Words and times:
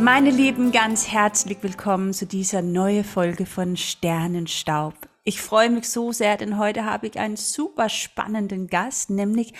Meine 0.00 0.30
Lieben, 0.30 0.72
ganz 0.72 1.08
herzlich 1.08 1.62
willkommen 1.62 2.14
zu 2.14 2.24
dieser 2.24 2.62
neuen 2.62 3.04
Folge 3.04 3.44
von 3.44 3.76
Sternenstaub. 3.76 4.94
Ich 5.24 5.42
freue 5.42 5.68
mich 5.68 5.90
so 5.90 6.10
sehr, 6.10 6.38
denn 6.38 6.58
heute 6.58 6.86
habe 6.86 7.06
ich 7.06 7.18
einen 7.18 7.36
super 7.36 7.90
spannenden 7.90 8.68
Gast, 8.68 9.10
nämlich 9.10 9.52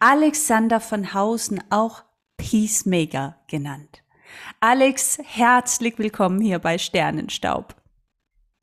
Alexander 0.00 0.80
von 0.80 1.14
Hausen, 1.14 1.62
auch 1.70 2.02
Peacemaker 2.38 3.36
genannt. 3.46 4.02
Alex, 4.58 5.18
herzlich 5.22 5.96
willkommen 5.96 6.40
hier 6.40 6.58
bei 6.58 6.76
Sternenstaub. 6.76 7.76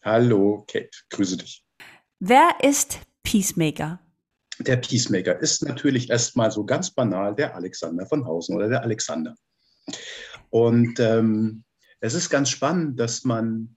Hallo, 0.04 0.66
Kate, 0.68 0.92
grüße 1.12 1.38
dich. 1.38 1.64
Wer 2.20 2.50
ist 2.62 3.00
Peacemaker? 3.24 4.02
Der 4.60 4.76
Peacemaker 4.76 5.40
ist 5.40 5.64
natürlich 5.64 6.10
erstmal 6.10 6.52
so 6.52 6.66
ganz 6.66 6.92
banal 6.92 7.34
der 7.34 7.56
Alexander 7.56 8.06
von 8.06 8.26
Hausen 8.26 8.58
oder 8.58 8.68
der 8.68 8.82
Alexander. 8.82 9.34
Und 10.52 11.00
ähm, 11.00 11.64
es 12.02 12.14
ist 12.14 12.30
ganz 12.30 12.50
spannend, 12.50 13.00
dass 13.00 13.24
man 13.24 13.76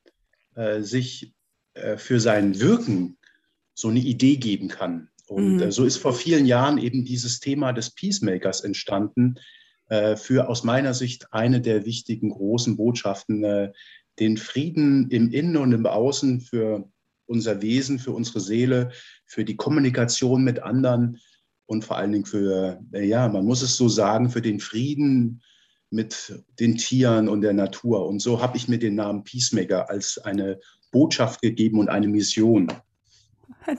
äh, 0.54 0.82
sich 0.82 1.32
äh, 1.72 1.96
für 1.96 2.20
sein 2.20 2.60
Wirken 2.60 3.16
so 3.74 3.88
eine 3.88 4.00
Idee 4.00 4.36
geben 4.36 4.68
kann. 4.68 5.08
Und 5.26 5.56
mhm. 5.56 5.62
äh, 5.62 5.72
so 5.72 5.84
ist 5.84 5.96
vor 5.96 6.12
vielen 6.12 6.46
Jahren 6.46 6.78
eben 6.78 7.04
dieses 7.04 7.40
Thema 7.40 7.72
des 7.72 7.90
Peacemakers 7.90 8.60
entstanden, 8.60 9.36
äh, 9.88 10.16
für 10.16 10.48
aus 10.48 10.64
meiner 10.64 10.94
Sicht 10.94 11.32
eine 11.32 11.60
der 11.60 11.86
wichtigen 11.86 12.30
großen 12.30 12.76
Botschaften, 12.76 13.44
äh, 13.44 13.72
den 14.18 14.36
Frieden 14.36 15.10
im 15.10 15.30
Innen 15.30 15.56
und 15.56 15.72
im 15.72 15.86
Außen 15.86 16.40
für 16.40 16.88
unser 17.26 17.62
Wesen, 17.62 17.98
für 17.98 18.12
unsere 18.12 18.40
Seele, 18.40 18.90
für 19.26 19.44
die 19.44 19.56
Kommunikation 19.56 20.44
mit 20.44 20.62
anderen 20.62 21.18
und 21.66 21.84
vor 21.84 21.96
allen 21.96 22.12
Dingen 22.12 22.26
für, 22.26 22.80
ja, 22.92 23.28
man 23.28 23.44
muss 23.44 23.62
es 23.62 23.76
so 23.76 23.88
sagen, 23.88 24.28
für 24.28 24.42
den 24.42 24.60
Frieden 24.60 25.42
mit 25.94 26.34
den 26.60 26.76
Tieren 26.76 27.28
und 27.28 27.40
der 27.40 27.52
Natur. 27.52 28.06
Und 28.06 28.20
so 28.20 28.42
habe 28.42 28.56
ich 28.56 28.68
mir 28.68 28.78
den 28.78 28.96
Namen 28.96 29.24
Peacemaker 29.24 29.88
als 29.88 30.18
eine 30.18 30.60
Botschaft 30.90 31.40
gegeben 31.40 31.78
und 31.78 31.88
eine 31.88 32.08
Mission. 32.08 32.68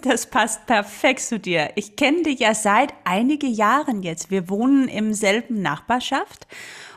Das 0.01 0.25
passt 0.25 0.65
perfekt 0.65 1.21
zu 1.21 1.39
dir. 1.39 1.71
Ich 1.75 1.95
kenne 1.95 2.23
dich 2.23 2.39
ja 2.39 2.55
seit 2.55 2.93
einigen 3.03 3.53
Jahren 3.53 4.01
jetzt. 4.01 4.31
Wir 4.31 4.49
wohnen 4.49 4.87
im 4.87 5.13
selben 5.13 5.61
Nachbarschaft 5.61 6.47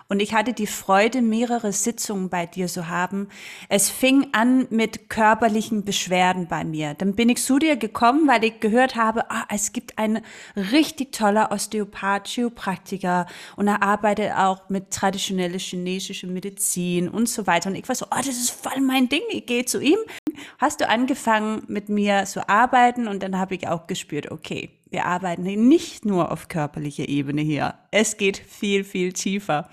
und 0.09 0.21
ich 0.21 0.33
hatte 0.33 0.55
die 0.55 0.67
Freude, 0.67 1.21
mehrere 1.21 1.73
Sitzungen 1.73 2.31
bei 2.31 2.47
dir 2.47 2.67
zu 2.67 2.89
haben. 2.89 3.29
Es 3.69 3.91
fing 3.91 4.29
an 4.33 4.67
mit 4.71 5.11
körperlichen 5.11 5.85
Beschwerden 5.85 6.49
bei 6.49 6.65
mir. 6.65 6.95
Dann 6.95 7.15
bin 7.15 7.29
ich 7.29 7.43
zu 7.43 7.59
dir 7.59 7.77
gekommen, 7.77 8.27
weil 8.27 8.43
ich 8.45 8.61
gehört 8.61 8.97
habe, 8.97 9.31
ah, 9.31 9.45
es 9.51 9.73
gibt 9.73 9.99
einen 9.99 10.25
richtig 10.57 11.13
toller 11.13 11.53
Osteopath, 11.53 12.27
Chiropraktiker 12.27 13.27
und 13.57 13.69
er 13.69 13.83
arbeitet 13.83 14.33
auch 14.33 14.71
mit 14.71 14.91
traditioneller 14.91 15.59
chinesischer 15.59 16.29
Medizin 16.29 17.11
und 17.11 17.29
so 17.29 17.47
weiter. 17.47 17.69
Und 17.69 17.77
ich 17.77 17.87
war 17.87 17.95
so, 17.95 18.07
oh, 18.07 18.17
das 18.17 18.29
ist 18.29 18.51
voll 18.51 18.81
mein 18.81 19.11
Ding. 19.11 19.23
Ich 19.29 19.45
gehe 19.45 19.67
zu 19.67 19.79
ihm. 19.79 19.99
Hast 20.59 20.81
du 20.81 20.89
angefangen, 20.89 21.63
mit 21.69 21.89
mir 21.89 22.25
zu 22.25 22.49
arbeiten 22.49 23.09
und 23.09 23.23
dann 23.23 23.39
habe 23.39 23.55
ich 23.55 23.69
auch 23.69 23.87
gespürt, 23.87 24.31
okay, 24.31 24.71
wir 24.91 25.05
arbeiten 25.05 25.43
nicht 25.43 26.07
nur 26.07 26.33
auf 26.33 26.49
körperlicher 26.49 27.09
Ebene 27.09 27.43
hier. 27.43 27.75
Es 27.91 28.17
geht 28.17 28.39
viel, 28.39 28.85
viel 28.85 29.13
tiefer. 29.13 29.69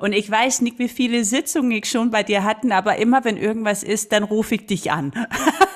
Und 0.00 0.12
ich 0.12 0.28
weiß 0.28 0.60
nicht, 0.62 0.80
wie 0.80 0.88
viele 0.88 1.24
Sitzungen 1.24 1.70
ich 1.70 1.86
schon 1.88 2.10
bei 2.10 2.24
dir 2.24 2.42
hatten, 2.42 2.72
aber 2.72 2.96
immer 2.96 3.24
wenn 3.24 3.36
irgendwas 3.36 3.84
ist, 3.84 4.10
dann 4.10 4.24
rufe 4.24 4.56
ich 4.56 4.66
dich 4.66 4.90
an. 4.90 5.12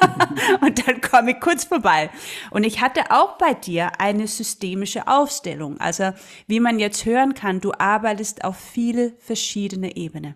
und 0.60 0.86
dann 0.86 1.00
komme 1.00 1.32
ich 1.32 1.40
kurz 1.40 1.64
vorbei. 1.64 2.10
Und 2.50 2.64
ich 2.64 2.80
hatte 2.80 3.10
auch 3.10 3.38
bei 3.38 3.54
dir 3.54 4.00
eine 4.00 4.26
systemische 4.26 5.06
Aufstellung. 5.06 5.78
Also, 5.80 6.12
wie 6.48 6.60
man 6.60 6.80
jetzt 6.80 7.04
hören 7.04 7.34
kann, 7.34 7.60
du 7.60 7.72
arbeitest 7.78 8.44
auf 8.44 8.56
viele 8.56 9.14
verschiedene 9.20 9.96
Ebenen. 9.96 10.34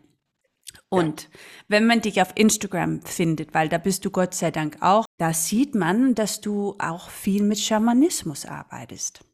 Und 0.95 1.29
wenn 1.69 1.87
man 1.87 2.01
dich 2.01 2.21
auf 2.21 2.33
Instagram 2.35 3.03
findet, 3.03 3.55
weil 3.55 3.69
da 3.69 3.79
bist 3.79 4.05
du 4.05 4.11
Gott 4.11 4.35
sei 4.35 4.51
Dank 4.51 4.79
auch, 4.81 5.05
da 5.19 5.33
sieht 5.33 5.75
man, 5.75 6.15
dass 6.15 6.41
du 6.41 6.77
auch 6.79 7.11
viel 7.11 7.43
mit 7.43 7.59
Schamanismus 7.59 8.47
arbeitest. 8.47 9.25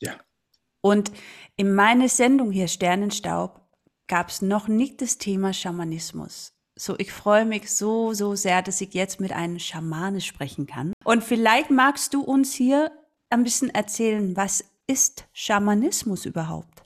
Ja. 0.00 0.16
Und 0.80 1.12
in 1.56 1.74
meiner 1.74 2.08
Sendung 2.08 2.50
hier 2.50 2.68
Sternenstaub 2.68 3.60
gab 4.06 4.28
es 4.28 4.42
noch 4.42 4.68
nicht 4.68 5.00
das 5.00 5.18
Thema 5.18 5.52
Schamanismus. 5.52 6.52
So, 6.76 6.96
ich 6.98 7.12
freue 7.12 7.44
mich 7.44 7.70
so, 7.70 8.12
so 8.12 8.34
sehr, 8.34 8.60
dass 8.60 8.80
ich 8.80 8.94
jetzt 8.94 9.20
mit 9.20 9.32
einem 9.32 9.58
Schamane 9.58 10.20
sprechen 10.20 10.66
kann. 10.66 10.92
Und 11.04 11.22
vielleicht 11.22 11.70
magst 11.70 12.12
du 12.14 12.22
uns 12.22 12.52
hier 12.52 12.90
ein 13.30 13.44
bisschen 13.44 13.70
erzählen, 13.70 14.36
was 14.36 14.64
ist 14.86 15.26
Schamanismus 15.32 16.26
überhaupt? 16.26 16.83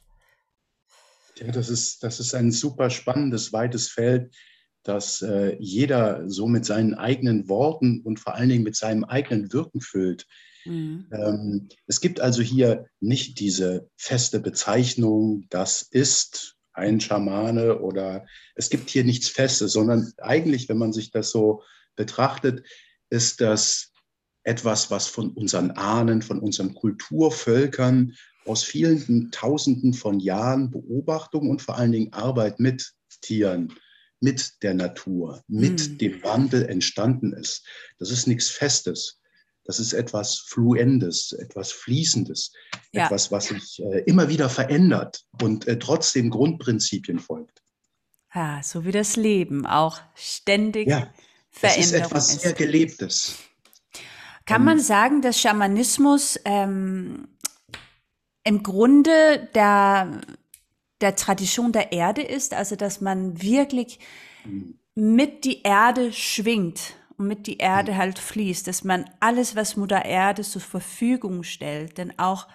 Ja, 1.39 1.53
das 1.53 1.69
ist, 1.69 2.03
das 2.03 2.21
ist 2.21 2.35
ein 2.35 2.51
super 2.51 2.91
spannendes, 2.91 3.53
weites 3.53 3.89
Feld, 3.89 4.35
das 4.83 5.23
äh, 5.23 5.57
jeder 5.59 6.29
so 6.29 6.49
mit 6.49 6.65
seinen 6.65 6.95
eigenen 6.95 7.49
Worten 7.49 8.01
und 8.03 8.21
vor 8.21 8.35
allen 8.35 8.49
Dingen 8.49 8.65
mit 8.65 8.77
seinem 8.77 9.05
eigenen 9.05 9.53
Wirken 9.53 9.81
füllt. 9.81 10.27
Mhm. 10.65 11.07
Ähm, 11.13 11.69
es 11.87 12.01
gibt 12.01 12.21
also 12.21 12.43
hier 12.43 12.87
nicht 13.01 13.39
diese 13.41 13.89
feste 13.97 14.41
Bezeichnung, 14.41 15.47
das 15.51 15.83
ist 15.83 16.57
ein 16.73 17.01
Schamane 17.01 17.81
oder 17.81 18.27
es 18.55 18.71
gibt 18.71 18.89
hier 18.91 19.05
nichts 19.05 19.29
Festes, 19.29 19.73
sondern 19.73 20.13
eigentlich, 20.19 20.69
wenn 20.69 20.79
man 20.79 20.93
sich 20.93 21.11
das 21.11 21.31
so 21.31 21.63
betrachtet, 21.97 22.65
ist 23.11 23.41
das 23.41 23.93
etwas, 24.45 24.91
was 24.91 25.09
von 25.09 25.33
unseren 25.33 25.73
Ahnen, 25.73 26.23
von 26.23 26.39
unseren 26.39 26.75
Kulturvölkern 26.75 28.15
aus 28.49 28.65
vielen 28.65 29.31
Tausenden 29.31 29.95
von 29.95 30.21
Jahren 30.21 30.71
Beobachtung 30.71 31.51
und 31.51 31.63
vor 31.63 31.77
allen 31.77 31.93
Dingen 31.93 32.13
Arbeit 32.13 32.61
mit 32.61 32.95
Tieren, 33.21 33.73
mit 34.21 34.63
der 34.63 34.75
Natur, 34.75 35.43
mit 35.49 35.81
hm. 35.81 35.99
dem 35.99 36.23
Wandel 36.23 36.67
entstanden 36.67 37.33
ist. 37.33 37.65
Das 37.99 38.11
ist 38.11 38.27
nichts 38.27 38.49
Festes. 38.49 39.21
Das 39.65 39.79
ist 39.79 39.93
etwas 39.93 40.39
Fluendes, 40.39 41.33
etwas 41.33 41.73
Fließendes, 41.73 42.53
ja. 42.93 43.05
etwas, 43.05 43.31
was 43.31 43.49
sich 43.49 43.83
äh, 43.83 44.03
immer 44.07 44.31
wieder 44.31 44.49
verändert 44.49 45.27
und 45.43 45.69
äh, 45.69 45.79
trotzdem 45.79 46.31
Grundprinzipien 46.31 47.19
folgt. 47.19 47.63
Ah, 48.31 48.63
so 48.63 48.87
wie 48.87 48.93
das 48.93 49.17
Leben 49.17 49.67
auch 49.67 50.01
ständig 50.15 50.89
ja, 50.89 51.13
Veränderung 51.51 52.01
ist. 52.01 52.07
etwas 52.07 52.31
ist. 52.31 52.41
sehr 52.41 52.53
Gelebtes. 52.55 53.37
Kann 54.47 54.65
man 54.65 54.81
sagen, 54.81 55.21
dass 55.21 55.39
Schamanismus 55.39 56.41
ähm, 56.47 57.29
im 58.49 58.63
Grunde 58.63 59.47
der, 59.55 60.23
der 61.03 61.17
Tradition 61.17 61.71
der 61.71 61.93
Erde 61.93 62.23
ist, 62.23 62.55
also 62.55 62.77
dass 62.77 63.03
man 63.03 63.43
wirklich 63.43 64.01
mit 64.95 65.45
die 65.45 65.61
Erde 65.65 66.15
schwingt 66.15 66.95
und 67.19 67.29
mit 67.29 67.47
die 67.47 67.59
Erde 67.59 67.99
halt 67.99 68.19
fließt, 68.19 68.67
dass 68.67 68.85
man 68.85 69.05
alles, 69.21 69.55
was 69.55 69.77
Mutter 69.77 70.03
Erde 70.03 70.43
zur 70.45 70.63
Verfügung 70.63 71.43
stellt, 71.43 71.99
dann 71.99 72.19
auch 72.19 72.49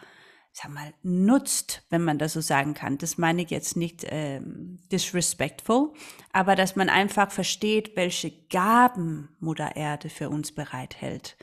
sag 0.51 0.71
mal, 0.71 0.95
nutzt, 1.03 1.83
wenn 1.91 2.03
man 2.03 2.17
das 2.17 2.33
so 2.33 2.41
sagen 2.41 2.73
kann. 2.73 2.97
Das 2.97 3.19
meine 3.19 3.43
ich 3.43 3.51
jetzt 3.51 3.77
nicht 3.77 4.03
ähm, 4.09 4.79
disrespectful, 4.91 5.93
aber 6.31 6.55
dass 6.55 6.75
man 6.75 6.89
einfach 6.89 7.29
versteht, 7.29 7.95
welche 7.95 8.31
Gaben 8.47 9.29
Mutter 9.39 9.75
Erde 9.75 10.09
für 10.09 10.31
uns 10.31 10.53
bereithält 10.53 11.37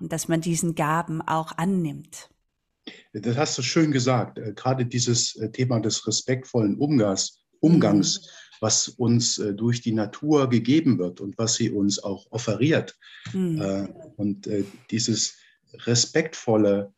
und 0.00 0.12
dass 0.12 0.28
man 0.28 0.42
diesen 0.42 0.74
Gaben 0.74 1.22
auch 1.22 1.52
annimmt. 1.56 2.28
Das 3.12 3.36
hast 3.36 3.58
du 3.58 3.62
schön 3.62 3.92
gesagt. 3.92 4.38
Äh, 4.38 4.52
gerade 4.54 4.86
dieses 4.86 5.36
äh, 5.36 5.50
Thema 5.50 5.80
des 5.80 6.06
respektvollen 6.06 6.76
Umgangs, 6.76 7.40
Umgangs 7.60 8.20
mhm. 8.20 8.26
was 8.60 8.88
uns 8.88 9.38
äh, 9.38 9.54
durch 9.54 9.80
die 9.80 9.92
Natur 9.92 10.48
gegeben 10.48 10.98
wird 10.98 11.20
und 11.20 11.36
was 11.38 11.54
sie 11.54 11.70
uns 11.70 11.98
auch 12.02 12.26
offeriert. 12.30 12.96
Mhm. 13.32 13.88
Und 14.16 14.48
dieses 14.90 15.36
respektvolle 15.72 16.92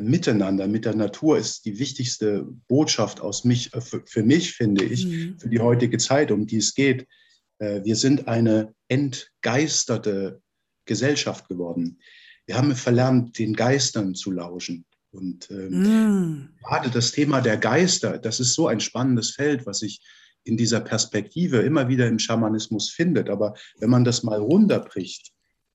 Miteinander 0.00 0.68
mit 0.68 0.84
der 0.84 0.94
Natur 0.94 1.38
ist 1.38 1.64
die 1.64 1.80
wichtigste 1.80 2.46
Botschaft 2.68 3.20
aus 3.20 3.42
mich, 3.42 3.70
für 4.06 4.22
mich, 4.22 4.52
finde 4.52 4.84
ich, 4.84 5.06
mhm. 5.06 5.38
für 5.40 5.48
die 5.48 5.58
heutige 5.58 5.98
Zeit, 5.98 6.30
um 6.30 6.46
die 6.46 6.58
es 6.58 6.74
geht. 6.74 7.08
Wir 7.58 7.96
sind 7.96 8.28
eine 8.28 8.74
entgeisterte 8.86 10.40
Gesellschaft 10.84 11.48
geworden. 11.48 11.98
Wir 12.46 12.56
haben 12.56 12.76
verlernt, 12.76 13.38
den 13.40 13.54
Geistern 13.54 14.14
zu 14.14 14.30
lauschen. 14.30 14.84
Und 15.12 15.50
ähm, 15.50 15.82
mm. 15.82 16.48
gerade 16.64 16.90
das 16.90 17.12
Thema 17.12 17.40
der 17.40 17.58
Geister, 17.58 18.18
das 18.18 18.40
ist 18.40 18.54
so 18.54 18.66
ein 18.66 18.80
spannendes 18.80 19.30
Feld, 19.32 19.66
was 19.66 19.80
sich 19.80 20.00
in 20.44 20.56
dieser 20.56 20.80
Perspektive 20.80 21.58
immer 21.58 21.88
wieder 21.88 22.08
im 22.08 22.18
Schamanismus 22.18 22.90
findet. 22.90 23.28
Aber 23.28 23.54
wenn 23.78 23.90
man 23.90 24.04
das 24.04 24.22
mal 24.22 24.40
runterbricht, 24.40 25.32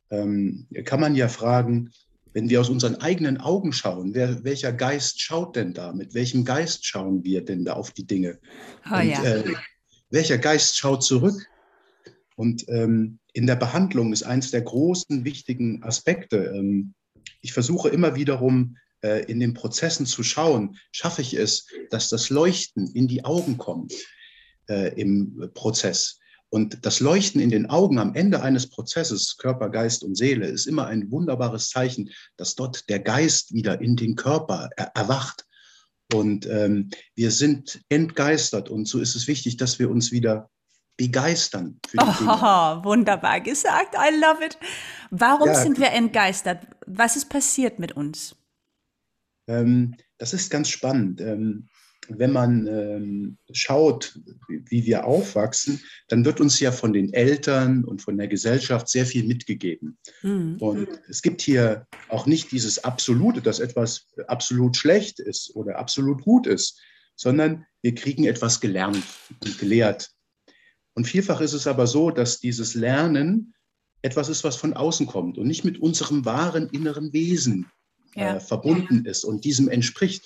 ähm, 0.10 0.68
kann 0.86 1.00
man 1.00 1.16
ja 1.16 1.28
fragen, 1.28 1.92
wenn 2.34 2.50
wir 2.50 2.62
aus 2.62 2.70
unseren 2.70 2.96
eigenen 2.96 3.38
Augen 3.38 3.74
schauen, 3.74 4.14
wer, 4.14 4.44
welcher 4.44 4.74
Geist 4.74 5.22
schaut 5.22 5.56
denn 5.56 5.74
da? 5.74 5.94
Mit 5.94 6.14
welchem 6.14 6.44
Geist 6.44 6.86
schauen 6.86 7.24
wir 7.24 7.44
denn 7.44 7.66
da 7.66 7.74
auf 7.74 7.92
die 7.92 8.06
Dinge? 8.06 8.40
Oh, 8.92 8.96
Und, 8.96 9.08
ja. 9.08 9.24
äh, 9.24 9.54
welcher 10.10 10.38
Geist 10.38 10.78
schaut 10.78 11.04
zurück? 11.04 11.48
Und 12.36 12.66
ähm, 12.70 13.20
in 13.34 13.48
der 13.48 13.56
Behandlung 13.56 14.14
ist 14.14 14.24
eines 14.24 14.52
der 14.52 14.62
großen, 14.62 15.26
wichtigen 15.26 15.84
Aspekte. 15.84 16.54
Ähm, 16.56 16.94
ich 17.42 17.54
versuche 17.54 17.90
immer 17.90 18.16
wiederum 18.16 18.78
in 19.02 19.40
den 19.40 19.54
Prozessen 19.54 20.06
zu 20.06 20.24
schauen, 20.24 20.78
schaffe 20.92 21.22
ich 21.22 21.36
es, 21.36 21.68
dass 21.92 22.10
das 22.10 22.30
Leuchten 22.30 22.88
in 22.94 23.08
die 23.08 23.24
Augen 23.24 23.58
kommt. 23.58 23.94
äh, 24.70 25.00
im 25.00 25.52
Prozess. 25.54 26.20
Und 26.50 26.86
das 26.86 27.02
Leuchten 27.02 27.42
in 27.42 27.50
den 27.50 27.70
Augen 27.70 28.00
am 28.00 28.16
Ende 28.16 28.42
eines 28.42 28.70
Prozesses, 28.70 29.36
Körper, 29.38 29.70
Geist 29.70 30.04
und 30.04 30.16
Seele, 30.16 30.48
ist 30.48 30.66
immer 30.66 30.88
ein 30.88 31.12
wunderbares 31.12 31.70
Zeichen, 31.70 32.10
dass 32.38 32.56
dort 32.56 32.90
der 32.90 33.00
Geist 33.00 33.54
wieder 33.54 33.82
in 33.82 33.98
den 33.98 34.16
Körper 34.16 34.70
er 34.78 34.92
erwacht. 34.96 35.46
Und 36.14 36.46
ähm, 36.46 36.90
wir 37.16 37.32
sind 37.32 37.82
entgeistert. 37.90 38.70
Und 38.70 38.88
so 38.88 39.00
ist 39.00 39.16
es 39.16 39.28
wichtig, 39.28 39.58
dass 39.58 39.78
wir 39.78 39.90
uns 39.90 40.14
wieder 40.14 40.50
begeistern. 40.96 41.80
Für 41.86 41.98
die 41.98 42.04
oh, 42.26 42.84
wunderbar 42.86 43.42
gesagt. 43.42 43.96
I 43.96 44.16
love 44.16 44.44
it. 44.44 44.58
Warum 45.12 45.50
ja, 45.50 45.56
sind 45.56 45.80
wir 45.80 45.92
entgeistert? 45.92 46.66
Was 46.86 47.18
ist 47.18 47.30
passiert 47.30 47.78
mit 47.78 47.92
uns? 47.92 48.36
Ähm, 49.48 49.96
das 50.18 50.34
ist 50.34 50.50
ganz 50.50 50.70
spannend. 50.70 51.22
Ähm, 51.22 51.68
wenn 52.10 52.32
man 52.32 52.68
ähm, 52.68 53.38
schaut, 53.52 54.20
wie 54.48 54.86
wir 54.86 55.06
aufwachsen, 55.06 55.82
dann 56.08 56.26
wird 56.26 56.40
uns 56.40 56.60
ja 56.60 56.72
von 56.72 56.94
den 56.94 57.14
Eltern 57.14 57.84
und 57.84 58.02
von 58.02 58.18
der 58.18 58.28
Gesellschaft 58.28 58.88
sehr 58.88 59.06
viel 59.06 59.26
mitgegeben. 59.26 59.98
Mhm. 60.22 60.58
Und 60.60 60.88
es 61.10 61.22
gibt 61.22 61.42
hier 61.42 61.86
auch 62.10 62.26
nicht 62.26 62.52
dieses 62.52 62.84
Absolute, 62.84 63.42
dass 63.42 63.60
etwas 63.60 64.08
absolut 64.28 64.78
schlecht 64.78 65.20
ist 65.20 65.56
oder 65.56 65.78
absolut 65.80 66.22
gut 66.24 66.48
ist, 66.48 66.80
sondern 67.16 67.66
wir 67.82 67.96
kriegen 67.96 68.26
etwas 68.26 68.62
gelernt 68.62 69.04
und 69.44 69.58
gelehrt. 69.60 70.12
Und 70.94 71.06
vielfach 71.06 71.42
ist 71.42 71.54
es 71.54 71.68
aber 71.68 71.88
so, 71.88 72.10
dass 72.12 72.40
dieses 72.40 72.74
Lernen 72.74 73.54
etwas 74.02 74.30
ist, 74.30 74.44
was 74.44 74.56
von 74.56 74.74
außen 74.74 75.08
kommt 75.08 75.38
und 75.38 75.48
nicht 75.48 75.66
mit 75.66 75.80
unserem 75.80 76.26
wahren 76.26 76.70
inneren 76.70 77.12
Wesen 77.14 77.68
ja. 78.18 78.36
äh, 78.36 78.40
verbunden 78.40 79.06
ist 79.06 79.24
und 79.24 79.46
diesem 79.46 79.70
entspricht. 79.70 80.26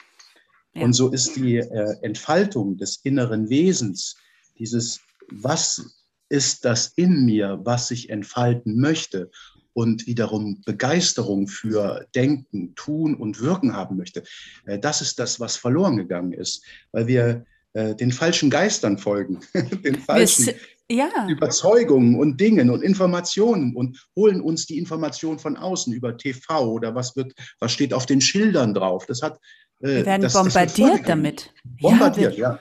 Ja. 0.73 0.83
Und 0.83 0.93
so 0.93 1.09
ist 1.09 1.35
die 1.35 1.57
äh, 1.57 1.95
Entfaltung 2.01 2.77
des 2.77 2.97
inneren 3.03 3.49
Wesens, 3.49 4.15
dieses, 4.57 5.01
was 5.29 5.97
ist 6.29 6.63
das 6.63 6.93
in 6.95 7.25
mir, 7.25 7.59
was 7.63 7.89
sich 7.89 8.09
entfalten 8.09 8.79
möchte 8.79 9.29
und 9.73 10.07
wiederum 10.07 10.61
Begeisterung 10.65 11.47
für 11.47 12.07
Denken, 12.15 12.73
Tun 12.75 13.15
und 13.15 13.41
Wirken 13.41 13.73
haben 13.73 13.97
möchte, 13.97 14.23
äh, 14.65 14.79
das 14.79 15.01
ist 15.01 15.19
das, 15.19 15.39
was 15.39 15.57
verloren 15.57 15.97
gegangen 15.97 16.33
ist, 16.33 16.63
weil 16.91 17.07
wir 17.07 17.45
äh, 17.73 17.95
den 17.95 18.12
falschen 18.12 18.50
Geistern 18.50 18.97
folgen, 18.97 19.39
den 19.53 19.95
falschen 19.95 20.53
ja. 20.89 21.27
Überzeugungen 21.29 22.19
und 22.19 22.39
Dingen 22.39 22.69
und 22.69 22.83
Informationen 22.83 23.75
und 23.75 24.06
holen 24.15 24.41
uns 24.41 24.65
die 24.65 24.77
Information 24.77 25.39
von 25.39 25.56
außen 25.56 25.94
über 25.94 26.18
TV 26.18 26.69
oder 26.69 26.95
was 26.95 27.15
wird, 27.15 27.33
was 27.59 27.71
steht 27.71 27.94
auf 27.94 28.06
den 28.06 28.19
Schildern 28.19 28.73
drauf. 28.73 29.06
Das 29.06 29.21
hat 29.21 29.39
äh, 29.81 29.88
wir 29.88 30.06
werden 30.06 30.21
das, 30.21 30.33
bombardiert 30.33 31.00
das 31.00 31.07
damit. 31.07 31.53
Bombardiert, 31.63 32.38
ja, 32.38 32.51
ja. 32.51 32.59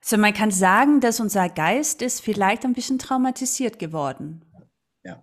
So, 0.00 0.18
man 0.18 0.34
kann 0.34 0.50
sagen, 0.50 1.00
dass 1.00 1.20
unser 1.20 1.48
Geist 1.48 2.02
ist 2.02 2.20
vielleicht 2.20 2.64
ein 2.64 2.74
bisschen 2.74 2.98
traumatisiert 2.98 3.78
geworden. 3.78 4.42
Ja. 5.02 5.22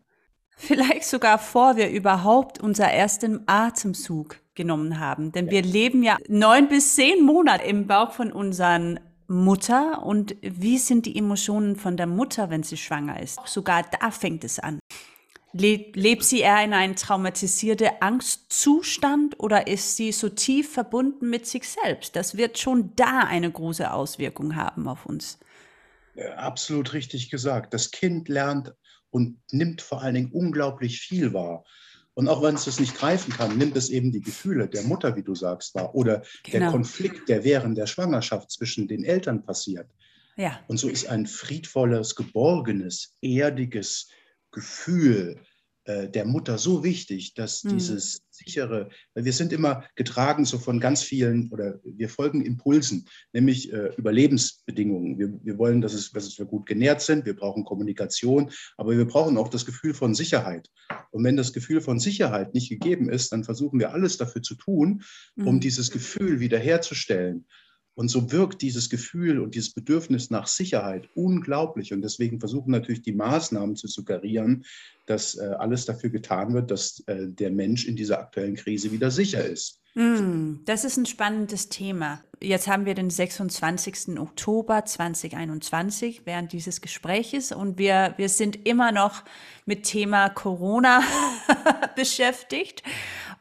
Vielleicht 0.58 1.04
sogar 1.04 1.38
vor 1.38 1.76
wir 1.76 1.92
überhaupt 1.92 2.60
unser 2.60 2.88
ersten 2.88 3.44
Atemzug 3.46 4.38
genommen 4.56 5.00
haben. 5.00 5.32
Denn 5.32 5.46
ja. 5.46 5.52
wir 5.52 5.62
leben 5.62 6.02
ja 6.04 6.18
neun 6.28 6.68
bis 6.68 6.96
zehn 6.96 7.24
Monate 7.24 7.64
im 7.66 7.86
Bauch 7.86 8.12
von 8.12 8.32
unseren 8.32 9.00
Mutter 9.32 10.04
und 10.04 10.36
wie 10.42 10.78
sind 10.78 11.06
die 11.06 11.18
Emotionen 11.18 11.76
von 11.76 11.98
der 11.98 12.08
Mutter, 12.08 12.50
wenn 12.50 12.64
sie 12.64 12.78
schwanger 12.78 13.20
ist? 13.20 13.40
Sogar 13.46 13.84
da 14.00 14.12
fängt 14.12 14.44
es 14.44 14.60
an. 14.60 14.80
Lebt 15.54 16.24
sie 16.24 16.40
eher 16.40 16.64
in 16.64 16.74
einem 16.74 16.96
traumatisierten 16.96 17.90
Angstzustand 18.00 19.40
oder 19.40 19.68
ist 19.68 19.98
sie 19.98 20.12
so 20.12 20.30
tief 20.30 20.72
verbunden 20.72 21.30
mit 21.30 21.46
sich 21.46 21.68
selbst? 21.68 22.16
Das 22.16 22.38
wird 22.38 22.58
schon 22.58 22.96
da 22.96 23.20
eine 23.20 23.52
große 23.52 23.92
Auswirkung 23.92 24.56
haben 24.56 24.88
auf 24.88 25.06
uns. 25.06 25.40
Ja, 26.16 26.36
absolut 26.36 26.94
richtig 26.94 27.30
gesagt. 27.30 27.74
Das 27.74 27.92
Kind 27.92 28.30
lernt 28.30 28.74
und 29.10 29.40
nimmt 29.52 29.82
vor 29.82 30.02
allen 30.02 30.16
Dingen 30.16 30.32
unglaublich 30.32 31.02
viel 31.02 31.34
wahr. 31.34 31.66
Und 32.14 32.28
auch 32.28 32.44
wenn 32.44 32.56
es 32.56 32.66
das 32.66 32.80
nicht 32.80 32.96
greifen 32.96 33.32
kann, 33.34 33.58
nimmt 33.58 33.78
es 33.78 33.90
eben 33.90 34.12
die 34.12 34.22
Gefühle 34.22 34.68
der 34.68 34.84
Mutter, 34.84 35.16
wie 35.16 35.24
du 35.24 35.34
sagst, 35.34 35.74
wahr. 35.76 35.96
Oder 35.96 36.24
genau. 36.44 36.60
der 36.60 36.72
Konflikt, 36.72 37.30
der 37.30 37.44
während 37.44 37.78
der 37.78 37.88
Schwangerschaft 37.88 38.52
zwischen 38.52 38.88
den 38.88 39.04
Eltern 39.04 39.44
passiert. 39.44 39.90
Ja. 40.36 40.60
Und 40.68 40.78
so 40.78 40.90
ist 40.90 41.08
ein 41.08 41.26
friedvolles, 41.26 42.16
geborgenes, 42.16 43.16
erdiges, 43.22 44.10
Gefühl 44.52 45.40
der 45.86 46.26
Mutter 46.26 46.58
so 46.58 46.84
wichtig, 46.84 47.34
dass 47.34 47.64
mhm. 47.64 47.78
dieses 47.78 48.24
sichere, 48.30 48.90
wir 49.16 49.34
sind 49.34 49.54
immer 49.54 49.84
getragen 49.96 50.46
so 50.46 50.58
von 50.58 50.80
ganz 50.80 51.04
vielen 51.04 51.52
oder 51.52 51.80
wir 51.84 52.10
folgen 52.10 52.42
Impulsen, 52.42 53.08
nämlich 53.34 53.72
äh, 53.72 53.94
Überlebensbedingungen. 53.98 55.18
Wir, 55.18 55.34
wir 55.44 55.58
wollen, 55.58 55.82
dass, 55.82 55.94
es, 55.94 56.12
dass 56.12 56.38
wir 56.38 56.46
gut 56.46 56.66
genährt 56.66 57.02
sind, 57.02 57.26
wir 57.26 57.36
brauchen 57.36 57.66
Kommunikation, 57.66 58.52
aber 58.78 58.98
wir 58.98 59.06
brauchen 59.06 59.38
auch 59.38 59.50
das 59.50 59.66
Gefühl 59.66 59.94
von 59.94 60.14
Sicherheit. 60.14 60.70
Und 61.12 61.24
wenn 61.24 61.38
das 61.38 61.54
Gefühl 61.54 61.82
von 61.82 62.00
Sicherheit 62.00 62.54
nicht 62.54 62.70
gegeben 62.70 63.10
ist, 63.10 63.32
dann 63.32 63.44
versuchen 63.44 63.80
wir 63.80 63.94
alles 63.94 64.18
dafür 64.18 64.42
zu 64.42 64.56
tun, 64.56 65.04
um 65.36 65.56
mhm. 65.56 65.60
dieses 65.60 65.92
Gefühl 65.92 66.40
wiederherzustellen. 66.40 67.46
Und 67.94 68.08
so 68.10 68.32
wirkt 68.32 68.62
dieses 68.62 68.90
Gefühl 68.90 69.40
und 69.40 69.56
dieses 69.56 69.74
Bedürfnis 69.74 70.30
nach 70.30 70.48
Sicherheit 70.48 71.10
unglaublich. 71.14 71.94
Und 71.94 72.02
deswegen 72.02 72.40
versuchen 72.40 72.72
natürlich 72.72 73.02
die 73.02 73.14
Maßnahmen 73.14 73.76
zu 73.76 73.88
suggerieren, 73.88 74.64
dass 75.06 75.38
äh, 75.38 75.56
alles 75.60 75.86
dafür 75.86 76.10
getan 76.10 76.54
wird, 76.54 76.72
dass 76.72 77.04
äh, 77.08 77.28
der 77.28 77.52
Mensch 77.52 77.86
in 77.86 77.96
dieser 77.96 78.20
aktuellen 78.20 78.56
Krise 78.56 78.92
wieder 78.92 79.12
sicher 79.12 79.46
ist. 79.46 79.82
Mm, 79.94 80.64
das 80.66 80.86
ist 80.86 80.96
ein 80.96 81.06
spannendes 81.06 81.68
Thema. 81.68 82.24
Jetzt 82.42 82.68
haben 82.68 82.86
wir 82.86 82.96
den 82.96 83.10
26. 83.10 84.18
Oktober 84.20 84.86
2021 84.86 86.22
während 86.26 86.54
dieses 86.54 86.80
Gespräches 86.80 87.52
und 87.52 87.78
wir, 87.78 88.14
wir 88.16 88.30
sind 88.30 88.66
immer 88.66 88.94
noch 88.94 89.24
mit 89.66 89.84
Thema 89.84 90.30
Corona 90.30 91.04
beschäftigt. 91.96 92.84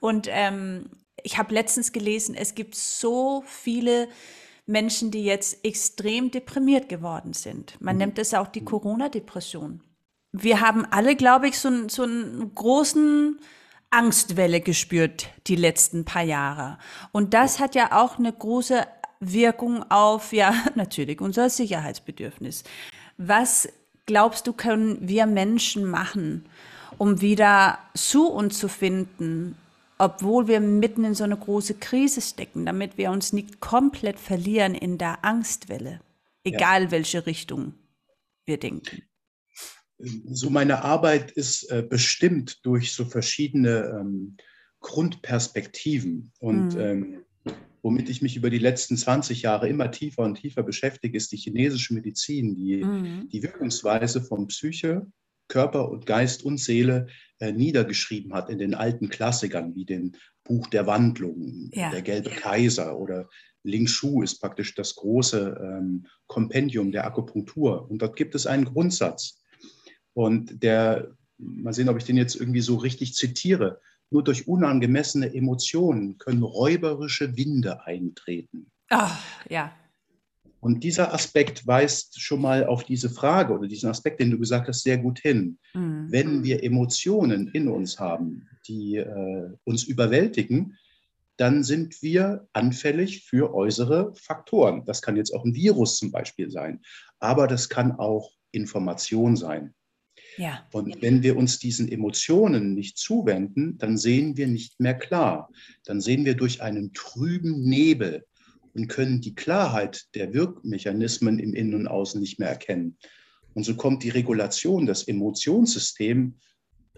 Und 0.01 0.27
ähm, 0.29 0.87
ich 1.25 1.39
habe 1.39 1.55
letztens 1.55 1.93
gelesen, 1.93 2.35
es 2.35 2.55
gibt 2.55 2.75
so 2.75 3.43
viele 3.47 4.09
Menschen, 4.67 5.11
die 5.11 5.25
jetzt 5.25 5.65
extrem 5.65 6.31
deprimiert 6.31 6.89
geworden 6.89 7.33
sind. 7.33 7.77
Man 7.81 7.97
mhm. 7.97 7.99
nennt 8.01 8.19
es 8.19 8.35
auch 8.35 8.49
die 8.49 8.65
Corona-Depression. 8.65 9.83
Wir 10.33 10.61
haben 10.61 10.85
alle, 10.85 11.17
glaube 11.17 11.49
ich, 11.49 11.59
so, 11.59 11.89
so 11.89 12.05
einen 12.05 12.55
großen 12.55 13.41
Angstwelle 13.91 14.61
gespürt 14.61 15.29
die 15.49 15.57
letzten 15.57 16.05
paar 16.05 16.23
Jahre. 16.23 16.79
Und 17.11 17.35
das 17.35 17.59
hat 17.59 17.75
ja 17.75 18.01
auch 18.01 18.19
eine 18.19 18.33
große 18.33 18.87
Wirkung 19.19 19.91
auf, 19.91 20.33
ja, 20.33 20.55
natürlich 20.77 21.21
unser 21.21 21.51
Sicherheitsbedürfnis. 21.51 22.63
Was 23.19 23.69
glaubst 24.07 24.47
du, 24.47 24.53
können 24.53 24.99
wir 25.01 25.27
Menschen 25.27 25.85
machen, 25.85 26.47
um 26.99 27.21
wieder 27.21 27.79
zu 27.95 28.29
uns 28.29 28.59
zu 28.59 28.69
finden, 28.69 29.57
obwohl 30.01 30.49
wir 30.49 30.61
mitten 30.61 31.05
in 31.05 31.15
so 31.15 31.25
eine 31.25 31.37
große 31.37 31.75
Krise 31.75 32.23
stecken, 32.23 32.65
damit 32.65 32.97
wir 32.97 33.11
uns 33.11 33.35
nicht 33.35 33.61
komplett 33.61 34.19
verlieren 34.19 34.75
in 34.75 34.97
der 34.97 35.25
Angstwelle, 35.27 36.01
egal 36.43 36.85
ja. 36.85 36.91
welche 36.91 37.27
Richtung 37.27 37.75
wir 38.47 38.59
denken. 38.59 39.03
So 39.99 40.49
meine 40.49 40.83
Arbeit 40.83 41.31
ist 41.33 41.71
äh, 41.71 41.83
bestimmt 41.87 42.65
durch 42.65 42.93
so 42.93 43.05
verschiedene 43.05 44.01
ähm, 44.01 44.39
Grundperspektiven 44.81 46.33
und 46.39 46.75
mhm. 46.75 46.81
ähm, 46.81 47.25
womit 47.83 48.09
ich 48.09 48.23
mich 48.23 48.37
über 48.37 48.49
die 48.49 48.59
letzten 48.59 48.97
20 48.97 49.43
Jahre 49.43 49.69
immer 49.69 49.91
tiefer 49.91 50.23
und 50.23 50.37
tiefer 50.37 50.63
beschäftige, 50.63 51.19
ist 51.19 51.31
die 51.33 51.37
chinesische 51.37 51.93
Medizin, 51.93 52.55
die 52.55 52.83
mhm. 52.83 53.29
die 53.31 53.43
Wirkungsweise 53.43 54.23
von 54.23 54.47
Psyche, 54.47 55.07
Körper 55.49 55.91
und 55.91 56.07
Geist 56.07 56.43
und 56.43 56.57
Seele 56.57 57.09
niedergeschrieben 57.41 58.35
hat 58.35 58.51
in 58.51 58.59
den 58.59 58.75
alten 58.75 59.09
Klassikern 59.09 59.75
wie 59.75 59.85
dem 59.85 60.13
Buch 60.45 60.67
der 60.69 60.87
Wandlung, 60.87 61.71
ja. 61.73 61.91
der 61.91 62.03
Gelbe 62.03 62.31
Kaiser 62.31 62.99
oder 62.99 63.29
Ling 63.63 63.87
Shu 63.87 64.23
ist 64.23 64.41
praktisch 64.41 64.75
das 64.75 64.95
große 64.95 65.59
ähm, 65.61 66.07
Kompendium 66.27 66.93
der 66.93 67.07
Akupunktur. 67.07 67.91
Und 67.91 68.03
dort 68.03 68.17
gibt 68.17 68.35
es 68.35 68.47
einen 68.47 68.65
Grundsatz. 68.65 69.43
Und 70.15 70.63
der, 70.63 71.15
mal 71.39 71.73
sehen, 71.73 71.89
ob 71.89 71.99
ich 71.99 72.05
den 72.05 72.17
jetzt 72.17 72.37
irgendwie 72.37 72.63
so 72.63 72.77
richtig 72.77 73.15
zitiere, 73.15 73.81
nur 74.11 74.25
durch 74.25 74.49
unangemessene 74.49 75.33
Emotionen 75.33 76.19
können 76.19 76.43
räuberische 76.43 77.37
Winde 77.37 77.87
eintreten. 77.87 78.71
Ach, 78.89 79.23
ja. 79.49 79.73
Und 80.61 80.85
dieser 80.85 81.15
Aspekt 81.15 81.67
weist 81.67 82.21
schon 82.21 82.43
mal 82.43 82.67
auf 82.67 82.85
diese 82.85 83.09
Frage 83.09 83.55
oder 83.55 83.67
diesen 83.67 83.89
Aspekt, 83.89 84.21
den 84.21 84.31
du 84.31 84.39
gesagt 84.39 84.69
hast, 84.69 84.83
sehr 84.83 84.99
gut 84.99 85.19
hin. 85.19 85.59
Mhm. 85.75 86.07
Wenn 86.11 86.45
wir 86.45 86.63
Emotionen 86.63 87.49
in 87.49 87.69
uns 87.69 87.99
haben, 87.99 88.47
die 88.69 88.97
äh, 88.97 89.51
uns 89.65 89.85
überwältigen, 89.85 90.77
dann 91.39 91.65
sind 91.65 92.03
wir 92.03 92.47
anfällig 92.53 93.25
für 93.25 93.55
äußere 93.55 94.13
Faktoren. 94.15 94.85
Das 94.85 95.01
kann 95.01 95.17
jetzt 95.17 95.35
auch 95.35 95.45
ein 95.45 95.55
Virus 95.55 95.97
zum 95.97 96.11
Beispiel 96.11 96.51
sein, 96.51 96.81
aber 97.19 97.47
das 97.47 97.71
kann 97.71 97.93
auch 97.93 98.33
Information 98.53 99.37
sein. 99.37 99.73
Ja. 100.37 100.67
Und 100.73 101.01
wenn 101.01 101.23
wir 101.23 101.37
uns 101.37 101.59
diesen 101.59 101.91
Emotionen 101.91 102.75
nicht 102.75 102.99
zuwenden, 102.99 103.79
dann 103.79 103.97
sehen 103.97 104.37
wir 104.37 104.47
nicht 104.47 104.79
mehr 104.81 104.95
klar. 104.95 105.51
Dann 105.85 106.01
sehen 106.01 106.25
wir 106.25 106.35
durch 106.35 106.63
einen 106.63 106.93
trüben 106.93 107.63
Nebel 107.63 108.27
und 108.75 108.89
können 108.89 109.21
die 109.21 109.35
Klarheit 109.35 110.07
der 110.15 110.33
Wirkmechanismen 110.33 111.39
im 111.39 111.55
Innen 111.55 111.75
und 111.75 111.89
Außen 111.89 112.21
nicht 112.21 112.39
mehr 112.39 112.49
erkennen. 112.49 112.97
Und 113.55 113.65
so 113.65 113.75
kommt 113.75 114.03
die 114.03 114.11
Regulation 114.11 114.87
des 114.87 115.09
Emotionssystems 115.09 116.35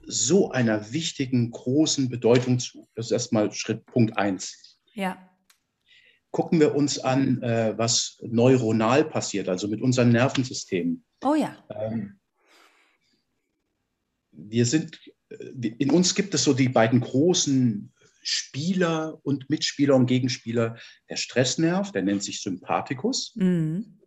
so 0.05 0.51
einer 0.51 0.93
wichtigen, 0.93 1.51
großen 1.51 2.09
Bedeutung 2.09 2.59
zu. 2.59 2.89
Das 2.95 3.07
ist 3.07 3.13
erstmal 3.13 3.53
Schritt 3.53 3.87
Punkt 3.87 4.17
1. 4.17 4.79
Ja. 4.95 5.29
Gucken 6.31 6.61
wir 6.61 6.75
uns 6.75 6.99
an, 6.99 7.43
äh, 7.43 7.75
was 7.77 8.19
neuronal 8.23 9.05
passiert, 9.05 9.49
also 9.49 9.69
mit 9.69 9.83
unseren 9.83 10.11
Nervensystemen. 10.11 11.05
Oh 11.23 11.35
ja. 11.35 11.57
Ähm, 11.71 12.19
wir 14.33 14.67
sind, 14.67 14.99
äh, 15.29 15.69
in 15.79 15.91
uns 15.91 16.15
gibt 16.15 16.35
es 16.35 16.45
so 16.45 16.55
die 16.55 16.69
beiden 16.69 17.01
großen 17.01 17.93
Spieler 18.23 19.19
und 19.23 19.51
Mitspieler 19.51 19.97
und 19.97 20.07
Gegenspieler. 20.07 20.77
Der 21.09 21.17
Stressnerv, 21.17 21.93
der 21.93 22.03
nennt 22.03 22.23
sich 22.23 22.41
Sympathikus. 22.41 23.33
Mhm. 23.35 23.99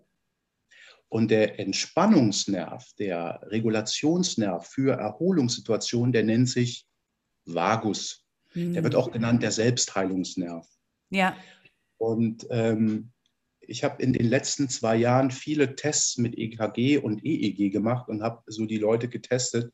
Und 1.09 1.31
der 1.31 1.59
Entspannungsnerv, 1.59 2.85
der 2.97 3.41
Regulationsnerv 3.43 4.67
für 4.67 4.97
Erholungssituationen, 4.97 6.11
der 6.11 6.23
nennt 6.23 6.49
sich 6.49 6.87
Vagus. 7.45 8.25
Mhm. 8.53 8.73
Der 8.73 8.83
wird 8.83 8.95
auch 8.95 9.11
genannt 9.11 9.43
der 9.43 9.51
Selbstheilungsnerv. 9.51 10.67
Ja. 11.09 11.37
Und 11.97 12.47
ähm, 12.49 13.11
ich 13.61 13.83
habe 13.83 14.01
in 14.01 14.13
den 14.13 14.27
letzten 14.27 14.69
zwei 14.69 14.95
Jahren 14.95 15.31
viele 15.31 15.75
Tests 15.75 16.17
mit 16.17 16.37
EKG 16.37 16.97
und 16.97 17.23
EEG 17.23 17.71
gemacht 17.71 18.09
und 18.09 18.21
habe 18.21 18.43
so 18.47 18.65
die 18.65 18.77
Leute 18.77 19.07
getestet 19.07 19.73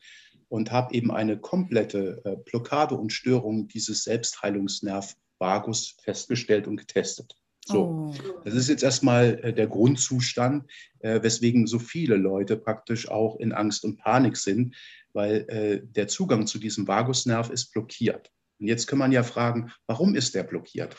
und 0.52 0.70
habe 0.70 0.94
eben 0.94 1.12
eine 1.12 1.40
komplette 1.40 2.22
äh, 2.26 2.36
Blockade 2.36 2.96
und 2.96 3.14
Störung 3.14 3.70
dieses 3.70 4.04
Selbstheilungsnerv 4.04 5.16
Vagus 5.40 5.96
festgestellt 6.04 6.68
und 6.68 6.76
getestet. 6.76 7.38
So, 7.66 8.14
oh. 8.14 8.16
das 8.44 8.56
ist 8.56 8.68
jetzt 8.68 8.84
erstmal 8.84 9.40
äh, 9.44 9.54
der 9.54 9.68
Grundzustand, 9.68 10.70
äh, 11.00 11.24
weswegen 11.24 11.68
so 11.68 11.80
viele 11.80 12.18
Leute 12.18 12.58
praktisch 12.58 13.08
auch 13.08 13.40
in 13.40 13.54
Angst 13.54 13.86
und 13.86 13.98
Panik 13.98 14.36
sind, 14.36 14.76
weil 15.14 15.46
äh, 15.48 15.82
der 15.84 16.10
Zugang 16.10 16.48
zu 16.48 16.60
diesem 16.60 16.86
Vagusnerv 16.86 17.50
ist 17.50 17.72
blockiert. 17.72 18.30
Und 18.60 18.68
jetzt 18.68 18.88
kann 18.88 19.00
man 19.00 19.14
ja 19.14 19.24
fragen, 19.24 19.72
warum 19.88 20.16
ist 20.16 20.36
der 20.36 20.44
blockiert? 20.44 20.98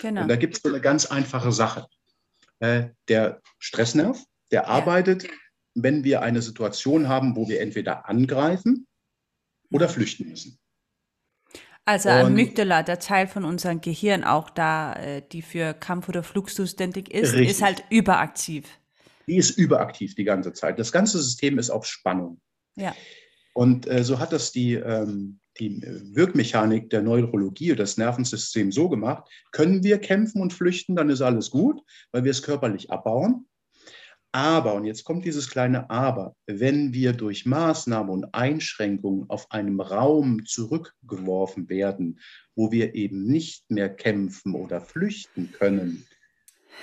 Genau. 0.00 0.22
Und 0.22 0.28
da 0.28 0.34
gibt 0.34 0.56
es 0.56 0.62
so 0.62 0.70
eine 0.70 0.80
ganz 0.80 1.06
einfache 1.06 1.52
Sache. 1.52 1.86
Äh, 2.58 2.88
der 3.06 3.42
Stressnerv, 3.60 4.20
der 4.50 4.62
ja. 4.62 4.68
arbeitet, 4.68 5.28
wenn 5.74 6.02
wir 6.02 6.22
eine 6.22 6.42
Situation 6.42 7.06
haben, 7.06 7.36
wo 7.36 7.48
wir 7.48 7.60
entweder 7.60 8.08
angreifen 8.08 8.87
oder 9.70 9.88
flüchten 9.88 10.28
müssen. 10.28 10.58
Also 11.84 12.10
Amygdala, 12.10 12.82
der 12.82 12.98
Teil 12.98 13.26
von 13.26 13.46
unserem 13.46 13.80
Gehirn 13.80 14.22
auch 14.22 14.50
da, 14.50 14.92
äh, 14.92 15.22
die 15.32 15.40
für 15.40 15.72
Kampf 15.72 16.10
oder 16.10 16.22
Flug 16.22 16.50
zuständig 16.50 17.10
ist, 17.10 17.32
richtig. 17.32 17.50
ist 17.50 17.62
halt 17.62 17.82
überaktiv. 17.88 18.66
Die 19.26 19.36
ist 19.36 19.56
überaktiv 19.56 20.14
die 20.14 20.24
ganze 20.24 20.52
Zeit. 20.52 20.78
Das 20.78 20.92
ganze 20.92 21.18
System 21.18 21.58
ist 21.58 21.70
auf 21.70 21.86
Spannung. 21.86 22.42
Ja. 22.76 22.94
Und 23.54 23.88
äh, 23.88 24.04
so 24.04 24.18
hat 24.18 24.32
das 24.32 24.52
die, 24.52 24.74
ähm, 24.74 25.40
die 25.58 25.82
Wirkmechanik 26.14 26.90
der 26.90 27.02
Neurologie 27.02 27.72
oder 27.72 27.84
das 27.84 27.96
Nervensystem 27.96 28.70
so 28.70 28.90
gemacht, 28.90 29.26
können 29.50 29.82
wir 29.82 29.98
kämpfen 29.98 30.42
und 30.42 30.52
flüchten, 30.52 30.94
dann 30.94 31.08
ist 31.08 31.22
alles 31.22 31.50
gut, 31.50 31.80
weil 32.12 32.22
wir 32.22 32.30
es 32.30 32.42
körperlich 32.42 32.90
abbauen. 32.90 33.46
Aber, 34.38 34.74
und 34.74 34.84
jetzt 34.84 35.02
kommt 35.02 35.24
dieses 35.24 35.50
kleine 35.50 35.90
Aber, 35.90 36.36
wenn 36.46 36.92
wir 36.92 37.12
durch 37.12 37.44
Maßnahmen 37.44 38.08
und 38.08 38.34
Einschränkungen 38.36 39.28
auf 39.28 39.50
einem 39.50 39.80
Raum 39.80 40.46
zurückgeworfen 40.46 41.68
werden, 41.68 42.20
wo 42.54 42.70
wir 42.70 42.94
eben 42.94 43.24
nicht 43.24 43.68
mehr 43.68 43.92
kämpfen 43.92 44.54
oder 44.54 44.80
flüchten 44.80 45.50
können, 45.50 46.06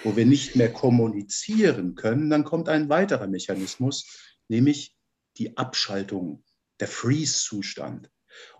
wo 0.03 0.17
wir 0.17 0.25
nicht 0.25 0.57
mehr 0.57 0.69
kommunizieren 0.69 1.95
können, 1.95 2.29
dann 2.29 2.43
kommt 2.43 2.67
ein 2.67 2.89
weiterer 2.89 3.27
Mechanismus, 3.27 4.35
nämlich 4.49 4.93
die 5.37 5.55
Abschaltung, 5.55 6.43
der 6.81 6.89
Freeze-Zustand. 6.89 8.11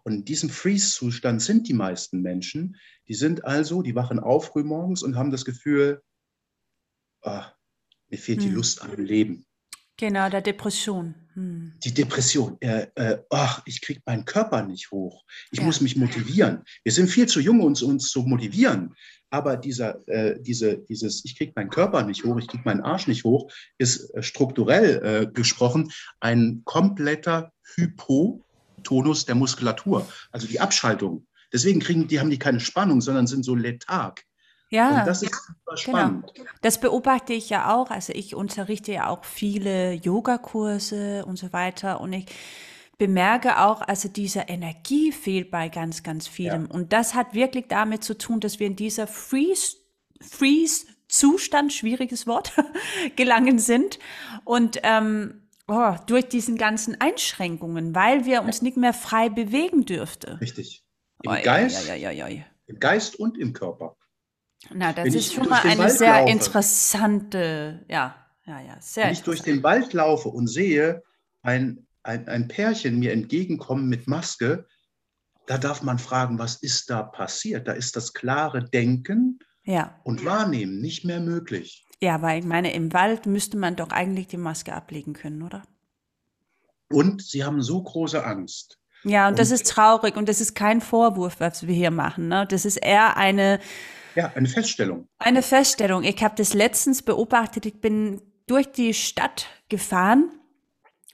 Und 0.04 0.14
in 0.14 0.24
diesem 0.24 0.50
Freeze-Zustand 0.50 1.42
sind 1.42 1.68
die 1.68 1.74
meisten 1.74 2.22
Menschen, 2.22 2.78
die 3.10 3.16
sind 3.16 3.44
also, 3.44 3.82
die 3.82 3.94
wachen 3.94 4.20
auf 4.20 4.46
frühmorgens 4.46 5.04
und 5.04 5.18
haben 5.18 5.32
das 5.32 5.44
Gefühl, 5.44 6.02
ah, 7.24 7.52
mir 8.10 8.18
fehlt 8.18 8.42
hm. 8.42 8.50
die 8.50 8.56
Lust 8.56 8.82
am 8.82 8.96
Leben. 8.96 9.46
Genau, 9.98 10.30
der 10.30 10.42
Depression. 10.42 11.16
Hm. 11.36 11.74
Die 11.84 11.94
Depression. 11.94 12.58
Äh, 12.60 12.88
äh, 12.96 13.18
ach, 13.30 13.62
ich 13.66 13.82
kriege 13.82 14.02
meinen 14.06 14.26
Körper 14.26 14.62
nicht 14.64 14.92
hoch. 14.92 15.24
Ich 15.52 15.60
ja. 15.60 15.66
muss 15.66 15.80
mich 15.80 15.96
motivieren. 15.96 16.64
Wir 16.84 16.92
sind 16.92 17.08
viel 17.08 17.28
zu 17.28 17.40
jung, 17.40 17.62
uns, 17.62 17.82
uns 17.82 18.10
zu 18.10 18.24
motivieren. 18.24 18.94
Aber 19.30 19.58
dieser, 19.58 20.08
äh, 20.08 20.42
diese, 20.42 20.78
dieses, 20.78 21.24
ich 21.26 21.38
kriege 21.38 21.54
meinen 21.56 21.70
Körper 21.70 22.04
nicht 22.04 22.24
hoch, 22.24 22.38
ich 22.38 22.48
kriege 22.48 22.64
meinen 22.66 22.82
Arsch 22.82 23.08
nicht 23.08 23.24
hoch, 23.24 23.52
ist 23.78 24.14
äh, 24.14 24.22
strukturell 24.22 25.02
äh, 25.04 25.32
gesprochen 25.32 25.92
ein 26.20 26.62
kompletter 26.66 27.52
Hypotonus 27.76 29.26
der 29.26 29.36
Muskulatur. 29.36 30.08
Also 30.32 30.48
die 30.48 30.60
Abschaltung. 30.60 31.26
Deswegen 31.54 31.80
kriegen 31.80 32.08
die, 32.08 32.20
haben 32.20 32.30
die 32.30 32.40
keine 32.40 32.60
Spannung, 32.60 33.00
sondern 33.00 33.28
sind 33.28 33.44
so 33.44 33.56
letharg. 33.56 34.24
Ja, 34.76 35.00
Und 35.00 35.08
das 35.08 35.24
ist 35.24 35.34
super 35.34 35.54
genau. 35.66 35.78
spannend. 35.78 36.32
Genau. 36.36 36.50
Das 36.62 36.80
beobachte 36.80 37.34
ich 37.34 37.50
ja 37.50 37.74
auch. 37.74 37.90
Also 37.90 38.14
ich 38.14 38.36
unterrichte 38.36 38.92
ja 38.92 39.10
auch 39.10 39.24
viele 39.24 39.94
Yogakurse 39.94 41.26
und 41.26 41.38
so 41.38 41.54
weiter. 41.54 42.02
Und 42.02 42.14
ich 42.14 42.26
bemerke 42.98 43.60
auch, 43.60 43.82
also 43.82 44.10
diese 44.10 44.42
Energie 44.42 45.12
fehlt 45.12 45.52
bei 45.52 45.70
ganz, 45.70 46.04
ganz 46.04 46.28
vielem. 46.28 46.68
Ja. 46.68 46.72
Und 46.72 46.94
das 46.94 47.14
hat 47.16 47.34
wirklich 47.34 47.66
damit 47.68 48.04
zu 48.04 48.18
tun, 48.18 48.40
dass 48.40 48.60
wir 48.60 48.68
in 48.68 48.76
dieser 48.76 49.08
Freeze, 49.08 49.78
Freeze 50.22 50.86
Zustand, 51.08 51.72
schwieriges 51.72 52.28
Wort, 52.28 52.54
gelangen 53.16 53.60
sind. 53.60 54.00
Und 54.44 54.80
ähm, 54.84 55.48
oh, 55.68 55.94
durch 56.08 56.28
diesen 56.28 56.58
ganzen 56.58 57.00
Einschränkungen, 57.00 57.96
weil 57.96 58.26
wir 58.26 58.42
uns 58.42 58.62
nicht 58.62 58.78
mehr 58.78 58.94
frei 58.94 59.30
bewegen 59.30 59.86
dürften. 59.86 60.36
Richtig. 60.38 60.84
Im 61.24 61.32
oh, 61.32 61.36
Geist, 61.44 61.88
ja, 61.88 61.96
ja, 62.12 62.28
im 62.68 62.80
Geist 62.80 63.18
und 63.20 63.38
im 63.38 63.54
Körper. 63.54 63.96
Na, 64.74 64.94
das 64.94 65.06
Wenn 65.06 65.14
ist 65.14 65.34
schon 65.34 65.50
mal 65.50 65.62
eine 65.62 65.80
Wald 65.80 65.98
sehr 65.98 66.20
laufe, 66.20 66.32
interessante, 66.32 67.86
ja, 67.88 68.16
ja, 68.46 68.62
ja, 68.62 68.78
sehr 68.80 69.06
Wenn 69.06 69.14
ich 69.14 69.24
durch 69.24 69.42
den 69.42 69.64
Wald 69.64 69.94
laufe 69.94 70.30
und 70.30 70.48
sehe 70.48 71.04
ein, 71.42 71.88
ein, 72.04 72.28
ein 72.28 72.48
Pärchen 72.48 73.00
mir 73.00 73.12
entgegenkommen 73.12 73.88
mit 73.88 74.08
Maske, 74.08 74.66
da 75.46 75.58
darf 75.58 75.84
man 75.84 76.00
fragen, 76.00 76.40
was 76.40 76.56
ist 76.56 76.90
da 76.90 77.04
passiert? 77.04 77.68
Da 77.68 77.74
ist 77.74 77.96
das 77.96 78.14
klare 78.14 78.64
Denken 78.64 79.40
ja. 79.64 80.00
und 80.04 80.26
Wahrnehmen 80.26 80.82
nicht 80.82 81.06
mehr 81.06 81.20
möglich. 81.20 81.86
Ja, 82.02 82.22
weil 82.22 82.40
ich 82.40 82.46
meine, 82.46 82.74
im 82.74 82.94
Wald 82.94 83.26
müsste 83.26 83.58
man 83.58 83.76
doch 83.76 83.90
eigentlich 83.90 84.28
die 84.28 84.38
Maske 84.38 84.74
ablegen 84.74 85.14
können, 85.14 85.44
oder? 85.44 85.64
Und 86.92 87.22
sie 87.22 87.44
haben 87.44 87.62
so 87.62 87.82
große 87.82 88.24
Angst. 88.24 88.80
Ja, 89.04 89.28
und, 89.28 89.34
und 89.34 89.40
das 89.40 89.52
ist 89.52 89.70
traurig 89.70 90.18
und 90.18 90.28
das 90.28 90.42
ist 90.42 90.56
kein 90.56 90.82
Vorwurf, 90.82 91.40
was 91.40 91.68
wir 91.68 91.76
hier 91.76 91.92
machen. 91.92 92.28
Ne? 92.28 92.46
Das 92.50 92.66
ist 92.66 92.78
eher 92.78 93.18
eine, 93.18 93.60
ja, 94.16 94.32
eine 94.36 94.48
Feststellung. 94.48 95.08
Eine 95.18 95.42
Feststellung. 95.42 96.04
Ich 96.04 96.24
habe 96.24 96.36
das 96.36 96.54
letztens 96.54 97.02
beobachtet. 97.02 97.66
Ich 97.66 97.82
bin 97.82 98.22
durch 98.48 98.72
die 98.72 98.94
Stadt 98.94 99.48
gefahren 99.70 100.30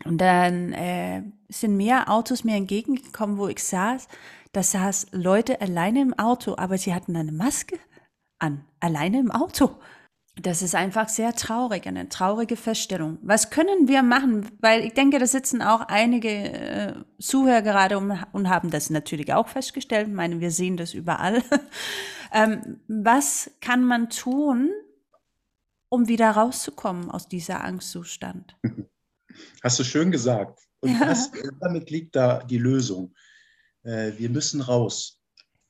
und 0.05 0.19
dann 0.19 0.73
äh, 0.73 1.23
sind 1.49 1.77
mehr 1.77 2.09
Autos 2.09 2.43
mir 2.43 2.55
entgegengekommen, 2.55 3.37
wo 3.37 3.47
ich 3.47 3.63
saß. 3.63 4.07
Da 4.51 4.63
saß 4.63 5.07
Leute 5.11 5.61
alleine 5.61 6.01
im 6.01 6.17
Auto, 6.17 6.55
aber 6.57 6.77
sie 6.77 6.93
hatten 6.93 7.15
eine 7.15 7.31
Maske 7.31 7.77
an, 8.39 8.65
alleine 8.79 9.19
im 9.19 9.31
Auto. 9.31 9.71
Das 10.37 10.61
ist 10.61 10.75
einfach 10.75 11.09
sehr 11.09 11.35
traurig, 11.35 11.85
eine 11.87 12.07
traurige 12.07 12.55
Feststellung. 12.55 13.17
Was 13.21 13.49
können 13.49 13.89
wir 13.89 14.01
machen? 14.01 14.49
Weil 14.61 14.85
ich 14.85 14.93
denke, 14.93 15.19
da 15.19 15.27
sitzen 15.27 15.61
auch 15.61 15.81
einige 15.81 16.29
äh, 16.29 16.93
Zuhörer 17.19 17.61
gerade 17.61 17.97
und, 17.97 18.17
und 18.31 18.49
haben 18.49 18.69
das 18.69 18.89
natürlich 18.89 19.33
auch 19.33 19.49
festgestellt. 19.49 20.07
Ich 20.07 20.13
meine, 20.13 20.39
wir 20.39 20.51
sehen 20.51 20.77
das 20.77 20.93
überall. 20.93 21.43
ähm, 22.33 22.79
was 22.87 23.51
kann 23.59 23.83
man 23.83 24.09
tun, 24.09 24.71
um 25.89 26.07
wieder 26.07 26.31
rauszukommen 26.31 27.11
aus 27.11 27.27
dieser 27.27 27.61
Angstzustand? 27.61 28.57
Hast 29.63 29.79
du 29.79 29.83
schön 29.83 30.11
gesagt. 30.11 30.61
Und 30.79 30.93
ja. 30.93 31.07
das, 31.07 31.29
damit 31.59 31.89
liegt 31.89 32.15
da 32.15 32.41
die 32.41 32.57
Lösung. 32.57 33.13
Äh, 33.83 34.13
wir 34.17 34.29
müssen 34.29 34.61
raus. 34.61 35.19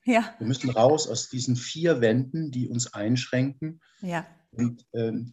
Ja. 0.06 0.36
Wir 0.38 0.48
müssen 0.48 0.70
raus 0.70 1.08
aus 1.08 1.30
diesen 1.30 1.56
vier 1.56 2.00
Wänden, 2.00 2.51
die 2.51 2.68
uns 2.70 2.94
einschränken. 2.94 3.82
Ja 4.01 4.27
und 4.51 4.86
ähm, 4.93 5.31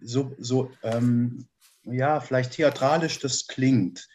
so, 0.00 0.34
so 0.38 0.70
ähm, 0.82 1.46
ja, 1.84 2.20
vielleicht 2.20 2.52
theatralisch 2.52 3.18
das 3.20 3.46
klingt, 3.46 4.08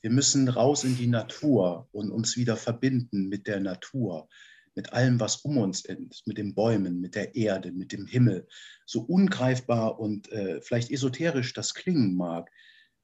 wir 0.00 0.10
müssen 0.10 0.48
raus 0.48 0.84
in 0.84 0.96
die 0.96 1.06
Natur 1.06 1.88
und 1.92 2.10
uns 2.10 2.36
wieder 2.36 2.56
verbinden 2.56 3.28
mit 3.28 3.46
der 3.46 3.60
Natur, 3.60 4.28
mit 4.74 4.92
allem, 4.92 5.18
was 5.18 5.36
um 5.36 5.58
uns 5.58 5.84
ist, 5.84 6.26
mit 6.26 6.38
den 6.38 6.54
Bäumen, 6.54 7.00
mit 7.00 7.16
der 7.16 7.34
Erde, 7.34 7.72
mit 7.72 7.90
dem 7.92 8.06
Himmel. 8.06 8.46
So 8.86 9.00
ungreifbar 9.00 9.98
und 9.98 10.30
äh, 10.30 10.60
vielleicht 10.62 10.90
esoterisch 10.90 11.52
das 11.52 11.74
klingen 11.74 12.16
mag, 12.16 12.48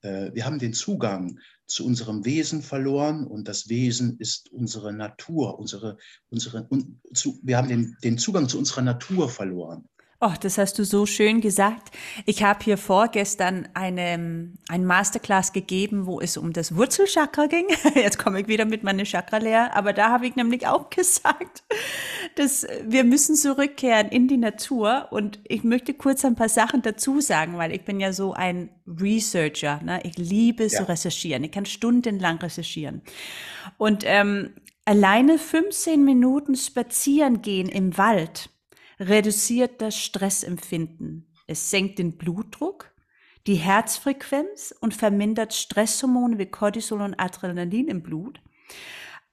äh, 0.03 0.33
wir 0.35 0.47
haben 0.47 0.61
den 0.61 0.73
Zugang 0.73 1.41
zu 1.67 1.85
unserem 1.85 2.25
Wesen 2.25 2.63
verloren 2.63 3.27
und 3.27 3.49
das 3.49 3.69
Wesen 3.69 4.19
ist 4.19 4.53
unsere 4.53 4.93
Natur, 4.93 5.59
unsere, 5.59 5.97
unsere, 6.29 6.69
un, 6.71 7.01
zu, 7.13 7.41
wir 7.43 7.57
haben 7.57 7.69
den, 7.69 7.97
den 8.05 8.19
Zugang 8.19 8.49
zu 8.49 8.59
unserer 8.59 8.83
Natur 8.83 9.29
verloren. 9.29 9.89
Oh, 10.21 10.33
das 10.41 10.59
hast 10.59 10.79
du 10.79 10.85
so 10.85 11.07
schön 11.07 11.41
gesagt. 11.41 11.91
Ich 12.25 12.45
habe 12.45 12.63
hier 12.65 12.79
vorgestern 12.79 13.69
eine, 13.75 14.53
ein 14.69 14.85
Masterclass 14.85 15.53
gegeben, 15.53 16.07
wo 16.07 16.21
es 16.21 16.37
um 16.37 16.53
das 16.53 16.77
Wurzelchakra 16.77 17.47
ging. 17.47 17.67
Jetzt 17.95 18.19
komme 18.19 18.41
ich 18.41 18.49
wieder 18.49 18.65
mit 18.65 18.85
meiner 18.85 19.05
Chakra-Lehre, 19.05 19.75
aber 19.75 19.93
da 19.93 20.11
habe 20.11 20.27
ich 20.27 20.37
nämlich 20.37 20.67
auch 20.67 20.89
gesagt, 20.95 21.65
dass 22.37 22.67
wir 22.85 23.05
müssen 23.05 23.35
zurückkehren 23.35 24.09
in 24.09 24.29
die 24.29 24.37
Natur 24.37 25.09
und 25.11 25.41
ich 25.45 25.65
möchte 25.65 25.95
kurz 25.95 26.25
ein 26.25 26.37
paar 26.37 26.49
Sachen 26.49 26.83
dazu 26.83 27.21
sagen, 27.21 27.59
weil 27.59 27.73
ich 27.73 27.85
bin 27.85 27.99
ja 27.99 28.13
so 28.13 28.33
ein 28.33 28.71
Researcher. 28.87 29.81
Ne? 29.83 30.01
Ich 30.05 30.17
liebe 30.17 30.63
ja. 30.63 30.69
zu 30.69 30.89
recherchieren. 30.89 31.43
Ich 31.45 31.53
kann 31.53 31.67
stundenlang 31.67 32.39
recherchieren. 32.39 33.03
Und 33.79 34.05
ähm, 34.07 34.55
alleine 34.85 35.39
15 35.39 36.05
Minuten 36.05 36.57
spazieren 36.57 37.43
gehen 37.43 37.69
im 37.69 37.99
Wald 37.99 38.51
reduziert 38.99 39.81
das 39.81 39.97
Stressempfinden. 39.97 41.33
Es 41.47 41.71
senkt 41.71 41.99
den 41.99 42.17
Blutdruck, 42.17 42.93
die 43.47 43.57
Herzfrequenz 43.57 44.75
und 44.81 44.95
vermindert 44.95 45.53
Stresshormone 45.53 46.39
wie 46.39 46.47
Cortisol 46.47 47.03
und 47.03 47.15
Adrenalin 47.15 47.89
im 47.89 48.03
Blut. 48.03 48.41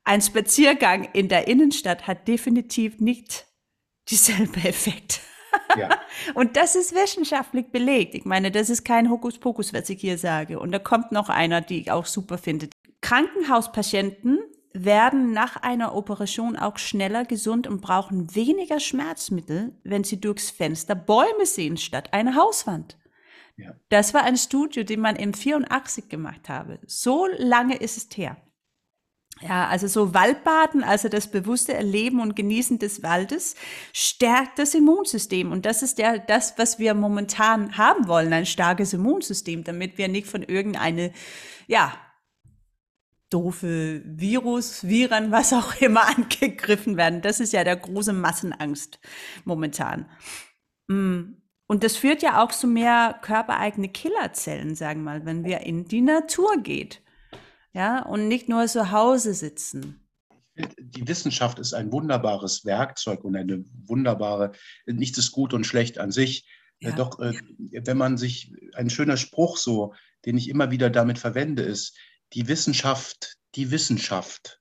Ein 0.04 0.22
Spaziergang 0.22 1.06
in 1.14 1.30
der 1.30 1.48
Innenstadt 1.48 2.08
hat 2.08 2.28
definitiv 2.28 3.00
nicht 3.00 3.46
dieselbe 4.10 4.68
Effekt. 4.68 5.22
Ja. 5.78 5.90
und 6.34 6.58
das 6.58 6.76
ist 6.76 6.94
wissenschaftlich 6.94 7.72
belegt. 7.72 8.16
Ich 8.16 8.26
meine, 8.26 8.52
das 8.52 8.70
ist 8.70 8.84
kein 8.84 9.10
Hokuspokus, 9.10 9.74
was 9.74 9.90
ich 9.90 10.02
hier 10.02 10.18
sage. 10.18 10.60
Und 10.60 10.72
da 10.72 10.80
kommt 10.80 11.12
noch 11.12 11.30
einer, 11.30 11.62
die 11.62 11.82
ich 11.82 11.92
auch 11.92 12.06
super 12.06 12.38
finde. 12.38 12.70
Krankenhauspatienten 13.02 14.40
werden 14.74 15.34
nach 15.34 15.58
einer 15.58 15.96
Operation 15.96 16.56
auch 16.56 16.78
schneller 16.78 17.26
gesund 17.26 17.68
und 17.68 17.82
brauchen 17.82 18.34
weniger 18.36 18.80
Schmerzmittel, 18.80 19.78
wenn 19.84 20.04
sie 20.04 20.20
durchs 20.20 20.50
Fenster 20.50 20.96
Bäume 20.96 21.46
sehen 21.46 21.78
statt 21.78 22.14
eine 22.14 22.36
Hauswand. 22.36 22.98
Ja. 23.58 23.76
Das 23.90 24.14
war 24.14 24.24
ein 24.24 24.38
Studio, 24.38 24.84
den 24.84 25.02
man 25.02 25.16
im 25.16 25.34
84 25.34 26.10
gemacht 26.10 26.50
habe. 26.50 26.80
So 26.88 27.28
lange 27.38 27.76
ist 27.76 27.98
es 27.98 28.18
her. 28.18 28.38
Ja, 29.42 29.68
also 29.68 29.88
so 29.88 30.14
Waldbaden, 30.14 30.84
also 30.84 31.10
das 31.10 31.32
bewusste 31.32 31.74
Erleben 31.74 32.20
und 32.20 32.36
Genießen 32.36 32.78
des 32.78 33.02
Waldes, 33.02 33.56
stärkt 33.92 34.60
das 34.60 34.76
Immunsystem. 34.76 35.52
Und 35.52 35.66
das 35.66 35.82
ist 35.82 35.98
ja 35.98 36.18
das, 36.20 36.58
was 36.58 36.78
wir 36.78 36.94
momentan 36.94 37.78
haben 37.78 38.08
wollen, 38.08 38.34
ein 38.34 38.46
starkes 38.46 38.94
Immunsystem, 38.94 39.64
damit 39.64 39.98
wir 39.98 40.10
nicht 40.10 40.28
von 40.28 40.44
irgendeine, 40.44 41.12
ja, 41.68 41.94
doofe 43.32 44.04
Virus, 44.06 44.88
Viren, 44.88 45.32
was 45.32 45.54
auch 45.54 45.82
immer 45.82 46.06
angegriffen 46.16 46.98
werden. 46.98 47.22
Das 47.22 47.40
ist 47.40 47.54
ja 47.54 47.64
der 47.64 47.78
große 47.78 48.14
Massenangst 48.14 49.00
momentan. 49.46 50.06
Mm. 50.88 51.38
Und 51.68 51.86
das 51.86 51.96
führt 51.96 52.22
ja 52.22 52.44
auch 52.44 52.52
zu 52.52 52.68
mehr 52.68 53.18
körpereigene 53.22 53.88
Killerzellen, 53.88 54.76
sagen 54.76 55.04
wir 55.04 55.20
mal, 55.20 55.26
wenn 55.26 55.46
wir 55.46 55.62
in 55.62 55.86
die 55.86 56.02
Natur 56.02 56.58
geht. 56.62 57.02
Ja, 57.72 58.02
und 58.02 58.28
nicht 58.28 58.50
nur 58.50 58.68
zu 58.68 58.92
Hause 58.92 59.34
sitzen. 59.34 60.02
Die 60.78 61.08
Wissenschaft 61.08 61.60
ist 61.60 61.74
ein 61.74 61.94
wunderbares 61.94 62.66
Werkzeug 62.66 63.24
und 63.24 63.38
eine 63.38 63.64
wunderbare, 63.88 64.52
nichts 64.86 65.18
ist 65.18 65.32
gut 65.32 65.54
und 65.54 65.66
schlecht 65.66 65.98
an 65.98 66.12
sich. 66.12 66.46
Ja. 66.82 66.92
Doch 66.92 67.20
äh, 67.20 67.40
wenn 67.86 67.98
man 67.98 68.18
sich, 68.18 68.54
ein 68.74 68.90
schöner 68.90 69.16
Spruch 69.16 69.56
so, 69.56 69.94
den 70.26 70.38
ich 70.38 70.50
immer 70.50 70.72
wieder 70.72 70.90
damit 70.90 71.20
verwende, 71.20 71.64
ist, 71.64 71.98
die 72.34 72.48
Wissenschaft, 72.48 73.38
die 73.56 73.72
Wissenschaft 73.72 74.60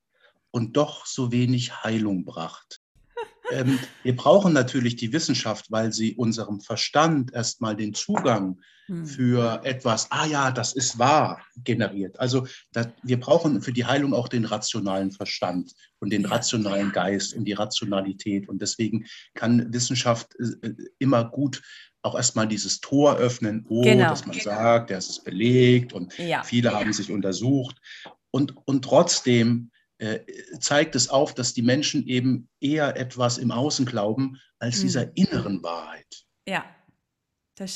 und 0.51 0.77
doch 0.77 1.07
so 1.07 1.33
wenig 1.33 1.83
Heilung 1.85 2.25
bracht. 2.25 2.81
ähm, 3.53 3.79
wir 4.03 4.17
brauchen 4.17 4.53
natürlich 4.53 4.97
die 4.97 5.13
Wissenschaft, 5.13 5.71
weil 5.71 5.93
sie 5.93 6.15
unserem 6.15 6.61
Verstand 6.61 7.33
erstmal 7.33 7.77
den 7.77 7.95
Zugang 7.95 8.61
hm. 8.87 9.07
für 9.07 9.61
etwas, 9.65 10.11
ah 10.11 10.27
ja, 10.27 10.51
das 10.51 10.73
ist 10.73 10.99
wahr, 10.99 11.45
generiert. 11.63 12.19
Also 12.19 12.47
das, 12.73 12.89
wir 13.03 13.21
brauchen 13.21 13.63
für 13.63 13.73
die 13.73 13.85
Heilung 13.85 14.15
auch 14.15 14.29
den 14.29 14.45
rationalen 14.45 15.13
Verstand 15.13 15.73
und 16.01 16.11
den 16.11 16.25
rationalen 16.25 16.91
Geist 16.91 17.35
und 17.35 17.45
die 17.45 17.53
Rationalität. 17.53 18.49
Und 18.49 18.61
deswegen 18.61 19.07
kann 19.35 19.73
Wissenschaft 19.73 20.35
äh, 20.41 20.75
immer 20.99 21.25
gut 21.25 21.63
auch 22.03 22.15
erstmal 22.15 22.49
dieses 22.49 22.81
Tor 22.81 23.17
öffnen, 23.17 23.67
oh, 23.69 23.83
genau. 23.83 24.11
dass 24.11 24.27
man 24.27 24.39
sagt, 24.39 24.91
das 24.91 25.09
ist 25.09 25.25
belegt 25.25 25.93
und 25.93 26.17
ja. 26.19 26.43
viele 26.43 26.73
haben 26.73 26.93
sich 26.93 27.11
untersucht. 27.11 27.77
Und, 28.31 28.55
und 28.67 28.85
trotzdem 28.85 29.71
äh, 29.99 30.21
zeigt 30.61 30.95
es 30.95 31.09
auf, 31.11 31.35
dass 31.35 31.53
die 31.53 31.63
Menschen 31.63 32.07
eben 32.07 32.49
eher 32.61 32.97
etwas 32.97 33.39
im 33.39 33.51
Außen 33.51 33.85
glauben 33.85 34.41
als 34.59 34.79
mhm. 34.79 34.83
dieser 34.83 35.17
inneren 35.17 35.63
Wahrheit. 35.63 36.25
Ja. 36.47 36.65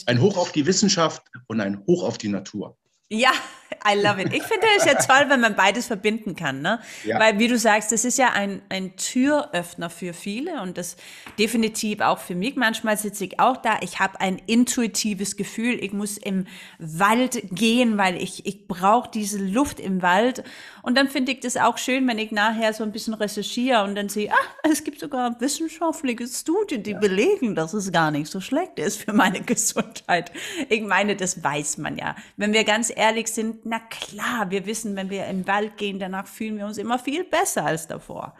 Ein 0.07 0.23
Hoch 0.23 0.39
auf 0.39 0.53
die 0.53 0.65
Wissenschaft 0.65 1.23
und 1.47 1.61
ein 1.61 1.85
Hoch 1.87 2.05
auf 2.05 2.17
die 2.17 2.29
Natur. 2.29 2.79
Ja, 3.11 3.33
I 3.87 4.00
love 4.00 4.20
it. 4.20 4.33
Ich 4.33 4.42
finde 4.42 4.66
es 4.77 4.85
ja 4.85 4.94
toll, 4.94 5.29
wenn 5.29 5.40
man 5.40 5.55
beides 5.55 5.87
verbinden 5.87 6.37
kann, 6.37 6.62
ne? 6.62 6.81
Ja. 7.05 7.18
Weil, 7.18 7.38
wie 7.38 7.48
du 7.48 7.59
sagst, 7.59 7.92
das 7.92 8.05
ist 8.05 8.18
ja 8.18 8.33
ein, 8.33 8.62
ein 8.68 8.96
Türöffner 8.96 9.90
für 9.90 10.14
viele 10.14 10.62
und 10.62 10.79
das 10.79 10.96
definitiv 11.38 12.00
auch 12.00 12.18
für 12.18 12.35
mich. 12.35 12.57
Manchmal 12.57 12.96
sitze 12.96 13.24
ich 13.24 13.40
auch 13.40 13.57
da, 13.57 13.79
ich 13.83 14.00
habe 14.00 14.20
ein 14.20 14.40
intuitives 14.46 15.37
Gefühl, 15.37 15.83
ich 15.83 15.92
muss 15.92 16.16
im 16.16 16.46
Wald 16.79 17.42
gehen, 17.50 17.98
weil 17.98 18.16
ich, 18.16 18.46
ich 18.46 18.66
brauche 18.66 19.11
diese 19.11 19.38
Luft 19.38 19.81
im 19.81 20.03
Wald. 20.03 20.44
Und 20.83 20.96
dann 20.96 21.09
finde 21.09 21.33
ich 21.33 21.40
das 21.40 21.57
auch 21.57 21.79
schön, 21.79 22.07
wenn 22.09 22.18
ich 22.18 22.31
nachher 22.31 22.72
so 22.72 22.85
ein 22.85 22.92
bisschen 22.92 23.14
recherchiere 23.14 23.85
und 23.85 23.94
dann 23.94 24.09
sehe, 24.09 24.31
ah, 24.31 24.68
es 24.70 24.85
gibt 24.85 25.00
sogar 25.00 25.40
wissenschaftliche 25.40 26.27
Studien, 26.27 26.83
die 26.83 26.92
ja. 26.92 26.98
belegen, 26.98 27.55
dass 27.55 27.72
es 27.74 27.92
gar 27.92 28.11
nicht 28.11 28.31
so 28.31 28.40
schlecht 28.40 28.79
ist 28.79 29.03
für 29.03 29.12
meine 29.12 29.40
Gesundheit. 29.42 30.33
Ich 30.68 30.83
meine, 30.83 31.16
das 31.16 31.42
weiß 31.42 31.79
man 31.79 31.96
ja. 31.96 32.16
Wenn 32.37 32.53
wir 32.53 32.64
ganz 32.64 32.92
ehrlich 32.94 33.29
sind, 33.29 33.54
na 33.64 33.79
klar, 33.79 34.51
wir 34.51 34.67
wissen, 34.67 34.97
wenn 34.97 35.11
wir 35.11 35.27
im 35.27 35.47
Wald 35.47 35.77
gehen, 35.77 35.99
danach 35.99 36.27
fühlen 36.27 36.59
wir 36.59 36.67
uns 36.67 36.79
immer 36.79 36.99
viel 36.99 37.25
besser 37.25 37.64
als 37.64 37.87
davor. 37.87 38.35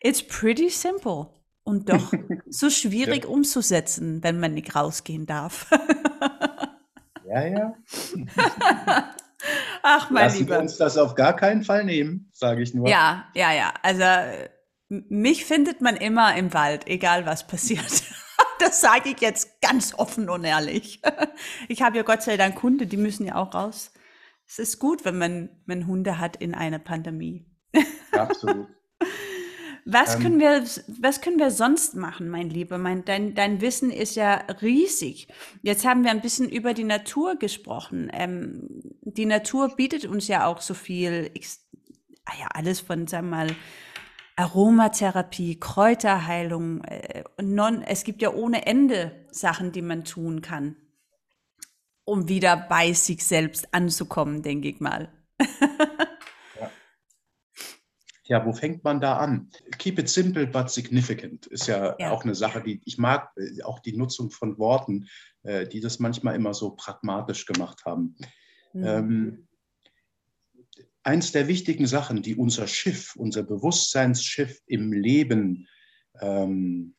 It's 0.00 0.22
pretty 0.22 0.68
simple 0.68 1.28
und 1.64 1.88
doch 1.88 2.12
so 2.48 2.70
schwierig 2.70 3.24
ja. 3.24 3.30
umzusetzen, 3.30 4.22
wenn 4.22 4.40
man 4.40 4.54
nicht 4.54 4.74
rausgehen 4.74 5.26
darf. 5.26 5.70
ja, 7.26 7.46
ja. 7.46 7.74
Ach, 9.82 10.10
mein 10.10 10.24
Lassen 10.24 10.38
Lieber. 10.38 10.54
wir 10.54 10.60
uns 10.60 10.76
das 10.76 10.96
auf 10.96 11.14
gar 11.14 11.34
keinen 11.34 11.64
Fall 11.64 11.84
nehmen, 11.84 12.30
sage 12.32 12.62
ich 12.62 12.74
nur. 12.74 12.88
Ja, 12.88 13.26
ja, 13.34 13.52
ja. 13.52 13.74
Also 13.82 14.04
mich 14.88 15.44
findet 15.44 15.80
man 15.80 15.96
immer 15.96 16.36
im 16.36 16.54
Wald, 16.54 16.86
egal 16.86 17.26
was 17.26 17.46
passiert. 17.46 18.04
Das 18.60 18.80
sage 18.80 19.10
ich 19.10 19.20
jetzt 19.20 19.60
ganz 19.60 19.94
offen 19.94 20.30
und 20.30 20.44
ehrlich. 20.44 21.02
Ich 21.68 21.82
habe 21.82 21.96
ja 21.96 22.04
Gott 22.04 22.22
sei 22.22 22.36
Dank 22.36 22.62
Hunde, 22.62 22.86
die 22.86 22.96
müssen 22.96 23.26
ja 23.26 23.34
auch 23.34 23.54
raus 23.54 23.91
es 24.52 24.58
ist 24.58 24.78
gut, 24.78 25.06
wenn 25.06 25.16
man, 25.16 25.48
man 25.64 25.86
Hunde 25.86 26.18
hat 26.18 26.36
in 26.36 26.54
einer 26.54 26.78
Pandemie. 26.78 27.46
Absolut. 28.12 28.68
Was, 29.86 30.16
ähm, 30.16 30.22
können 30.22 30.40
wir, 30.40 30.62
was 31.00 31.22
können 31.22 31.38
wir 31.38 31.50
sonst 31.50 31.96
machen, 31.96 32.28
mein 32.28 32.50
Lieber? 32.50 32.76
Mein, 32.76 33.02
dein, 33.04 33.34
dein 33.34 33.62
Wissen 33.62 33.90
ist 33.90 34.14
ja 34.14 34.34
riesig. 34.60 35.28
Jetzt 35.62 35.86
haben 35.86 36.04
wir 36.04 36.10
ein 36.10 36.20
bisschen 36.20 36.50
über 36.50 36.74
die 36.74 36.84
Natur 36.84 37.36
gesprochen. 37.36 38.10
Ähm, 38.12 38.68
die 39.00 39.24
Natur 39.24 39.74
bietet 39.74 40.04
uns 40.04 40.28
ja 40.28 40.46
auch 40.46 40.60
so 40.60 40.74
viel, 40.74 41.30
ah 42.26 42.34
ja, 42.38 42.48
alles 42.52 42.80
von, 42.80 43.06
sagen 43.06 43.30
wir 43.30 43.36
mal, 43.36 43.56
Aromatherapie, 44.36 45.58
Kräuterheilung. 45.60 46.84
Äh, 46.84 47.24
non, 47.40 47.80
es 47.80 48.04
gibt 48.04 48.20
ja 48.20 48.34
ohne 48.34 48.66
Ende 48.66 49.12
Sachen, 49.30 49.72
die 49.72 49.82
man 49.82 50.04
tun 50.04 50.42
kann 50.42 50.76
um 52.04 52.28
wieder 52.28 52.56
bei 52.56 52.92
sich 52.92 53.24
selbst 53.24 53.72
anzukommen, 53.72 54.42
denke 54.42 54.68
ich 54.68 54.80
mal. 54.80 55.12
ja. 55.40 56.70
ja. 58.24 58.46
wo 58.46 58.52
fängt 58.52 58.84
man 58.84 59.00
da 59.00 59.18
an? 59.18 59.50
Keep 59.78 60.00
it 60.00 60.08
simple 60.08 60.46
but 60.46 60.70
significant 60.70 61.46
ist 61.46 61.66
ja, 61.66 61.96
ja. 61.98 62.10
auch 62.10 62.24
eine 62.24 62.34
Sache, 62.34 62.62
die 62.62 62.80
ich 62.84 62.98
mag, 62.98 63.30
äh, 63.36 63.62
auch 63.62 63.78
die 63.80 63.96
Nutzung 63.96 64.30
von 64.30 64.58
Worten, 64.58 65.08
äh, 65.42 65.66
die 65.66 65.80
das 65.80 65.98
manchmal 65.98 66.34
immer 66.34 66.54
so 66.54 66.70
pragmatisch 66.70 67.46
gemacht 67.46 67.84
haben. 67.84 68.16
Mhm. 68.72 68.84
Ähm, 68.84 69.48
eins 71.04 71.32
der 71.32 71.48
wichtigen 71.48 71.86
Sachen, 71.86 72.22
die 72.22 72.36
unser 72.36 72.66
Schiff, 72.66 73.16
unser 73.16 73.42
Bewusstseinsschiff 73.42 74.60
im 74.66 74.92
Leben 74.92 75.68
ähm, 76.20 76.94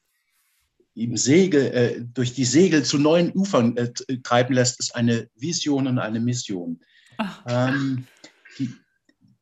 ihm 0.96 1.18
Segel, 1.18 1.62
äh, 1.74 2.02
durch 2.14 2.34
die 2.34 2.46
Segel 2.46 2.84
zu 2.84 2.98
neuen 2.98 3.32
Ufern 3.34 3.76
äh, 3.78 3.92
treiben 4.24 4.54
lässt, 4.54 4.80
ist 4.80 4.96
eine 4.96 5.30
Vision 5.36 5.88
und 5.88 6.00
eine 6.00 6.20
Mission. 6.20 6.80
Ähm, 7.48 8.06
die, 8.58 8.74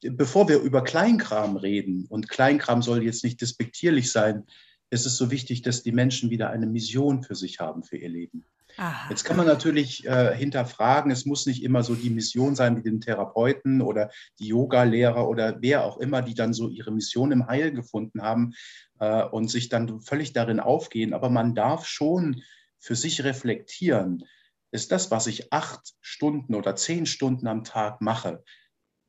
bevor 0.10 0.48
wir 0.48 0.60
über 0.60 0.84
Kleinkram 0.84 1.58
reden, 1.58 2.06
und 2.10 2.30
Kleinkram 2.30 2.82
soll 2.82 3.04
jetzt 3.04 3.24
nicht 3.24 3.42
despektierlich 3.42 4.12
sein, 4.12 4.44
ist 4.90 5.06
es 5.06 5.16
so 5.16 5.32
wichtig, 5.32 5.62
dass 5.62 5.84
die 5.84 5.92
Menschen 5.92 6.30
wieder 6.30 6.50
eine 6.50 6.68
Mission 6.68 7.24
für 7.24 7.36
sich 7.36 7.60
haben, 7.60 7.84
für 7.84 7.98
ihr 7.98 8.10
Leben. 8.10 8.46
Aha. 8.78 9.10
Jetzt 9.10 9.24
kann 9.24 9.38
man 9.38 9.46
natürlich 9.46 10.06
äh, 10.06 10.36
hinterfragen, 10.36 11.12
es 11.12 11.26
muss 11.26 11.46
nicht 11.46 11.64
immer 11.64 11.84
so 11.84 11.96
die 11.96 12.10
Mission 12.10 12.56
sein 12.56 12.78
wie 12.78 12.82
den 12.82 13.02
Therapeuten 13.02 13.82
oder 13.82 14.10
die 14.40 14.48
Yoga-Lehrer 14.48 15.28
oder 15.28 15.58
wer 15.62 15.84
auch 15.86 15.98
immer, 15.98 16.22
die 16.22 16.34
dann 16.34 16.54
so 16.54 16.70
ihre 16.70 16.92
Mission 16.92 17.32
im 17.32 17.48
Heil 17.48 17.72
gefunden 17.72 18.22
haben 18.22 18.54
äh, 19.00 19.24
und 19.24 19.50
sich 19.50 19.70
dann 19.70 20.02
völlig 20.02 20.34
darin 20.34 20.60
aufgehen. 20.60 21.14
Aber 21.14 21.30
man 21.30 21.56
darf 21.56 21.86
schon 21.86 22.44
für 22.80 22.96
sich 22.96 23.24
reflektieren, 23.24 24.26
ist 24.72 24.92
das, 24.92 25.12
was 25.12 25.28
ich 25.28 25.52
acht 25.52 25.94
Stunden 26.00 26.56
oder 26.56 26.76
zehn 26.76 27.06
Stunden 27.06 27.48
am 27.48 27.64
Tag 27.64 28.02
mache, 28.02 28.44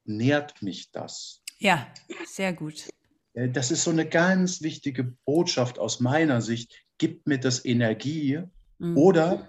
nährt 0.05 0.61
mich 0.61 0.91
das? 0.91 1.43
Ja, 1.59 1.87
sehr 2.27 2.53
gut. 2.53 2.89
Äh, 3.35 3.49
das 3.49 3.71
ist 3.71 3.85
so 3.85 3.91
eine 3.91 4.09
ganz 4.09 4.63
wichtige 4.63 5.05
Botschaft 5.25 5.79
aus 5.79 6.01
meiner 6.01 6.41
Sicht. 6.41 6.85
Gibt 6.99 7.27
mir 7.27 7.39
das 7.39 7.65
Energie 7.65 8.43
mhm. 8.83 8.99
oder 8.99 9.49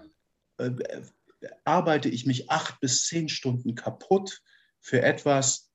äh, 0.58 0.70
arbeite 1.64 2.08
ich 2.08 2.26
mich 2.26 2.50
acht 2.50 2.80
bis 2.80 3.06
zehn 3.06 3.28
Stunden 3.28 3.74
kaputt 3.74 4.42
für 4.80 5.02
etwas, 5.02 5.70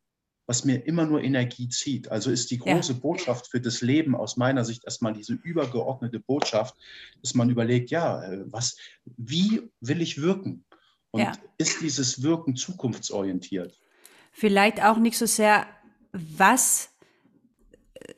was 0.47 0.65
mir 0.65 0.85
immer 0.87 1.05
nur 1.05 1.21
Energie 1.21 1.69
zieht. 1.69 2.09
Also 2.09 2.31
ist 2.31 2.49
die 2.49 2.57
große 2.57 2.93
ja. 2.93 2.99
Botschaft 2.99 3.51
für 3.51 3.61
das 3.61 3.81
Leben 3.81 4.15
aus 4.15 4.37
meiner 4.37 4.65
Sicht 4.65 4.85
erstmal 4.85 5.13
diese 5.13 5.33
übergeordnete 5.33 6.19
Botschaft, 6.19 6.75
dass 7.21 7.35
man 7.35 7.49
überlegt, 7.49 7.91
ja, 7.91 8.23
äh, 8.23 8.43
was, 8.51 8.77
wie 9.05 9.69
will 9.79 10.01
ich 10.01 10.21
wirken? 10.21 10.65
Und 11.11 11.21
ja. 11.21 11.33
ist 11.57 11.81
dieses 11.81 12.23
Wirken 12.23 12.55
zukunftsorientiert? 12.55 13.79
Vielleicht 14.31 14.83
auch 14.83 14.97
nicht 14.97 15.17
so 15.17 15.25
sehr, 15.25 15.67
was 16.11 16.89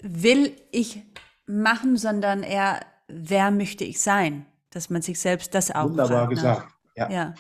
will 0.02 0.56
ich 0.72 1.02
machen, 1.46 1.98
sondern 1.98 2.44
eher, 2.44 2.86
wer 3.08 3.52
möchte 3.52 3.84
ich 3.84 4.02
sein? 4.02 4.46
Dass 4.72 4.90
man 4.90 5.02
sich 5.02 5.20
selbst 5.20 5.54
das 5.54 5.72
auch 5.72 5.90
Wunderbar 5.90 6.24
ne? 6.24 6.36
gesagt. 6.36 6.68
Ja. 6.96 7.10
ja. 7.10 7.34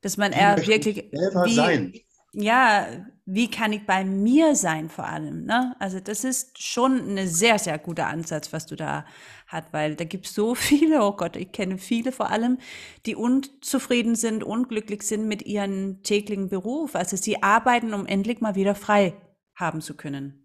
Dass 0.00 0.16
man 0.16 0.32
eher 0.32 0.56
wirklich. 0.56 1.10
Selber 1.12 1.44
wie, 1.44 1.54
sein. 1.54 1.92
Ja, 2.32 2.86
wie 3.26 3.50
kann 3.50 3.72
ich 3.72 3.86
bei 3.86 4.04
mir 4.04 4.54
sein 4.54 4.88
vor 4.88 5.06
allem? 5.06 5.44
Ne? 5.44 5.74
Also 5.78 6.00
das 6.00 6.24
ist 6.24 6.62
schon 6.62 7.16
ein 7.16 7.28
sehr, 7.28 7.58
sehr 7.58 7.78
guter 7.78 8.06
Ansatz, 8.06 8.52
was 8.52 8.66
du 8.66 8.76
da 8.76 9.04
hast, 9.46 9.72
weil 9.72 9.96
da 9.96 10.04
gibt 10.04 10.26
es 10.26 10.34
so 10.34 10.54
viele, 10.56 11.02
oh 11.02 11.12
Gott, 11.12 11.36
ich 11.36 11.52
kenne 11.52 11.78
viele 11.78 12.12
vor 12.12 12.30
allem, 12.30 12.58
die 13.06 13.16
unzufrieden 13.16 14.14
sind, 14.14 14.44
unglücklich 14.44 15.02
sind 15.02 15.26
mit 15.26 15.42
ihrem 15.42 16.02
täglichen 16.02 16.48
Beruf. 16.48 16.94
Also 16.94 17.16
sie 17.16 17.42
arbeiten, 17.42 17.94
um 17.94 18.06
endlich 18.06 18.40
mal 18.40 18.54
wieder 18.54 18.74
frei 18.74 19.14
haben 19.54 19.80
zu 19.80 19.96
können. 19.96 20.39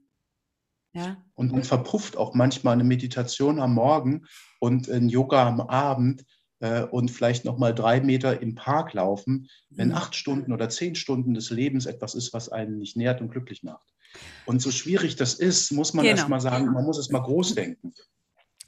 Ja. 0.96 1.18
Und 1.34 1.52
dann 1.52 1.64
verpufft 1.64 2.16
auch 2.16 2.34
manchmal 2.34 2.74
eine 2.74 2.86
Meditation 2.86 3.60
am 3.60 3.74
Morgen 3.74 4.26
und 4.60 4.88
ein 4.88 5.10
Yoga 5.10 5.46
am 5.46 5.60
Abend 5.60 6.24
äh, 6.62 6.84
und 6.84 7.12
vielleicht 7.12 7.44
noch 7.44 7.58
mal 7.58 7.76
drei 7.76 8.00
Meter 8.00 8.42
im 8.42 8.56
Park 8.56 8.94
laufen, 8.94 9.50
wenn 9.70 9.90
mhm. 9.90 9.96
acht 9.96 10.16
Stunden 10.16 10.54
oder 10.54 10.70
zehn 10.70 10.96
Stunden 10.96 11.34
des 11.34 11.50
Lebens 11.50 11.86
etwas 11.86 12.16
ist, 12.16 12.34
was 12.34 12.48
einen 12.48 12.78
nicht 12.78 12.96
nährt 12.96 13.20
und 13.20 13.30
glücklich 13.30 13.62
macht. 13.62 13.94
Und 14.46 14.62
so 14.62 14.72
schwierig 14.72 15.18
das 15.18 15.34
ist, 15.34 15.72
muss 15.72 15.94
man 15.94 16.06
genau. 16.06 16.18
erst 16.18 16.30
mal 16.30 16.40
sagen, 16.40 16.72
man 16.72 16.86
muss 16.86 16.98
es 16.98 17.10
mal 17.10 17.20
groß 17.20 17.56
denken. 17.56 17.94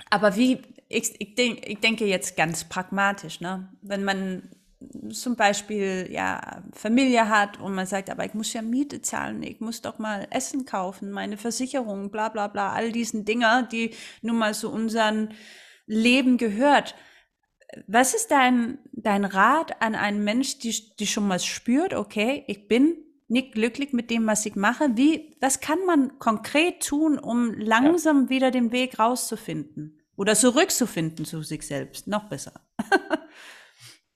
Aber 0.09 0.35
wie, 0.35 0.61
ich, 0.89 1.15
ich, 1.19 1.35
denk, 1.35 1.65
ich 1.65 1.79
denke 1.79 2.05
jetzt 2.05 2.35
ganz 2.35 2.65
pragmatisch, 2.65 3.39
ne? 3.39 3.69
wenn 3.81 4.03
man 4.03 4.49
zum 5.11 5.35
Beispiel 5.35 6.07
ja 6.11 6.63
Familie 6.73 7.29
hat 7.29 7.59
und 7.59 7.73
man 7.73 7.87
sagt, 7.87 8.09
aber 8.09 8.25
ich 8.25 8.33
muss 8.33 8.53
ja 8.53 8.61
Miete 8.61 9.01
zahlen, 9.01 9.41
ich 9.41 9.59
muss 9.59 9.81
doch 9.81 9.97
mal 9.97 10.27
Essen 10.29 10.65
kaufen, 10.65 11.11
meine 11.11 11.37
Versicherung, 11.37 12.11
bla 12.11 12.29
bla 12.29 12.47
bla, 12.47 12.73
all 12.73 12.91
diesen 12.91 13.25
Dinger, 13.25 13.63
die 13.63 13.91
nun 14.21 14.37
mal 14.37 14.53
zu 14.53 14.71
unserem 14.71 15.29
Leben 15.87 16.37
gehört. 16.37 16.95
Was 17.87 18.13
ist 18.13 18.31
dein, 18.31 18.77
dein 18.93 19.25
Rat 19.25 19.81
an 19.81 19.95
einen 19.95 20.23
Mensch, 20.23 20.59
die, 20.59 20.95
die 20.97 21.07
schon 21.07 21.27
mal 21.27 21.39
spürt, 21.39 21.93
okay, 21.93 22.43
ich 22.47 22.67
bin 22.67 22.97
nicht 23.27 23.53
glücklich 23.53 23.93
mit 23.93 24.09
dem, 24.09 24.25
was 24.25 24.45
ich 24.45 24.55
mache? 24.55 24.95
Wie, 24.95 25.35
was 25.41 25.59
kann 25.59 25.79
man 25.85 26.17
konkret 26.19 26.85
tun, 26.85 27.19
um 27.19 27.53
langsam 27.53 28.23
ja. 28.23 28.29
wieder 28.29 28.51
den 28.51 28.71
Weg 28.71 28.99
rauszufinden? 28.99 29.99
Oder 30.15 30.35
zurückzufinden 30.35 31.25
zu 31.25 31.43
sich 31.43 31.67
selbst? 31.67 32.07
Noch 32.07 32.29
besser. 32.29 32.65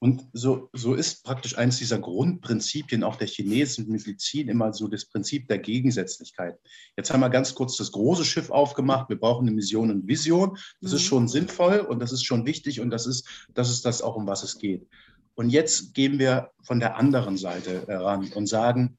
Und 0.03 0.27
so, 0.33 0.67
so 0.73 0.95
ist 0.95 1.23
praktisch 1.23 1.59
eines 1.59 1.77
dieser 1.77 1.99
Grundprinzipien 1.99 3.03
auch 3.03 3.17
der 3.17 3.27
chinesischen 3.27 3.91
Medizin 3.91 4.49
immer 4.49 4.73
so 4.73 4.87
das 4.87 5.05
Prinzip 5.05 5.47
der 5.47 5.59
Gegensätzlichkeit. 5.59 6.57
Jetzt 6.97 7.13
haben 7.13 7.19
wir 7.19 7.29
ganz 7.29 7.53
kurz 7.53 7.77
das 7.77 7.91
große 7.91 8.25
Schiff 8.25 8.49
aufgemacht. 8.49 9.09
Wir 9.09 9.19
brauchen 9.19 9.47
eine 9.47 9.55
Mission 9.55 9.91
und 9.91 10.07
Vision. 10.07 10.57
Das 10.81 10.91
mhm. 10.91 10.97
ist 10.97 11.03
schon 11.03 11.27
sinnvoll 11.27 11.81
und 11.81 11.99
das 11.99 12.11
ist 12.11 12.23
schon 12.23 12.47
wichtig 12.47 12.79
und 12.79 12.89
das 12.89 13.05
ist, 13.05 13.27
das 13.53 13.69
ist 13.69 13.85
das 13.85 14.01
auch, 14.01 14.15
um 14.15 14.25
was 14.25 14.41
es 14.41 14.57
geht. 14.57 14.87
Und 15.35 15.51
jetzt 15.51 15.93
gehen 15.93 16.17
wir 16.17 16.49
von 16.63 16.79
der 16.79 16.97
anderen 16.97 17.37
Seite 17.37 17.85
heran 17.85 18.31
und 18.33 18.47
sagen, 18.47 18.97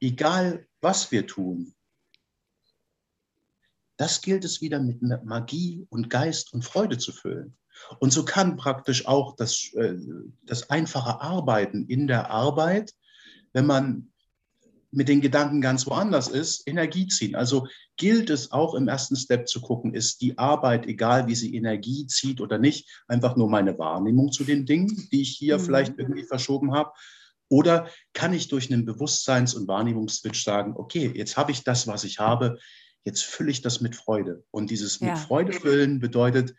egal 0.00 0.66
was 0.80 1.12
wir 1.12 1.24
tun, 1.24 1.72
das 3.96 4.22
gilt 4.22 4.44
es 4.44 4.60
wieder 4.60 4.80
mit 4.80 5.02
Magie 5.24 5.86
und 5.88 6.10
Geist 6.10 6.52
und 6.52 6.64
Freude 6.64 6.98
zu 6.98 7.12
füllen. 7.12 7.56
Und 7.98 8.12
so 8.12 8.24
kann 8.24 8.56
praktisch 8.56 9.06
auch 9.06 9.36
das, 9.36 9.72
äh, 9.74 9.94
das 10.44 10.70
einfache 10.70 11.20
Arbeiten 11.20 11.86
in 11.86 12.06
der 12.06 12.30
Arbeit, 12.30 12.92
wenn 13.52 13.66
man 13.66 14.12
mit 14.92 15.08
den 15.08 15.22
Gedanken 15.22 15.60
ganz 15.62 15.86
woanders 15.86 16.28
ist, 16.28 16.68
Energie 16.68 17.08
ziehen. 17.08 17.34
Also 17.34 17.66
gilt 17.96 18.28
es 18.28 18.52
auch 18.52 18.74
im 18.74 18.88
ersten 18.88 19.16
Step 19.16 19.48
zu 19.48 19.60
gucken, 19.60 19.94
ist 19.94 20.20
die 20.20 20.36
Arbeit, 20.38 20.86
egal 20.86 21.26
wie 21.26 21.34
sie 21.34 21.54
Energie 21.56 22.06
zieht 22.06 22.40
oder 22.40 22.58
nicht, 22.58 23.02
einfach 23.08 23.34
nur 23.34 23.48
meine 23.48 23.78
Wahrnehmung 23.78 24.32
zu 24.32 24.44
den 24.44 24.66
Dingen, 24.66 25.08
die 25.10 25.22
ich 25.22 25.30
hier 25.30 25.58
mhm. 25.58 25.62
vielleicht 25.62 25.98
irgendwie 25.98 26.24
verschoben 26.24 26.74
habe. 26.74 26.92
Oder 27.48 27.88
kann 28.12 28.32
ich 28.34 28.48
durch 28.48 28.70
einen 28.70 28.84
Bewusstseins- 28.84 29.54
und 29.54 29.66
Wahrnehmungsswitch 29.66 30.44
sagen, 30.44 30.74
okay, 30.76 31.10
jetzt 31.14 31.36
habe 31.36 31.52
ich 31.52 31.64
das, 31.64 31.86
was 31.86 32.04
ich 32.04 32.18
habe, 32.18 32.58
jetzt 33.04 33.24
fülle 33.24 33.50
ich 33.50 33.62
das 33.62 33.80
mit 33.80 33.96
Freude. 33.96 34.44
Und 34.50 34.70
dieses 34.70 35.00
ja. 35.00 35.08
mit 35.08 35.18
Freude 35.18 35.52
füllen 35.52 36.00
bedeutet, 36.00 36.54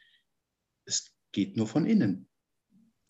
geht 1.34 1.58
nur 1.58 1.68
von 1.68 1.86
innen. 1.86 2.28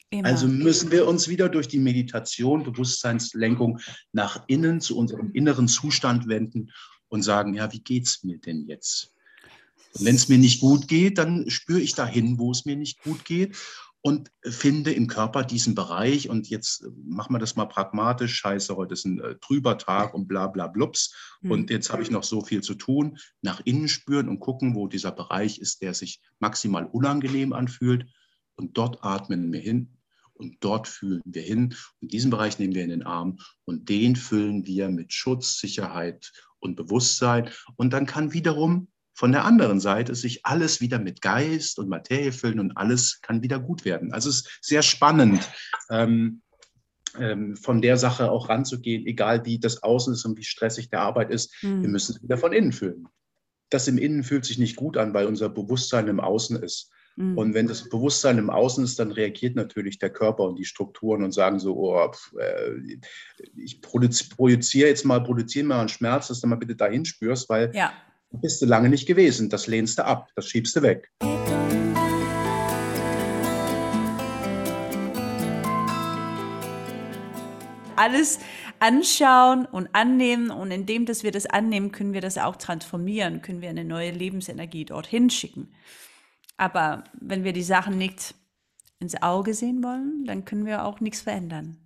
Immer. 0.10 0.28
Also 0.28 0.48
müssen 0.48 0.92
wir 0.92 1.08
uns 1.08 1.28
wieder 1.28 1.50
durch 1.50 1.68
die 1.68 1.80
Meditation, 1.80 2.64
Bewusstseinslenkung 2.64 3.80
nach 4.12 4.44
innen 4.48 4.82
zu 4.82 4.98
unserem 4.98 5.32
inneren 5.34 5.68
Zustand 5.68 6.28
wenden 6.28 6.72
und 7.10 7.22
sagen, 7.24 7.54
ja, 7.54 7.72
wie 7.72 7.80
geht 7.82 8.08
es 8.08 8.24
mir 8.24 8.38
denn 8.40 8.68
jetzt? 8.68 9.14
Und 9.94 10.06
wenn 10.06 10.16
es 10.16 10.30
mir 10.30 10.38
nicht 10.38 10.62
gut 10.62 10.88
geht, 10.88 11.20
dann 11.20 11.50
spüre 11.50 11.80
ich 11.82 11.94
dahin, 11.94 12.40
wo 12.40 12.52
es 12.52 12.66
mir 12.66 12.76
nicht 12.76 13.04
gut 13.04 13.26
geht 13.26 13.56
und 14.06 14.32
finde 14.44 14.92
im 14.92 15.08
Körper 15.08 15.44
diesen 15.44 15.76
Bereich 15.76 16.30
und 16.30 16.50
jetzt 16.50 16.86
machen 17.06 17.34
wir 17.34 17.40
das 17.40 17.56
mal 17.56 17.66
pragmatisch, 17.66 18.36
scheiße, 18.36 18.76
heute 18.76 18.94
ist 18.94 19.06
ein 19.06 19.22
äh, 19.22 19.36
trüber 19.40 19.78
Tag 19.78 20.14
und 20.14 20.28
bla 20.28 20.48
bla 20.48 20.68
blups 20.68 21.16
mhm. 21.42 21.52
und 21.52 21.70
jetzt 21.70 21.90
habe 21.90 22.04
ich 22.04 22.12
noch 22.12 22.24
so 22.24 22.42
viel 22.42 22.62
zu 22.62 22.76
tun, 22.76 23.18
nach 23.42 23.62
innen 23.64 23.88
spüren 23.88 24.28
und 24.28 24.42
gucken, 24.42 24.76
wo 24.76 24.88
dieser 24.88 25.14
Bereich 25.14 25.58
ist, 25.58 25.82
der 25.82 25.94
sich 25.94 26.20
maximal 26.40 26.86
unangenehm 26.86 27.54
anfühlt. 27.54 28.06
Und 28.56 28.78
dort 28.78 29.04
atmen 29.04 29.52
wir 29.52 29.62
hin 29.62 29.98
und 30.34 30.58
dort 30.60 30.90
fühlen 30.90 31.22
wir 31.24 31.42
hin. 31.42 31.74
Und 32.02 32.12
diesen 32.12 32.30
Bereich 32.30 32.60
nehmen 32.60 32.76
wir 32.76 32.84
in 32.84 32.90
den 32.90 33.04
Arm 33.04 33.40
und 33.64 33.88
den 33.88 34.18
füllen 34.18 34.68
wir 34.68 34.90
mit 34.90 35.14
Schutz, 35.14 35.60
Sicherheit 35.60 36.34
und 36.60 36.76
Bewusstsein. 36.76 37.50
Und 37.78 37.94
dann 37.94 38.06
kann 38.06 38.34
wiederum 38.34 38.90
von 39.14 39.32
der 39.32 39.46
anderen 39.46 39.80
Seite 39.80 40.16
sich 40.16 40.46
alles 40.46 40.82
wieder 40.82 41.00
mit 41.00 41.22
Geist 41.22 41.78
und 41.78 41.90
Materie 41.90 42.32
füllen 42.32 42.60
und 42.60 42.78
alles 42.78 43.22
kann 43.22 43.44
wieder 43.44 43.60
gut 43.60 43.86
werden. 43.86 44.12
Also 44.12 44.30
es 44.30 44.38
ist 44.38 44.60
sehr 44.62 44.82
spannend, 44.82 45.48
ähm, 45.90 46.42
ähm, 47.20 47.56
von 47.56 47.82
der 47.82 47.98
Sache 47.98 48.32
auch 48.32 48.50
ranzugehen, 48.50 49.06
egal 49.06 49.46
wie 49.46 49.60
das 49.60 49.84
Außen 49.84 50.14
ist 50.14 50.26
und 50.26 50.38
wie 50.38 50.44
stressig 50.44 50.90
der 50.90 51.02
Arbeit 51.02 51.30
ist. 51.30 51.54
Mhm. 51.62 51.84
Wir 51.84 51.90
müssen 51.90 52.16
es 52.16 52.24
wieder 52.24 52.38
von 52.38 52.54
innen 52.54 52.72
fühlen. 52.72 53.08
Das 53.70 53.88
im 53.88 53.98
Innen 53.98 54.24
fühlt 54.24 54.46
sich 54.46 54.58
nicht 54.58 54.76
gut 54.76 54.98
an, 54.98 55.14
weil 55.14 55.28
unser 55.28 55.50
Bewusstsein 55.50 56.08
im 56.08 56.20
Außen 56.20 56.62
ist. 56.62 56.92
Mhm. 57.16 57.38
Und 57.38 57.54
wenn 57.54 57.68
das 57.68 57.88
Bewusstsein 57.90 58.40
im 58.40 58.50
Außen 58.50 58.84
ist, 58.84 58.98
dann 58.98 59.12
reagiert 59.12 59.56
natürlich 59.56 60.00
der 60.00 60.10
Körper 60.10 60.44
und 60.44 60.58
die 60.58 60.66
Strukturen 60.66 61.24
und 61.24 61.34
sagen 61.34 61.60
so, 61.60 61.76
oh, 61.76 62.12
pf, 62.12 62.34
äh, 62.40 62.98
ich 63.56 63.80
projiziere 63.82 64.90
jetzt 64.90 65.06
mal, 65.06 65.24
produziere 65.24 65.68
mal 65.68 65.80
einen 65.82 65.90
Schmerz, 65.90 66.30
dass 66.30 66.42
du 66.42 66.48
mal 66.48 66.56
bitte 66.56 66.76
dahin 66.76 67.06
spürst, 67.06 67.48
weil 67.50 67.72
ja 67.76 67.94
bist 68.42 68.62
du 68.62 68.66
lange 68.66 68.90
nicht 68.90 69.08
gewesen. 69.08 69.50
Das 69.50 69.68
lehnst 69.68 70.00
du 70.00 70.06
ab, 70.06 70.30
das 70.36 70.48
schiebst 70.48 70.76
du 70.76 70.82
weg. 70.82 71.12
Alles 77.96 78.40
anschauen 78.80 79.66
und 79.66 79.88
annehmen 79.94 80.50
und 80.50 80.72
indem 80.72 81.06
dass 81.06 81.24
wir 81.24 81.32
das 81.32 81.46
annehmen, 81.46 81.92
können 81.92 82.14
wir 82.14 82.22
das 82.22 82.38
auch 82.38 82.56
transformieren, 82.58 83.42
können 83.42 83.62
wir 83.62 83.70
eine 83.70 83.86
neue 83.86 84.12
Lebensenergie 84.12 84.84
dorthin 84.84 85.30
schicken. 85.30 85.72
Aber 86.58 87.04
wenn 87.20 87.44
wir 87.44 87.54
die 87.54 87.64
Sachen 87.64 87.98
nicht 87.98 88.36
ins 89.00 89.22
Auge 89.22 89.54
sehen 89.54 89.84
wollen, 89.84 90.26
dann 90.26 90.44
können 90.44 90.66
wir 90.66 90.86
auch 90.86 91.00
nichts 91.00 91.22
verändern. 91.22 91.78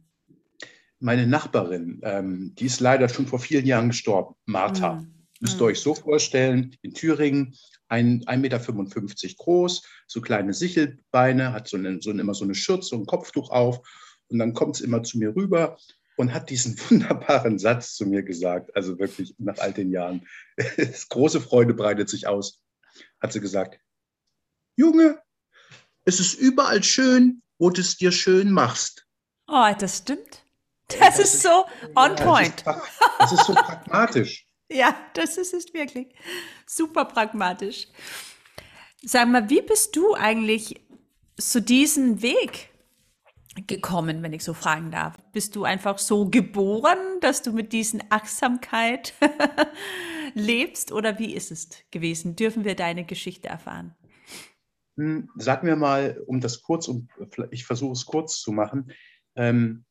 Meine 1.00 1.28
Nachbarin, 1.28 2.00
ähm, 2.04 2.56
die 2.58 2.66
ist 2.66 2.80
leider 2.80 3.10
schon 3.10 3.28
vor 3.28 3.40
vielen 3.40 3.66
Jahren 3.66 3.90
gestorben, 3.90 4.34
Martha. 4.46 4.96
Mhm 4.96 5.17
Müsst 5.40 5.62
ihr 5.62 5.66
euch 5.66 5.80
so 5.80 5.94
vorstellen, 5.94 6.76
in 6.82 6.94
Thüringen, 6.94 7.56
1,55 7.90 8.38
Meter 8.38 9.36
groß, 9.38 9.84
so 10.08 10.22
kleine 10.22 10.54
Sichelbeine, 10.54 11.54
hat 11.54 11.68
so, 11.68 11.78
eine, 11.78 12.02
so 12.02 12.12
immer 12.12 12.34
so 12.34 12.44
eine 12.44 12.56
Schürze, 12.56 12.90
so 12.90 12.96
ein 12.96 13.06
Kopftuch 13.06 13.50
auf. 13.50 13.80
Und 14.30 14.40
dann 14.40 14.54
kommt 14.54 14.76
es 14.76 14.82
immer 14.82 15.04
zu 15.04 15.18
mir 15.18 15.36
rüber 15.36 15.78
und 16.18 16.34
hat 16.34 16.50
diesen 16.50 16.78
wunderbaren 16.90 17.60
Satz 17.60 17.96
zu 17.96 18.06
mir 18.06 18.24
gesagt. 18.24 18.76
Also 18.76 19.00
wirklich 19.00 19.36
nach 19.38 19.58
all 19.60 19.74
den 19.74 19.92
Jahren. 19.92 20.28
Große 21.10 21.40
Freude 21.40 21.74
breitet 21.74 22.10
sich 22.10 22.28
aus. 22.28 22.62
Hat 23.22 23.32
sie 23.32 23.40
gesagt, 23.40 23.80
Junge, 24.76 25.20
es 26.06 26.20
ist 26.20 26.34
überall 26.36 26.84
schön, 26.84 27.42
wo 27.58 27.70
du 27.70 27.82
es 27.82 27.98
dir 27.98 28.12
schön 28.12 28.52
machst. 28.52 29.06
Oh, 29.48 29.72
das 29.78 30.00
stimmt. 30.00 30.44
Das, 30.88 31.00
das 31.00 31.20
ist, 31.20 31.34
ist 31.36 31.44
so 31.44 31.66
on 31.96 32.16
ja, 32.18 32.26
point. 32.26 32.66
Das 32.66 32.78
ist, 32.78 33.02
das 33.20 33.32
ist 33.34 33.46
so 33.46 33.54
pragmatisch. 33.54 34.47
Ja, 34.72 34.96
das 35.14 35.38
ist 35.38 35.54
es 35.54 35.74
wirklich. 35.74 36.08
Super 36.66 37.06
pragmatisch. 37.06 37.88
Sag 39.04 39.28
mal, 39.30 39.50
wie 39.50 39.62
bist 39.62 39.96
du 39.96 40.14
eigentlich 40.16 40.82
zu 41.38 41.62
diesem 41.62 42.22
Weg 42.22 42.70
gekommen, 43.68 44.22
wenn 44.24 44.34
ich 44.34 44.44
so 44.44 44.54
fragen 44.54 44.92
darf? 44.92 45.16
Bist 45.32 45.56
du 45.56 45.64
einfach 45.64 45.98
so 45.98 46.30
geboren, 46.30 46.98
dass 47.22 47.42
du 47.42 47.54
mit 47.54 47.74
diesen 47.74 48.04
Achtsamkeit 48.10 49.14
lebst 50.34 50.92
oder 50.92 51.20
wie 51.20 51.34
ist 51.34 51.52
es 51.52 51.70
gewesen? 51.92 52.36
Dürfen 52.36 52.66
wir 52.66 52.76
deine 52.76 53.06
Geschichte 53.06 53.48
erfahren? 53.48 53.96
Hm, 54.98 55.30
sag 55.36 55.64
mir 55.64 55.76
mal, 55.76 56.22
um 56.26 56.42
das 56.42 56.62
kurz, 56.62 56.88
um, 56.88 57.08
ich 57.52 57.66
versuche 57.66 57.94
es 57.94 58.06
kurz 58.06 58.42
zu 58.42 58.52
machen. 58.52 58.92
Ähm, 59.36 59.86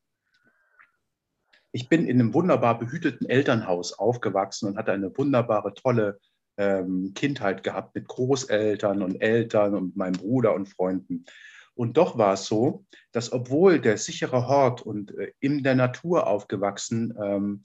ich 1.76 1.90
bin 1.90 2.06
in 2.06 2.18
einem 2.18 2.32
wunderbar 2.32 2.78
behüteten 2.78 3.28
Elternhaus 3.28 3.92
aufgewachsen 3.92 4.66
und 4.66 4.78
hatte 4.78 4.92
eine 4.92 5.14
wunderbare, 5.14 5.74
tolle 5.74 6.18
ähm, 6.56 7.12
Kindheit 7.14 7.62
gehabt 7.62 7.94
mit 7.94 8.08
Großeltern 8.08 9.02
und 9.02 9.20
Eltern 9.20 9.74
und 9.74 9.94
meinem 9.94 10.14
Bruder 10.14 10.54
und 10.54 10.70
Freunden. 10.70 11.26
Und 11.74 11.98
doch 11.98 12.16
war 12.16 12.32
es 12.32 12.46
so, 12.46 12.86
dass 13.12 13.30
obwohl 13.30 13.78
der 13.78 13.98
sichere 13.98 14.48
Hort 14.48 14.80
und 14.80 15.14
äh, 15.18 15.32
in 15.40 15.62
der 15.62 15.74
Natur 15.74 16.26
aufgewachsen, 16.26 17.12
ähm, 17.22 17.62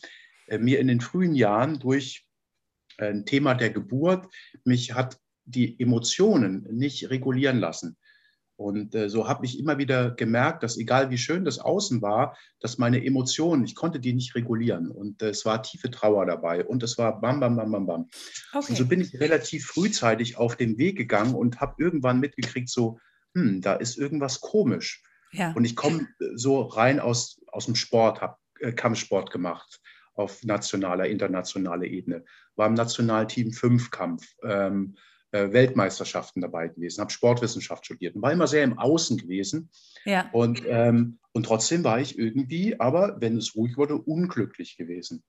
äh, 0.48 0.58
mir 0.58 0.82
in 0.82 0.88
den 0.88 1.00
frühen 1.00 1.34
Jahren 1.34 1.80
durch 1.80 2.28
äh, 2.98 3.12
ein 3.12 3.26
Thema 3.26 3.54
der 3.54 3.70
Geburt 3.70 4.28
mich 4.66 4.94
hat 4.94 5.22
die 5.46 5.80
Emotionen 5.80 6.68
nicht 6.70 7.10
regulieren 7.10 7.60
lassen. 7.60 7.96
Und 8.62 8.94
äh, 8.94 9.10
so 9.10 9.28
habe 9.28 9.46
ich 9.46 9.60
immer 9.60 9.80
wieder 9.80 10.12
gemerkt, 10.12 10.62
dass 10.62 10.78
egal 10.78 11.10
wie 11.10 11.18
schön 11.18 11.46
das 11.46 11.58
Außen 11.58 12.02
war, 12.02 12.38
dass 12.60 12.78
meine 12.78 13.04
Emotionen, 13.04 13.64
ich 13.66 13.74
konnte 13.74 14.00
die 14.00 14.14
nicht 14.14 14.36
regulieren. 14.36 14.92
Und 14.92 15.22
äh, 15.24 15.30
es 15.30 15.46
war 15.46 15.64
tiefe 15.64 15.90
Trauer 15.90 16.28
dabei 16.28 16.64
und 16.64 16.84
es 16.84 16.98
war 16.98 17.20
bam, 17.20 17.40
bam, 17.40 17.56
bam, 17.56 17.72
bam, 17.72 17.86
bam. 17.88 18.10
Okay. 18.54 18.66
Und 18.70 18.76
so 18.76 18.86
bin 18.86 19.02
ich 19.02 19.20
relativ 19.20 19.66
frühzeitig 19.66 20.38
auf 20.38 20.56
den 20.56 20.78
Weg 20.78 20.96
gegangen 20.96 21.34
und 21.34 21.60
habe 21.60 21.76
irgendwann 21.80 22.20
mitgekriegt, 22.20 22.70
so, 22.70 23.00
hm, 23.34 23.62
da 23.62 23.74
ist 23.74 23.98
irgendwas 23.98 24.42
komisch. 24.42 25.04
Ja. 25.32 25.54
Und 25.54 25.66
ich 25.66 25.76
komme 25.76 26.08
äh, 26.20 26.26
so 26.36 26.62
rein 26.62 27.00
aus, 27.00 27.42
aus 27.48 27.66
dem 27.66 27.76
Sport, 27.76 28.22
habe 28.22 28.38
äh, 28.60 28.74
Kampfsport 28.74 29.32
gemacht 29.32 29.82
auf 30.14 30.44
nationaler, 30.44 31.08
internationaler 31.08 31.86
Ebene, 31.86 32.24
war 32.56 32.68
im 32.68 32.76
Nationalteam 32.76 33.54
Fünfkampf. 33.54 34.24
Ähm, 34.44 34.96
äh, 34.96 35.00
Weltmeisterschaften 35.32 36.42
dabei 36.42 36.68
gewesen, 36.68 37.02
habe 37.02 37.12
Sportwissenschaft 37.12 37.86
studiert 37.86 38.16
und 38.16 38.22
war 38.22 38.32
immer 38.32 38.48
sehr 38.48 38.64
im 38.64 38.78
Außen 38.78 39.18
gewesen. 39.18 39.70
Ja. 40.06 40.30
Und, 40.32 40.64
ähm, 40.68 41.20
und 41.32 41.46
trotzdem 41.46 41.84
war 41.84 42.00
ich 42.00 42.18
irgendwie, 42.18 42.80
aber 42.80 43.20
wenn 43.22 43.38
es 43.38 43.56
ruhig 43.56 43.78
wurde, 43.78 43.96
unglücklich 43.96 44.78
gewesen. 44.78 45.24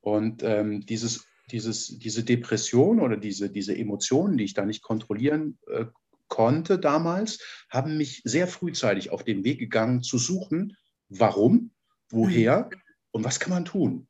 Und 0.00 0.42
ähm, 0.42 0.86
dieses, 0.86 1.26
dieses, 1.50 1.98
diese 1.98 2.24
Depression 2.24 3.00
oder 3.00 3.16
diese, 3.16 3.50
diese 3.50 3.76
Emotionen, 3.76 4.38
die 4.38 4.44
ich 4.44 4.54
da 4.54 4.64
nicht 4.64 4.82
kontrollieren 4.82 5.58
äh, 5.68 5.86
konnte 6.28 6.78
damals, 6.78 7.40
haben 7.70 7.96
mich 7.96 8.22
sehr 8.24 8.48
frühzeitig 8.48 9.10
auf 9.10 9.24
den 9.24 9.44
Weg 9.44 9.58
gegangen 9.58 10.02
zu 10.02 10.18
suchen, 10.18 10.76
warum, 11.08 11.72
woher 12.10 12.70
mhm. 12.72 12.80
und 13.12 13.24
was 13.24 13.40
kann 13.40 13.50
man 13.50 13.64
tun. 13.64 14.08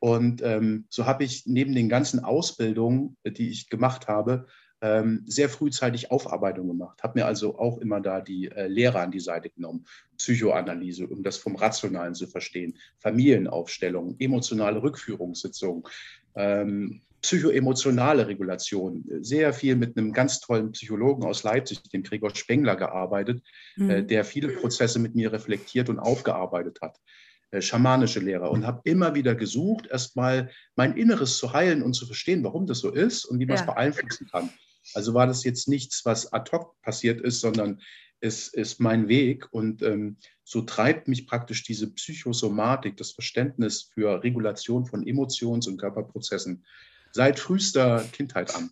Und 0.00 0.42
ähm, 0.42 0.86
so 0.88 1.06
habe 1.06 1.24
ich 1.24 1.46
neben 1.46 1.74
den 1.74 1.88
ganzen 1.88 2.24
Ausbildungen, 2.24 3.16
die 3.26 3.50
ich 3.50 3.68
gemacht 3.68 4.08
habe, 4.08 4.46
ähm, 4.80 5.24
sehr 5.26 5.48
frühzeitig 5.48 6.10
Aufarbeitung 6.10 6.68
gemacht. 6.68 7.02
Habe 7.02 7.18
mir 7.18 7.26
also 7.26 7.58
auch 7.58 7.78
immer 7.78 8.00
da 8.00 8.20
die 8.20 8.48
äh, 8.48 8.68
Lehre 8.68 9.00
an 9.00 9.10
die 9.10 9.20
Seite 9.20 9.50
genommen. 9.50 9.86
Psychoanalyse, 10.16 11.06
um 11.06 11.22
das 11.22 11.36
vom 11.36 11.56
Rationalen 11.56 12.14
zu 12.14 12.26
verstehen. 12.26 12.78
Familienaufstellung, 12.98 14.16
emotionale 14.18 14.82
Rückführungssitzungen, 14.82 15.82
ähm, 16.36 17.00
psychoemotionale 17.22 18.28
Regulation. 18.28 19.04
Sehr 19.20 19.52
viel 19.52 19.74
mit 19.74 19.96
einem 19.96 20.12
ganz 20.12 20.40
tollen 20.40 20.70
Psychologen 20.72 21.24
aus 21.24 21.42
Leipzig, 21.42 21.82
dem 21.90 22.04
Gregor 22.04 22.34
Spengler, 22.34 22.76
gearbeitet, 22.76 23.42
äh, 23.76 23.82
mhm. 23.82 23.90
äh, 23.90 24.02
der 24.04 24.24
viele 24.24 24.48
Prozesse 24.48 25.00
mit 25.00 25.16
mir 25.16 25.32
reflektiert 25.32 25.88
und 25.88 25.98
aufgearbeitet 25.98 26.78
hat. 26.82 27.00
Äh, 27.50 27.62
schamanische 27.62 28.20
Lehrer 28.20 28.50
und 28.50 28.66
habe 28.66 28.82
immer 28.84 29.14
wieder 29.14 29.34
gesucht, 29.34 29.86
erstmal 29.86 30.50
mein 30.76 30.98
Inneres 30.98 31.38
zu 31.38 31.54
heilen 31.54 31.82
und 31.82 31.94
zu 31.94 32.04
verstehen, 32.04 32.44
warum 32.44 32.66
das 32.66 32.80
so 32.80 32.92
ist 32.92 33.24
und 33.24 33.38
wie 33.38 33.46
man 33.46 33.54
es 33.54 33.62
ja. 33.62 33.72
beeinflussen 33.72 34.28
kann. 34.30 34.50
Also 34.92 35.14
war 35.14 35.26
das 35.26 35.44
jetzt 35.44 35.66
nichts, 35.66 36.04
was 36.04 36.30
ad 36.30 36.50
hoc 36.52 36.78
passiert 36.82 37.22
ist, 37.22 37.40
sondern 37.40 37.80
es 38.20 38.48
ist 38.48 38.80
mein 38.80 39.08
Weg 39.08 39.50
und 39.50 39.82
ähm, 39.82 40.18
so 40.44 40.60
treibt 40.60 41.08
mich 41.08 41.26
praktisch 41.26 41.64
diese 41.64 41.90
Psychosomatik, 41.90 42.98
das 42.98 43.12
Verständnis 43.12 43.90
für 43.94 44.22
Regulation 44.22 44.84
von 44.84 45.06
Emotions- 45.06 45.68
und 45.68 45.78
Körperprozessen 45.78 46.66
seit 47.12 47.38
frühester 47.38 48.04
Kindheit 48.12 48.54
an. 48.54 48.70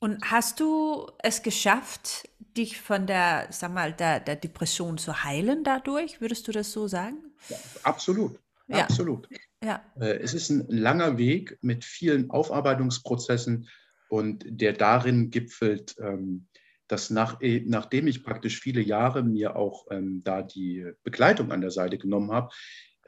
Und 0.00 0.30
hast 0.30 0.60
du 0.60 1.06
es 1.22 1.42
geschafft, 1.42 2.28
dich 2.56 2.80
von 2.80 3.06
der, 3.06 3.46
sag 3.50 3.72
mal, 3.72 3.92
der, 3.92 4.18
der 4.18 4.36
Depression 4.36 4.98
zu 4.98 5.24
heilen 5.24 5.62
dadurch? 5.62 6.20
Würdest 6.20 6.48
du 6.48 6.52
das 6.52 6.72
so 6.72 6.88
sagen? 6.88 7.18
Ja, 7.48 7.56
absolut. 7.82 8.38
Ja. 8.66 8.84
Absolut. 8.84 9.28
Ja. 9.62 9.84
Äh, 10.00 10.18
es 10.20 10.32
ist 10.32 10.48
ein 10.48 10.66
langer 10.68 11.18
Weg 11.18 11.58
mit 11.60 11.84
vielen 11.84 12.30
Aufarbeitungsprozessen 12.30 13.68
und 14.08 14.44
der 14.46 14.72
darin 14.72 15.30
gipfelt, 15.30 15.96
ähm, 16.00 16.46
dass 16.88 17.10
nach, 17.10 17.40
äh, 17.40 17.62
nachdem 17.66 18.06
ich 18.06 18.24
praktisch 18.24 18.60
viele 18.60 18.80
Jahre 18.80 19.22
mir 19.22 19.56
auch 19.56 19.86
ähm, 19.90 20.22
da 20.24 20.42
die 20.42 20.86
Begleitung 21.02 21.52
an 21.52 21.60
der 21.60 21.70
Seite 21.70 21.98
genommen 21.98 22.32
habe, 22.32 22.50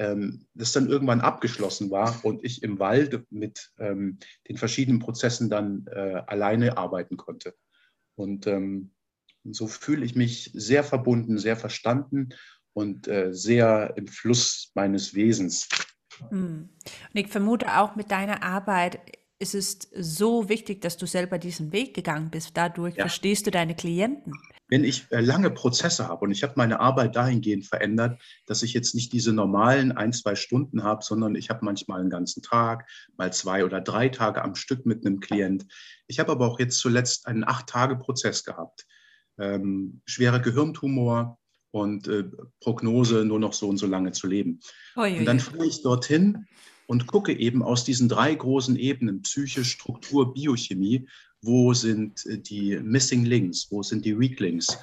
ähm, 0.02 0.46
das 0.54 0.72
dann 0.72 0.88
irgendwann 0.88 1.20
abgeschlossen 1.20 1.90
war 1.90 2.24
und 2.24 2.44
ich 2.44 2.62
im 2.64 2.80
Wald 2.80 3.24
mit 3.30 3.70
ähm, 3.78 4.18
den 4.48 4.56
verschiedenen 4.56 4.98
Prozessen 4.98 5.48
dann 5.48 5.86
äh, 5.86 6.22
alleine 6.26 6.76
arbeiten 6.76 7.16
konnte. 7.16 7.54
Und 8.16 8.48
ähm, 8.48 8.90
so 9.44 9.68
fühle 9.68 10.04
ich 10.04 10.16
mich 10.16 10.50
sehr 10.54 10.82
verbunden, 10.82 11.38
sehr 11.38 11.56
verstanden 11.56 12.30
und 12.72 13.06
äh, 13.06 13.32
sehr 13.32 13.94
im 13.96 14.08
Fluss 14.08 14.72
meines 14.74 15.14
Wesens. 15.14 15.68
Hm. 16.30 16.68
Und 16.68 17.20
ich 17.20 17.28
vermute 17.28 17.78
auch 17.78 17.94
mit 17.94 18.10
deiner 18.10 18.42
Arbeit 18.42 19.00
ist 19.42 19.54
es 19.54 19.78
so 19.92 20.48
wichtig, 20.48 20.80
dass 20.80 20.96
du 20.96 21.06
selber 21.06 21.36
diesen 21.36 21.72
Weg 21.72 21.94
gegangen 21.94 22.30
bist. 22.30 22.56
Dadurch 22.56 22.94
ja. 22.96 23.02
verstehst 23.02 23.46
du 23.46 23.50
deine 23.50 23.74
Klienten. 23.74 24.32
Wenn 24.68 24.84
ich 24.84 25.06
äh, 25.10 25.20
lange 25.20 25.50
Prozesse 25.50 26.06
habe 26.06 26.24
und 26.24 26.30
ich 26.30 26.44
habe 26.44 26.54
meine 26.56 26.78
Arbeit 26.78 27.16
dahingehend 27.16 27.66
verändert, 27.66 28.22
dass 28.46 28.62
ich 28.62 28.72
jetzt 28.72 28.94
nicht 28.94 29.12
diese 29.12 29.32
normalen 29.32 29.90
ein, 29.92 30.12
zwei 30.12 30.36
Stunden 30.36 30.84
habe, 30.84 31.02
sondern 31.04 31.34
ich 31.34 31.50
habe 31.50 31.64
manchmal 31.64 32.00
einen 32.00 32.08
ganzen 32.08 32.42
Tag, 32.42 32.88
mal 33.16 33.32
zwei 33.32 33.64
oder 33.64 33.80
drei 33.80 34.08
Tage 34.08 34.42
am 34.42 34.54
Stück 34.54 34.86
mit 34.86 35.04
einem 35.04 35.18
Klient. 35.18 35.66
Ich 36.06 36.20
habe 36.20 36.30
aber 36.30 36.46
auch 36.46 36.60
jetzt 36.60 36.78
zuletzt 36.78 37.26
einen 37.26 37.44
acht-Tage-Prozess 37.44 38.44
gehabt. 38.44 38.86
Ähm, 39.38 40.02
schwerer 40.06 40.38
Gehirntumor, 40.38 41.38
und 41.74 42.06
äh, 42.06 42.24
Prognose, 42.60 43.24
nur 43.24 43.40
noch 43.40 43.54
so 43.54 43.66
und 43.66 43.78
so 43.78 43.86
lange 43.86 44.12
zu 44.12 44.26
leben. 44.26 44.60
Ui, 44.94 45.18
und 45.18 45.24
dann 45.24 45.40
fahre 45.40 45.64
ich 45.64 45.82
dorthin 45.82 46.46
und 46.86 47.06
gucke 47.06 47.32
eben 47.32 47.62
aus 47.62 47.84
diesen 47.84 48.08
drei 48.08 48.34
großen 48.34 48.76
Ebenen, 48.76 49.22
Psyche, 49.22 49.64
Struktur, 49.64 50.34
Biochemie, 50.34 51.06
wo 51.40 51.74
sind 51.74 52.24
äh, 52.26 52.38
die 52.38 52.78
Missing 52.78 53.24
Links, 53.24 53.68
wo 53.70 53.82
sind 53.82 54.04
die 54.04 54.18
Weak 54.18 54.40
Links. 54.40 54.78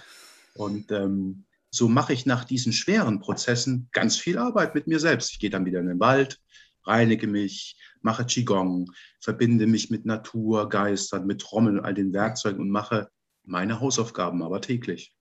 Und 0.55 0.91
ähm, 0.91 1.45
so 1.71 1.88
mache 1.88 2.13
ich 2.13 2.25
nach 2.25 2.45
diesen 2.45 2.73
schweren 2.73 3.19
Prozessen 3.19 3.89
ganz 3.91 4.17
viel 4.17 4.38
Arbeit 4.38 4.75
mit 4.75 4.88
mir 4.88 4.99
selbst. 4.99 5.31
Ich 5.31 5.39
gehe 5.39 5.49
dann 5.49 5.65
wieder 5.65 5.79
in 5.79 5.88
den 5.88 5.99
Wald, 5.99 6.39
reinige 6.83 7.27
mich, 7.27 7.77
mache 8.01 8.25
Qigong, 8.25 8.91
verbinde 9.19 9.67
mich 9.67 9.89
mit 9.89 10.05
Natur, 10.05 10.69
Geistern, 10.69 11.27
mit 11.27 11.41
Trommeln 11.41 11.79
all 11.79 11.93
den 11.93 12.13
Werkzeugen 12.13 12.59
und 12.59 12.71
mache 12.71 13.09
meine 13.43 13.79
Hausaufgaben 13.79 14.41
aber 14.43 14.62
täglich. 14.62 15.13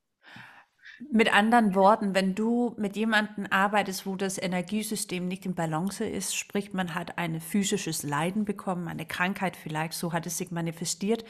Mit 1.13 1.33
anderen 1.33 1.77
Worten, 1.77 2.15
wenn 2.15 2.35
du 2.35 2.75
mit 2.77 2.97
jemandem 2.97 3.47
arbeitest, 3.51 4.05
wo 4.05 4.17
das 4.17 4.37
Energiesystem 4.37 5.29
nicht 5.29 5.47
in 5.47 5.55
Balance 5.55 6.05
ist, 6.05 6.37
sprich 6.37 6.73
man 6.73 6.95
hat 6.95 7.19
ein 7.19 7.41
physisches 7.41 8.03
Leiden 8.03 8.45
bekommen, 8.45 8.89
eine 8.89 9.07
Krankheit 9.07 9.57
vielleicht, 9.57 9.93
so 9.93 10.13
hat 10.13 10.27
es 10.27 10.39
sich 10.39 10.51
manifestiert, 10.51 11.25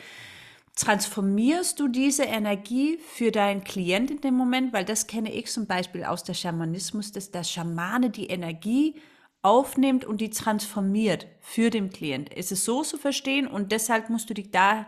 transformierst 0.74 1.78
du 1.80 1.88
diese 1.88 2.22
Energie 2.24 2.98
für 2.98 3.30
deinen 3.30 3.62
Klient 3.62 4.10
in 4.10 4.20
dem 4.22 4.34
Moment, 4.34 4.72
weil 4.72 4.86
das 4.86 5.06
kenne 5.06 5.32
ich 5.32 5.46
zum 5.46 5.66
Beispiel 5.66 6.04
aus 6.04 6.24
der 6.24 6.34
Schamanismus, 6.34 7.12
dass 7.12 7.30
der 7.30 7.44
Schamane 7.44 8.08
die 8.08 8.28
Energie 8.28 8.94
aufnimmt 9.42 10.06
und 10.06 10.22
die 10.22 10.30
transformiert 10.30 11.26
für 11.40 11.68
den 11.68 11.90
Klient. 11.90 12.32
Ist 12.32 12.52
es 12.52 12.64
so 12.64 12.82
zu 12.82 12.96
verstehen 12.96 13.46
und 13.46 13.70
deshalb 13.70 14.08
musst 14.08 14.30
du 14.30 14.34
dich 14.34 14.50
da 14.50 14.86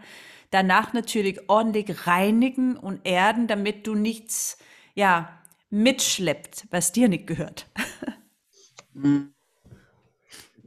danach 0.51 0.95
natürlich 0.95 1.49
ordentlich 1.49 2.07
reinigen 2.07 2.77
und 2.77 3.01
erden, 3.05 3.47
damit 3.47 3.87
du 3.87 3.95
nichts 3.95 4.59
ja 4.95 5.41
mitschleppt, 5.71 6.67
was 6.71 6.93
dir 6.93 7.09
nicht 7.09 7.27
gehört. 7.27 7.71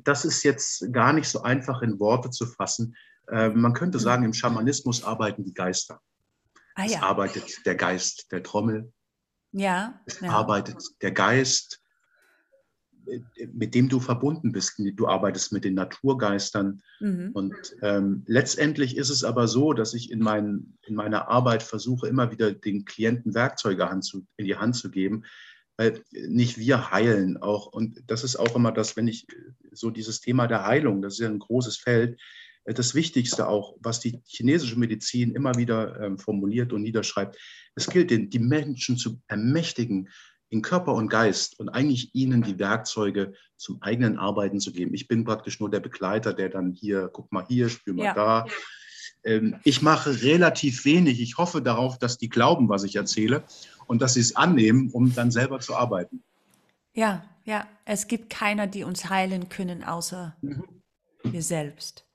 Das 0.06 0.26
ist 0.26 0.44
jetzt 0.44 0.92
gar 0.92 1.14
nicht 1.14 1.30
so 1.30 1.44
einfach 1.44 1.82
in 1.82 2.00
Worte 2.00 2.30
zu 2.30 2.46
fassen. 2.46 2.96
Äh, 3.30 3.50
man 3.50 3.74
könnte 3.74 3.98
mhm. 4.00 4.02
sagen, 4.02 4.24
im 4.24 4.34
Schamanismus 4.34 5.04
arbeiten 5.04 5.44
die 5.44 5.54
Geister. 5.54 6.02
Ah, 6.76 6.84
ja. 6.84 6.98
Es 6.98 7.04
arbeitet 7.04 7.66
der 7.66 7.76
Geist 7.76 8.32
der 8.32 8.44
Trommel. 8.44 8.92
Ja. 9.52 10.02
Es 10.06 10.20
ja. 10.20 10.30
arbeitet 10.30 10.82
der 11.02 11.12
Geist 11.12 11.83
mit 13.54 13.76
dem 13.76 13.90
du 13.90 14.00
verbunden 14.00 14.52
bist. 14.52 14.76
Du 14.78 15.08
arbeitest 15.08 15.52
mit 15.52 15.64
den 15.64 15.74
Naturgeistern. 15.74 16.82
Mhm. 17.00 17.32
Und 17.34 17.56
ähm, 17.82 18.24
letztendlich 18.28 18.98
ist 18.98 19.10
es 19.10 19.24
aber 19.24 19.48
so, 19.48 19.74
dass 19.74 19.94
ich 19.94 20.12
in, 20.12 20.20
mein, 20.20 20.78
in 20.86 20.96
meiner 20.96 21.28
Arbeit 21.28 21.64
versuche, 21.64 22.08
immer 22.08 22.32
wieder 22.32 22.54
den 22.54 22.86
Klienten 22.86 23.34
Werkzeuge 23.34 23.90
zu, 24.02 24.26
in 24.38 24.46
die 24.46 24.56
Hand 24.56 24.76
zu 24.76 24.90
geben. 24.90 25.24
Weil 25.76 26.02
nicht 26.12 26.58
wir 26.58 26.92
heilen 26.92 27.38
auch. 27.38 27.68
Und 27.68 28.04
das 28.08 28.24
ist 28.24 28.36
auch 28.36 28.56
immer 28.56 28.72
das, 28.72 28.96
wenn 28.96 29.08
ich 29.08 29.28
so 29.72 29.90
dieses 29.90 30.22
Thema 30.22 30.48
der 30.48 30.66
Heilung, 30.66 31.02
das 31.02 31.14
ist 31.14 31.20
ja 31.20 31.30
ein 31.30 31.40
großes 31.40 31.78
Feld, 31.78 32.20
äh, 32.66 32.74
das 32.74 32.96
Wichtigste 32.96 33.48
auch, 33.48 33.76
was 33.80 34.00
die 34.00 34.22
chinesische 34.26 34.78
Medizin 34.80 35.36
immer 35.36 35.56
wieder 35.56 36.00
ähm, 36.00 36.18
formuliert 36.18 36.74
und 36.74 36.82
niederschreibt. 36.82 37.38
Es 37.76 37.90
gilt, 37.90 38.12
den, 38.12 38.30
die 38.30 38.40
Menschen 38.40 38.98
zu 38.98 39.22
ermächtigen, 39.28 40.10
in 40.54 40.62
Körper 40.62 40.94
und 40.94 41.10
Geist 41.10 41.60
und 41.60 41.70
eigentlich 41.70 42.14
ihnen 42.14 42.44
die 42.44 42.60
Werkzeuge 42.60 43.34
zum 43.58 43.82
eigenen 43.82 44.20
Arbeiten 44.20 44.60
zu 44.60 44.72
geben. 44.72 44.94
Ich 44.94 45.08
bin 45.08 45.26
praktisch 45.26 45.60
nur 45.60 45.72
der 45.72 45.80
Begleiter, 45.80 46.32
der 46.32 46.50
dann 46.50 46.72
hier, 46.72 47.10
guck 47.12 47.32
mal 47.32 47.44
hier, 47.48 47.70
spür 47.70 47.96
mal 47.96 48.04
ja. 48.04 48.14
da. 48.14 48.46
Ähm, 49.24 49.56
ich 49.64 49.82
mache 49.82 50.22
relativ 50.22 50.86
wenig. 50.86 51.20
Ich 51.22 51.38
hoffe 51.38 51.64
darauf, 51.64 51.98
dass 51.98 52.20
die 52.20 52.30
glauben, 52.30 52.70
was 52.70 52.84
ich 52.84 52.96
erzähle 52.96 53.44
und 53.88 54.04
dass 54.04 54.14
sie 54.14 54.20
es 54.20 54.36
annehmen, 54.36 54.92
um 54.92 55.14
dann 55.16 55.32
selber 55.32 55.60
zu 55.60 55.76
arbeiten. 55.76 56.24
Ja, 56.94 57.28
ja, 57.46 57.68
es 57.86 58.08
gibt 58.08 58.30
keiner, 58.30 58.68
die 58.68 58.84
uns 58.84 59.10
heilen 59.10 59.50
können, 59.50 59.84
außer 59.84 60.36
mhm. 60.42 60.64
wir 61.24 61.42
selbst. 61.42 62.06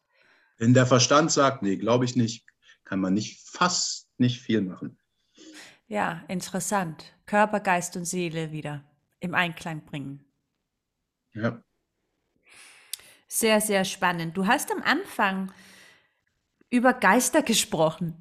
Wenn 0.59 0.75
der 0.75 0.87
Verstand 0.87 1.33
sagt, 1.33 1.63
nee, 1.63 1.77
glaube 1.77 2.05
ich 2.05 2.15
nicht, 2.15 2.45
kann 2.85 3.01
man 3.01 3.15
nicht 3.15 3.41
fast 3.45 4.09
nicht 4.17 4.41
viel 4.41 4.61
machen. 4.61 4.98
Ja, 5.89 6.23
interessant. 6.29 7.15
Körper, 7.25 7.61
Geist 7.61 7.97
und 7.97 8.05
Seele 8.05 8.53
wieder 8.53 8.85
im 9.21 9.35
Einklang 9.35 9.85
bringen. 9.85 10.25
Ja. 11.33 11.63
Sehr, 13.27 13.61
sehr 13.61 13.85
spannend. 13.85 14.37
Du 14.37 14.47
hast 14.47 14.71
am 14.71 14.83
Anfang 14.83 15.53
über 16.71 16.93
Geister 16.93 17.43
gesprochen. 17.43 18.15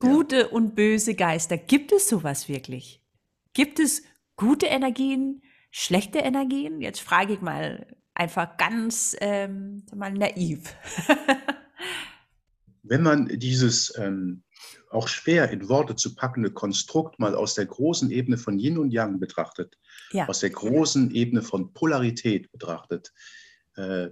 Gute 0.00 0.40
ja. 0.40 0.46
und 0.46 0.74
böse 0.74 1.14
Geister. 1.14 1.58
Gibt 1.58 1.92
es 1.92 2.08
sowas 2.08 2.48
wirklich? 2.48 3.04
Gibt 3.52 3.78
es 3.78 4.02
gute 4.36 4.66
Energien, 4.66 5.42
schlechte 5.70 6.18
Energien? 6.18 6.80
Jetzt 6.80 7.00
frage 7.00 7.34
ich 7.34 7.40
mal 7.40 7.86
einfach 8.14 8.56
ganz 8.56 9.16
ähm, 9.20 9.84
mal 9.94 10.12
naiv. 10.12 10.74
Wenn 12.82 13.02
man 13.02 13.28
dieses 13.38 13.96
ähm, 13.98 14.42
auch 14.90 15.08
schwer 15.08 15.50
in 15.50 15.68
Worte 15.68 15.96
zu 15.96 16.14
packende 16.14 16.50
Konstrukt 16.50 17.18
mal 17.18 17.34
aus 17.34 17.54
der 17.54 17.66
großen 17.66 18.10
Ebene 18.10 18.36
von 18.36 18.58
Yin 18.58 18.76
und 18.76 18.92
Yang 18.92 19.20
betrachtet, 19.20 19.78
ja. 20.10 20.28
aus 20.28 20.40
der 20.40 20.50
großen 20.50 21.12
Ebene 21.12 21.42
von 21.42 21.72
Polarität 21.72 22.50
betrachtet, 22.50 23.12
äh, 23.76 24.08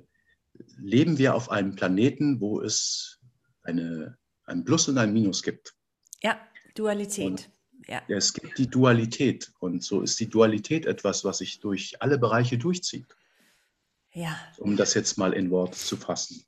leben 0.76 1.18
wir 1.18 1.34
auf 1.34 1.50
einem 1.50 1.74
Planeten, 1.74 2.40
wo 2.40 2.60
es 2.60 3.18
eine, 3.62 4.16
ein 4.44 4.64
Plus 4.64 4.88
und 4.88 4.98
ein 4.98 5.12
Minus 5.12 5.42
gibt. 5.42 5.74
Ja, 6.22 6.40
Dualität. 6.74 7.26
Und 7.26 7.50
ja. 7.88 8.02
Es 8.08 8.32
gibt 8.32 8.58
die 8.58 8.68
Dualität 8.68 9.52
und 9.60 9.82
so 9.82 10.02
ist 10.02 10.20
die 10.20 10.28
Dualität 10.28 10.86
etwas, 10.86 11.24
was 11.24 11.38
sich 11.38 11.58
durch 11.60 12.00
alle 12.00 12.18
Bereiche 12.18 12.58
durchzieht. 12.58 13.06
Ja. 14.12 14.38
Um 14.58 14.76
das 14.76 14.94
jetzt 14.94 15.18
mal 15.18 15.32
in 15.32 15.50
Worte 15.50 15.78
zu 15.78 15.96
fassen. 15.96 16.44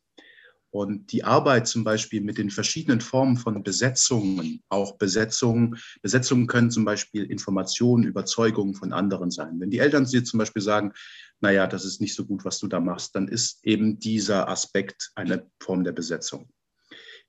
Und 0.71 1.11
die 1.11 1.25
Arbeit 1.25 1.67
zum 1.67 1.83
Beispiel 1.83 2.21
mit 2.21 2.39
den 2.39 2.51
verschiedenen 2.51 3.01
Formen 3.01 3.37
von 3.37 3.63
Besetzungen, 3.65 4.63
auch 4.69 4.97
Besetzungen, 4.99 5.77
Besetzungen 6.01 6.47
können 6.47 6.71
zum 6.71 6.85
Beispiel 6.85 7.25
Informationen, 7.25 8.05
Überzeugungen 8.05 8.75
von 8.75 8.93
anderen 8.93 9.33
sein. 9.33 9.59
Wenn 9.59 9.71
die 9.71 9.81
Eltern 9.81 10.05
dir 10.05 10.23
zum 10.25 10.39
Beispiel 10.39 10.63
sagen, 10.63 10.93
naja, 11.41 11.67
das 11.67 11.85
ist 11.85 12.01
nicht 12.01 12.15
so 12.15 12.25
gut, 12.25 12.45
was 12.45 12.61
du 12.61 12.69
da 12.69 12.79
machst, 12.79 13.17
dann 13.17 13.27
ist 13.27 13.65
eben 13.65 13.99
dieser 13.99 14.49
Aspekt 14.49 15.11
eine 15.17 15.51
Form 15.61 15.83
der 15.83 15.93
Besetzung. 15.93 16.49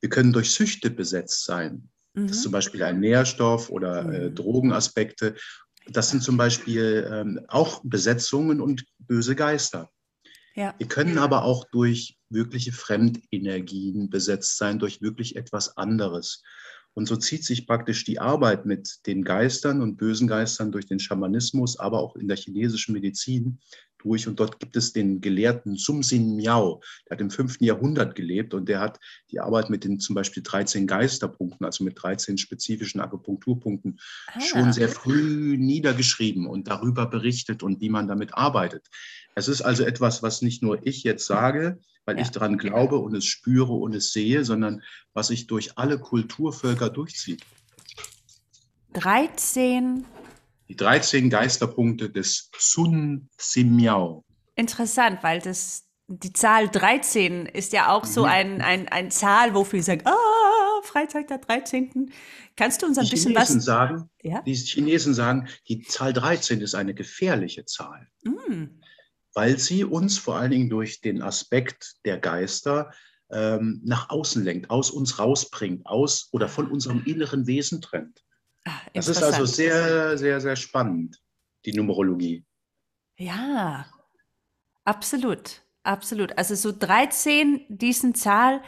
Wir 0.01 0.09
können 0.09 0.33
durch 0.33 0.51
Süchte 0.51 0.91
besetzt 0.91 1.45
sein. 1.45 1.89
Mhm. 2.13 2.27
Das 2.27 2.37
ist 2.37 2.43
zum 2.43 2.51
Beispiel 2.51 2.83
ein 2.83 2.99
Nährstoff 2.99 3.69
oder 3.69 4.05
äh, 4.11 4.29
mhm. 4.29 4.35
Drogenaspekte. 4.35 5.35
Das 5.87 6.11
sind 6.11 6.21
zum 6.21 6.37
Beispiel 6.37 7.09
ähm, 7.11 7.41
auch 7.47 7.81
Besetzungen 7.83 8.61
und 8.61 8.85
böse 8.99 9.35
Geister. 9.35 9.89
Ja. 10.55 10.75
Wir 10.77 10.87
können 10.87 11.17
aber 11.17 11.43
auch 11.43 11.65
durch 11.71 12.17
wirkliche 12.29 12.71
Fremdenergien 12.71 14.09
besetzt 14.09 14.57
sein, 14.57 14.79
durch 14.79 15.01
wirklich 15.01 15.35
etwas 15.35 15.77
anderes. 15.77 16.43
Und 16.93 17.07
so 17.07 17.15
zieht 17.15 17.45
sich 17.45 17.67
praktisch 17.67 18.03
die 18.03 18.19
Arbeit 18.19 18.65
mit 18.65 19.05
den 19.05 19.23
Geistern 19.23 19.81
und 19.81 19.95
bösen 19.95 20.27
Geistern 20.27 20.71
durch 20.73 20.85
den 20.85 20.99
Schamanismus, 20.99 21.79
aber 21.79 21.99
auch 21.99 22.15
in 22.17 22.27
der 22.27 22.35
chinesischen 22.35 22.93
Medizin 22.93 23.59
durch. 24.03 24.27
Und 24.27 24.39
dort 24.39 24.59
gibt 24.59 24.75
es 24.75 24.93
den 24.93 25.21
Gelehrten 25.21 25.75
Sum 25.75 26.03
Sin 26.03 26.35
Miao, 26.35 26.81
der 27.07 27.15
hat 27.15 27.21
im 27.21 27.29
5. 27.29 27.57
Jahrhundert 27.61 28.15
gelebt 28.15 28.53
und 28.53 28.67
der 28.67 28.79
hat 28.79 28.99
die 29.31 29.39
Arbeit 29.39 29.69
mit 29.69 29.83
den 29.83 29.99
zum 29.99 30.15
Beispiel 30.15 30.43
13 30.43 30.87
Geisterpunkten, 30.87 31.65
also 31.65 31.83
mit 31.83 32.01
13 32.01 32.37
spezifischen 32.37 33.01
Akupunkturpunkten, 33.01 33.99
ah. 34.27 34.39
schon 34.39 34.73
sehr 34.73 34.89
früh 34.89 35.57
niedergeschrieben 35.57 36.47
und 36.47 36.67
darüber 36.67 37.05
berichtet 37.05 37.63
und 37.63 37.81
wie 37.81 37.89
man 37.89 38.07
damit 38.07 38.33
arbeitet. 38.33 38.87
Es 39.35 39.47
ist 39.47 39.61
also 39.61 39.83
etwas, 39.83 40.23
was 40.23 40.41
nicht 40.41 40.61
nur 40.61 40.85
ich 40.85 41.03
jetzt 41.03 41.25
sage, 41.25 41.79
weil 42.05 42.17
ja. 42.17 42.23
ich 42.23 42.31
daran 42.31 42.57
glaube 42.57 42.97
und 42.97 43.15
es 43.15 43.25
spüre 43.25 43.73
und 43.73 43.93
es 43.93 44.11
sehe, 44.11 44.43
sondern 44.43 44.81
was 45.13 45.27
sich 45.27 45.47
durch 45.47 45.77
alle 45.77 45.99
Kulturvölker 45.99 46.89
durchzieht. 46.89 47.43
13. 48.93 50.05
Die 50.71 50.77
13 50.77 51.29
Geisterpunkte 51.29 52.09
des 52.09 52.49
Sun 52.57 53.27
Simiao. 53.37 54.23
Interessant, 54.55 55.21
weil 55.21 55.41
das, 55.41 55.83
die 56.07 56.31
Zahl 56.31 56.69
13 56.69 57.45
ist 57.45 57.73
ja 57.73 57.91
auch 57.91 58.05
so 58.05 58.21
mhm. 58.21 58.29
ein, 58.29 58.61
ein, 58.61 58.87
ein 58.87 59.11
Zahl, 59.11 59.53
wo 59.53 59.65
viele 59.65 59.83
sagen, 59.83 60.03
ah, 60.05 60.81
Freitag 60.83 61.27
der 61.27 61.39
13. 61.39 62.09
Kannst 62.55 62.81
du 62.81 62.85
uns 62.85 62.97
ein 62.97 63.03
die 63.03 63.11
bisschen 63.11 63.33
Chinesen 63.33 63.57
was... 63.57 63.65
Sagen, 63.65 64.09
ja? 64.21 64.41
Die 64.43 64.55
Chinesen 64.55 65.13
sagen, 65.13 65.49
die 65.67 65.81
Zahl 65.81 66.13
13 66.13 66.61
ist 66.61 66.73
eine 66.73 66.93
gefährliche 66.93 67.65
Zahl. 67.65 68.07
Mm 68.23 68.79
weil 69.33 69.57
sie 69.57 69.85
uns 69.85 70.17
vor 70.17 70.35
allen 70.35 70.51
Dingen 70.51 70.69
durch 70.69 70.99
den 70.99 71.21
Aspekt 71.21 71.95
der 72.03 72.17
Geister 72.17 72.91
ähm, 73.31 73.79
nach 73.83 74.09
außen 74.09 74.43
lenkt, 74.43 74.69
aus 74.69 74.91
uns 74.91 75.19
rausbringt, 75.19 75.85
aus 75.85 76.27
oder 76.33 76.49
von 76.49 76.69
unserem 76.69 77.03
inneren 77.05 77.47
Wesen 77.47 77.81
trennt. 77.81 78.23
Ach, 78.63 78.87
das 78.93 79.07
ist 79.07 79.23
also 79.23 79.45
sehr, 79.45 80.17
sehr, 80.17 80.39
sehr 80.39 80.55
spannend, 80.55 81.21
die 81.65 81.73
Numerologie. 81.73 82.45
Ja, 83.17 83.85
absolut, 84.83 85.61
absolut. 85.83 86.37
Also 86.37 86.55
so 86.55 86.71
13, 86.71 87.65
diesen 87.69 88.15
Zahl, 88.15 88.61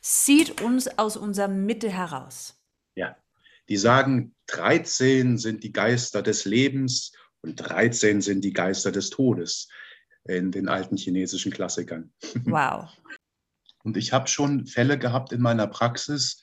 sieht 0.00 0.60
uns 0.60 0.86
aus 0.98 1.16
unserer 1.16 1.48
Mitte 1.48 1.90
heraus. 1.90 2.60
Ja, 2.94 3.16
die 3.68 3.76
sagen, 3.76 4.34
13 4.46 5.38
sind 5.38 5.62
die 5.64 5.72
Geister 5.72 6.22
des 6.22 6.44
Lebens 6.44 7.12
und 7.40 7.56
13 7.56 8.20
sind 8.20 8.44
die 8.44 8.52
Geister 8.52 8.92
des 8.92 9.10
Todes 9.10 9.68
in 10.24 10.52
den 10.52 10.68
alten 10.68 10.96
chinesischen 10.96 11.52
Klassikern. 11.52 12.12
Wow. 12.44 12.88
Und 13.84 13.96
ich 13.96 14.12
habe 14.12 14.28
schon 14.28 14.66
Fälle 14.66 14.98
gehabt 14.98 15.32
in 15.32 15.40
meiner 15.40 15.66
Praxis, 15.66 16.42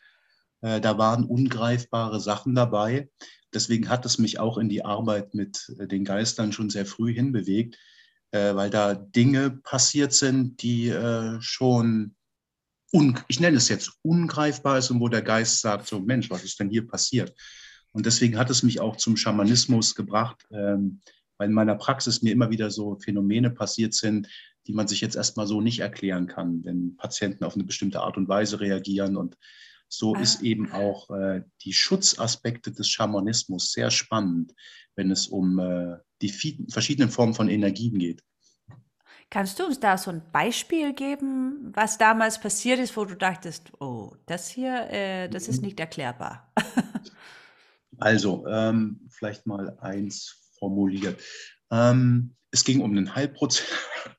äh, 0.66 0.82
da 0.82 0.98
waren 0.98 1.26
ungreifbare 1.26 2.20
Sachen 2.20 2.56
dabei. 2.56 3.08
Deswegen 3.54 3.88
hat 3.88 4.04
es 4.06 4.18
mich 4.18 4.40
auch 4.40 4.58
in 4.58 4.68
die 4.68 4.84
Arbeit 4.84 5.36
mit 5.36 5.72
äh, 5.78 5.88
den 5.88 6.04
Geistern 6.04 6.52
schon 6.52 6.72
sehr 6.72 6.88
früh 6.88 7.14
hinbewegt, 7.14 7.78
äh, 8.32 8.56
weil 8.56 8.72
da 8.72 8.96
Dinge 8.96 9.52
passiert 9.52 10.14
sind, 10.14 10.64
die 10.64 10.90
äh, 10.90 11.40
schon, 11.40 12.16
ich 13.28 13.40
nenne 13.40 13.58
es 13.58 13.70
jetzt 13.70 13.92
ungreifbar 14.02 14.80
ist 14.80 14.90
und 14.90 15.02
wo 15.02 15.08
der 15.08 15.22
Geist 15.22 15.62
sagt, 15.62 15.86
so 15.86 16.00
Mensch, 16.00 16.32
was 16.32 16.44
ist 16.44 16.60
denn 16.60 16.72
hier 16.72 16.88
passiert? 16.88 17.36
Und 17.92 18.08
deswegen 18.08 18.38
hat 18.40 18.50
es 18.50 18.64
mich 18.64 18.80
auch 18.80 18.96
zum 18.96 19.18
Schamanismus 19.18 19.94
gebracht, 19.94 20.48
ähm, 20.52 21.02
weil 21.38 21.50
in 21.50 21.54
meiner 21.54 21.76
Praxis 21.76 22.24
mir 22.24 22.32
immer 22.32 22.50
wieder 22.50 22.72
so 22.72 22.98
Phänomene 22.98 23.52
passiert 23.52 23.94
sind, 23.94 24.28
die 24.66 24.74
man 24.74 24.88
sich 24.88 25.02
jetzt 25.02 25.16
erstmal 25.16 25.46
so 25.46 25.62
nicht 25.62 25.80
erklären 25.80 26.26
kann, 26.26 26.66
wenn 26.66 26.98
Patienten 26.98 27.44
auf 27.44 27.54
eine 27.54 27.66
bestimmte 27.66 28.00
Art 28.00 28.18
und 28.18 28.28
Weise 28.28 28.60
reagieren. 28.60 29.16
Und 29.16 29.38
so 29.88 30.16
ah. 30.16 30.20
ist 30.20 30.42
eben 30.42 30.72
auch 30.72 31.10
äh, 31.10 31.44
die 31.64 31.74
Schutzaspekte 31.74 32.72
des 32.72 32.90
Schamanismus 32.90 33.72
sehr 33.72 33.92
spannend, 33.92 34.54
wenn 34.96 35.12
es 35.12 35.28
um 35.28 35.60
äh, 35.60 35.98
die 36.22 36.30
verschiedenen 36.70 37.10
Formen 37.10 37.34
von 37.34 37.50
Energien 37.50 38.00
geht. 38.00 38.24
Kannst 39.30 39.60
du 39.60 39.66
uns 39.66 39.80
da 39.80 39.98
so 39.98 40.12
ein 40.12 40.22
Beispiel 40.32 40.94
geben, 40.94 41.72
was 41.74 41.98
damals 41.98 42.40
passiert 42.40 42.80
ist, 42.80 42.96
wo 42.96 43.06
du 43.06 43.16
dachtest, 43.16 43.72
oh, 43.80 44.16
das 44.28 44.50
hier, 44.50 44.90
äh, 44.92 45.30
das 45.30 45.48
ist 45.48 45.62
mhm. 45.62 45.68
nicht 45.68 45.80
erklärbar? 45.80 46.54
also, 47.98 48.46
ähm, 48.48 49.10
vielleicht 49.10 49.46
mal 49.46 49.78
eins 49.80 50.52
formuliert. 50.60 51.20
Ähm, 51.72 52.36
es 52.52 52.64
ging 52.64 52.82
um 52.82 52.92
einen 52.92 53.14
Heilprozess 53.16 53.68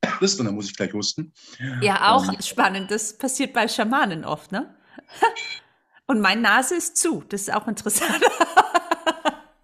und 0.38 0.44
da 0.44 0.52
muss 0.52 0.68
ich 0.68 0.76
gleich 0.76 0.92
husten. 0.92 1.32
Ja, 1.80 2.14
auch 2.14 2.28
ähm, 2.28 2.40
spannend. 2.40 2.90
Das 2.90 3.16
passiert 3.16 3.52
bei 3.52 3.68
Schamanen 3.68 4.24
oft, 4.24 4.52
ne? 4.52 4.76
Und 6.06 6.20
meine 6.20 6.42
Nase 6.42 6.76
ist 6.76 6.96
zu. 6.96 7.24
Das 7.28 7.42
ist 7.42 7.52
auch 7.52 7.66
interessant. 7.66 8.22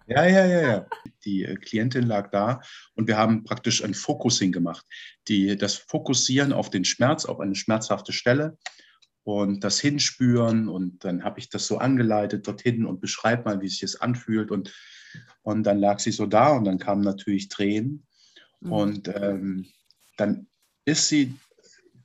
Ja, 0.05 0.25
ja, 0.25 0.45
ja, 0.45 0.61
ja. 0.61 0.87
Die 1.23 1.43
äh, 1.43 1.55
Klientin 1.55 2.03
lag 2.03 2.29
da 2.31 2.61
und 2.95 3.07
wir 3.07 3.17
haben 3.17 3.43
praktisch 3.43 3.83
ein 3.83 3.93
Focusing 3.93 4.51
gemacht. 4.51 4.85
Die, 5.27 5.55
das 5.57 5.75
Fokussieren 5.75 6.51
auf 6.51 6.69
den 6.69 6.85
Schmerz, 6.85 7.25
auf 7.25 7.39
eine 7.39 7.55
schmerzhafte 7.55 8.11
Stelle 8.11 8.57
und 9.23 9.63
das 9.63 9.79
Hinspüren. 9.79 10.67
Und 10.67 11.05
dann 11.05 11.23
habe 11.23 11.39
ich 11.39 11.49
das 11.49 11.67
so 11.67 11.77
angeleitet 11.77 12.45
dorthin 12.45 12.85
und 12.85 12.99
beschreib 12.99 13.45
mal, 13.45 13.61
wie 13.61 13.69
sich 13.69 13.79
das 13.79 13.95
anfühlt. 13.95 14.51
Und, 14.51 14.75
und 15.41 15.63
dann 15.63 15.79
lag 15.79 15.99
sie 15.99 16.11
so 16.11 16.25
da 16.25 16.49
und 16.49 16.65
dann 16.65 16.79
kamen 16.79 17.01
natürlich 17.01 17.47
Tränen. 17.47 18.05
Mhm. 18.59 18.71
Und 18.71 19.07
ähm, 19.07 19.67
dann 20.17 20.47
ist 20.85 21.07
sie 21.07 21.33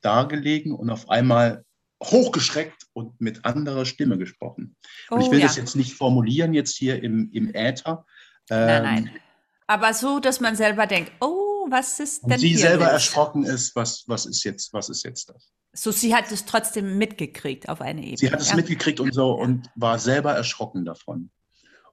da 0.00 0.22
gelegen 0.22 0.72
und 0.72 0.90
auf 0.90 1.10
einmal 1.10 1.64
hochgeschreckt 2.02 2.86
und 2.92 3.20
mit 3.20 3.44
anderer 3.44 3.84
Stimme 3.84 4.18
gesprochen. 4.18 4.76
Oh, 5.10 5.16
und 5.16 5.22
ich 5.22 5.30
will 5.30 5.40
ja. 5.40 5.46
das 5.46 5.56
jetzt 5.56 5.76
nicht 5.76 5.94
formulieren 5.94 6.54
jetzt 6.54 6.76
hier 6.76 7.02
im, 7.02 7.30
im 7.32 7.54
Äther. 7.54 8.06
Ähm, 8.50 8.66
nein, 8.66 8.82
nein. 8.82 9.10
Aber 9.66 9.92
so, 9.92 10.20
dass 10.20 10.40
man 10.40 10.56
selber 10.56 10.86
denkt, 10.86 11.12
oh, 11.20 11.66
was 11.70 12.00
ist 12.00 12.22
denn 12.22 12.32
und 12.32 12.38
sie 12.38 12.56
selber 12.56 12.84
los? 12.84 12.92
erschrocken 12.94 13.44
ist, 13.44 13.76
was, 13.76 14.04
was 14.06 14.26
ist 14.26 14.44
jetzt, 14.44 14.72
was 14.72 14.88
ist 14.88 15.04
jetzt 15.04 15.28
das? 15.28 15.52
So, 15.72 15.92
sie 15.92 16.14
hat 16.14 16.32
es 16.32 16.46
trotzdem 16.46 16.96
mitgekriegt 16.96 17.68
auf 17.68 17.80
eine 17.80 18.00
Ebene. 18.00 18.16
Sie 18.16 18.30
hat 18.30 18.40
es 18.40 18.50
ja. 18.50 18.56
mitgekriegt 18.56 19.00
und 19.00 19.12
so 19.12 19.32
und 19.32 19.68
war 19.74 19.98
selber 19.98 20.32
erschrocken 20.32 20.84
davon. 20.84 21.30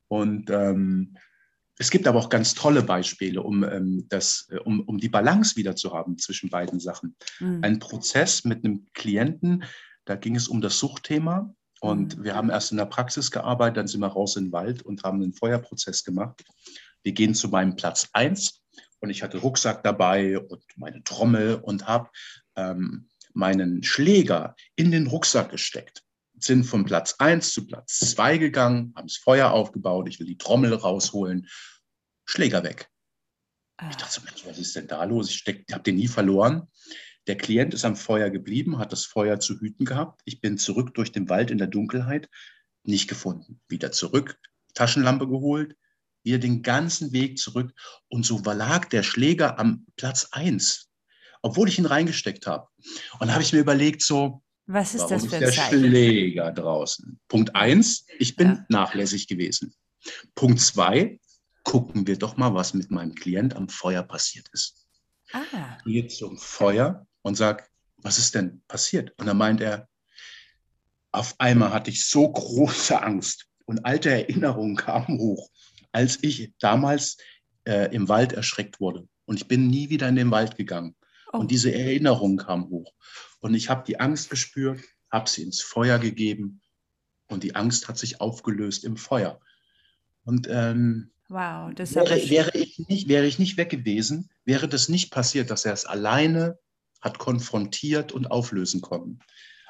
Und 0.07 0.49
ähm, 0.49 1.17
es 1.77 1.91
gibt 1.91 2.07
aber 2.07 2.19
auch 2.19 2.29
ganz 2.29 2.53
tolle 2.53 2.83
Beispiele, 2.83 3.41
um, 3.41 3.63
ähm, 3.63 4.05
das, 4.09 4.47
äh, 4.49 4.57
um, 4.57 4.81
um 4.81 4.97
die 4.97 5.09
Balance 5.09 5.57
wieder 5.57 5.75
zu 5.75 5.93
haben 5.93 6.17
zwischen 6.17 6.49
beiden 6.49 6.79
Sachen. 6.79 7.15
Mhm. 7.39 7.59
Ein 7.63 7.79
Prozess 7.79 8.45
mit 8.45 8.63
einem 8.63 8.85
Klienten, 8.93 9.65
da 10.05 10.15
ging 10.15 10.35
es 10.35 10.47
um 10.47 10.61
das 10.61 10.79
Suchtthema. 10.79 11.53
Und 11.81 12.17
mhm. 12.17 12.23
wir 12.23 12.35
haben 12.35 12.49
erst 12.49 12.71
in 12.71 12.77
der 12.77 12.85
Praxis 12.85 13.31
gearbeitet, 13.31 13.77
dann 13.77 13.87
sind 13.87 13.99
wir 13.99 14.07
raus 14.07 14.37
in 14.37 14.45
den 14.45 14.51
Wald 14.51 14.81
und 14.81 15.03
haben 15.03 15.21
einen 15.21 15.33
Feuerprozess 15.33 16.03
gemacht. 16.03 16.43
Wir 17.03 17.11
gehen 17.11 17.35
zu 17.35 17.49
meinem 17.49 17.75
Platz 17.75 18.09
1 18.13 18.61
und 18.99 19.09
ich 19.09 19.21
hatte 19.21 19.37
Rucksack 19.37 19.83
dabei 19.83 20.39
und 20.39 20.63
meine 20.77 21.03
Trommel 21.03 21.55
und 21.55 21.87
habe 21.87 22.09
ähm, 22.55 23.09
meinen 23.33 23.83
Schläger 23.83 24.55
in 24.75 24.91
den 24.91 25.07
Rucksack 25.07 25.51
gesteckt. 25.51 26.01
Sind 26.39 26.63
von 26.63 26.85
Platz 26.85 27.15
1 27.19 27.53
zu 27.53 27.67
Platz 27.67 27.99
2 27.99 28.37
gegangen, 28.37 28.93
haben 28.95 29.07
das 29.07 29.17
Feuer 29.17 29.51
aufgebaut, 29.51 30.07
ich 30.07 30.19
will 30.19 30.27
die 30.27 30.37
Trommel 30.37 30.73
rausholen, 30.73 31.47
Schläger 32.25 32.63
weg. 32.63 32.89
Ah. 33.77 33.89
Ich 33.89 33.97
dachte 33.97 34.13
so, 34.13 34.21
Mensch, 34.21 34.45
was 34.45 34.57
ist 34.57 34.75
denn 34.75 34.87
da 34.87 35.03
los? 35.03 35.29
Ich, 35.29 35.45
ich 35.45 35.73
habe 35.73 35.83
den 35.83 35.95
nie 35.95 36.07
verloren. 36.07 36.67
Der 37.27 37.37
Klient 37.37 37.73
ist 37.73 37.85
am 37.85 37.95
Feuer 37.95 38.29
geblieben, 38.29 38.77
hat 38.77 38.91
das 38.91 39.05
Feuer 39.05 39.39
zu 39.39 39.59
hüten 39.59 39.85
gehabt. 39.85 40.21
Ich 40.25 40.41
bin 40.41 40.57
zurück 40.57 40.93
durch 40.93 41.11
den 41.11 41.27
Wald 41.29 41.49
in 41.51 41.57
der 41.57 41.67
Dunkelheit, 41.67 42.29
nicht 42.83 43.07
gefunden. 43.07 43.59
Wieder 43.67 43.91
zurück, 43.91 44.37
Taschenlampe 44.75 45.27
geholt, 45.27 45.75
wieder 46.23 46.37
den 46.37 46.61
ganzen 46.61 47.13
Weg 47.13 47.39
zurück. 47.39 47.73
Und 48.09 48.25
so 48.25 48.39
lag 48.43 48.85
der 48.89 49.03
Schläger 49.03 49.57
am 49.59 49.85
Platz 49.95 50.27
1, 50.31 50.89
obwohl 51.41 51.69
ich 51.69 51.79
ihn 51.79 51.85
reingesteckt 51.85 52.45
habe. 52.45 52.67
Und 53.19 53.27
da 53.27 53.33
habe 53.33 53.43
ich 53.43 53.53
mir 53.53 53.59
überlegt, 53.59 54.03
so, 54.03 54.43
was 54.67 54.95
ist 54.95 55.07
das 55.07 55.25
für 55.25 55.35
ein 55.35 55.43
ist 55.43 55.57
der 55.57 55.63
Zeichen? 55.63 55.79
Schläger 55.79 56.51
draußen? 56.51 57.19
Punkt 57.27 57.55
1, 57.55 58.05
ich 58.19 58.35
bin 58.35 58.47
ja. 58.47 58.65
nachlässig 58.69 59.27
gewesen. 59.27 59.73
Punkt 60.33 60.59
2, 60.59 61.19
gucken 61.63 62.07
wir 62.07 62.17
doch 62.17 62.37
mal, 62.37 62.53
was 62.53 62.73
mit 62.73 62.91
meinem 62.91 63.13
Klient 63.13 63.55
am 63.55 63.69
Feuer 63.69 64.03
passiert 64.03 64.47
ist. 64.53 64.87
Ah. 65.33 65.77
Gehe 65.85 66.07
zum 66.07 66.37
Feuer, 66.37 67.07
und 67.25 67.33
sage, 67.35 67.63
was 67.97 68.19
ist 68.19 68.35
denn 68.35 68.61
passiert? 68.67 69.11
Und 69.17 69.25
dann 69.25 69.37
meint 69.37 69.59
er, 69.59 69.89
auf 71.11 71.33
einmal 71.39 71.73
hatte 71.73 71.89
ich 71.89 72.07
so 72.07 72.31
große 72.31 73.01
Angst 73.01 73.47
und 73.65 73.83
alte 73.83 74.11
Erinnerungen 74.11 74.75
kamen 74.75 75.17
hoch, 75.17 75.49
als 75.91 76.19
ich 76.21 76.53
damals 76.59 77.17
äh, 77.63 77.91
im 77.95 78.07
Wald 78.09 78.33
erschreckt 78.33 78.79
wurde. 78.79 79.07
Und 79.25 79.37
ich 79.37 79.47
bin 79.47 79.67
nie 79.67 79.89
wieder 79.89 80.07
in 80.07 80.15
den 80.15 80.29
Wald 80.29 80.55
gegangen. 80.55 80.95
Oh. 81.33 81.39
Und 81.39 81.49
diese 81.49 81.73
Erinnerungen 81.73 82.37
kamen 82.37 82.69
hoch. 82.69 82.93
Und 83.39 83.55
ich 83.55 83.71
habe 83.71 83.83
die 83.87 83.99
Angst 83.99 84.29
gespürt, 84.29 84.81
habe 85.09 85.27
sie 85.27 85.41
ins 85.41 85.63
Feuer 85.63 85.97
gegeben 85.97 86.61
und 87.27 87.41
die 87.43 87.55
Angst 87.55 87.87
hat 87.87 87.97
sich 87.97 88.21
aufgelöst 88.21 88.83
im 88.83 88.97
Feuer. 88.97 89.39
Und 90.25 90.47
ähm, 90.47 91.09
wow, 91.29 91.73
das 91.73 91.95
wäre, 91.95 92.19
ich 92.19 92.29
wäre, 92.29 92.55
ich 92.55 92.77
nicht, 92.87 93.07
wäre 93.07 93.25
ich 93.25 93.39
nicht 93.39 93.57
weg 93.57 93.71
gewesen, 93.71 94.29
wäre 94.43 94.67
das 94.67 94.89
nicht 94.89 95.09
passiert, 95.09 95.49
dass 95.49 95.65
er 95.65 95.73
es 95.73 95.85
alleine 95.85 96.59
hat 97.01 97.19
konfrontiert 97.19 98.11
und 98.11 98.31
auflösen 98.31 98.81
können. 98.81 99.19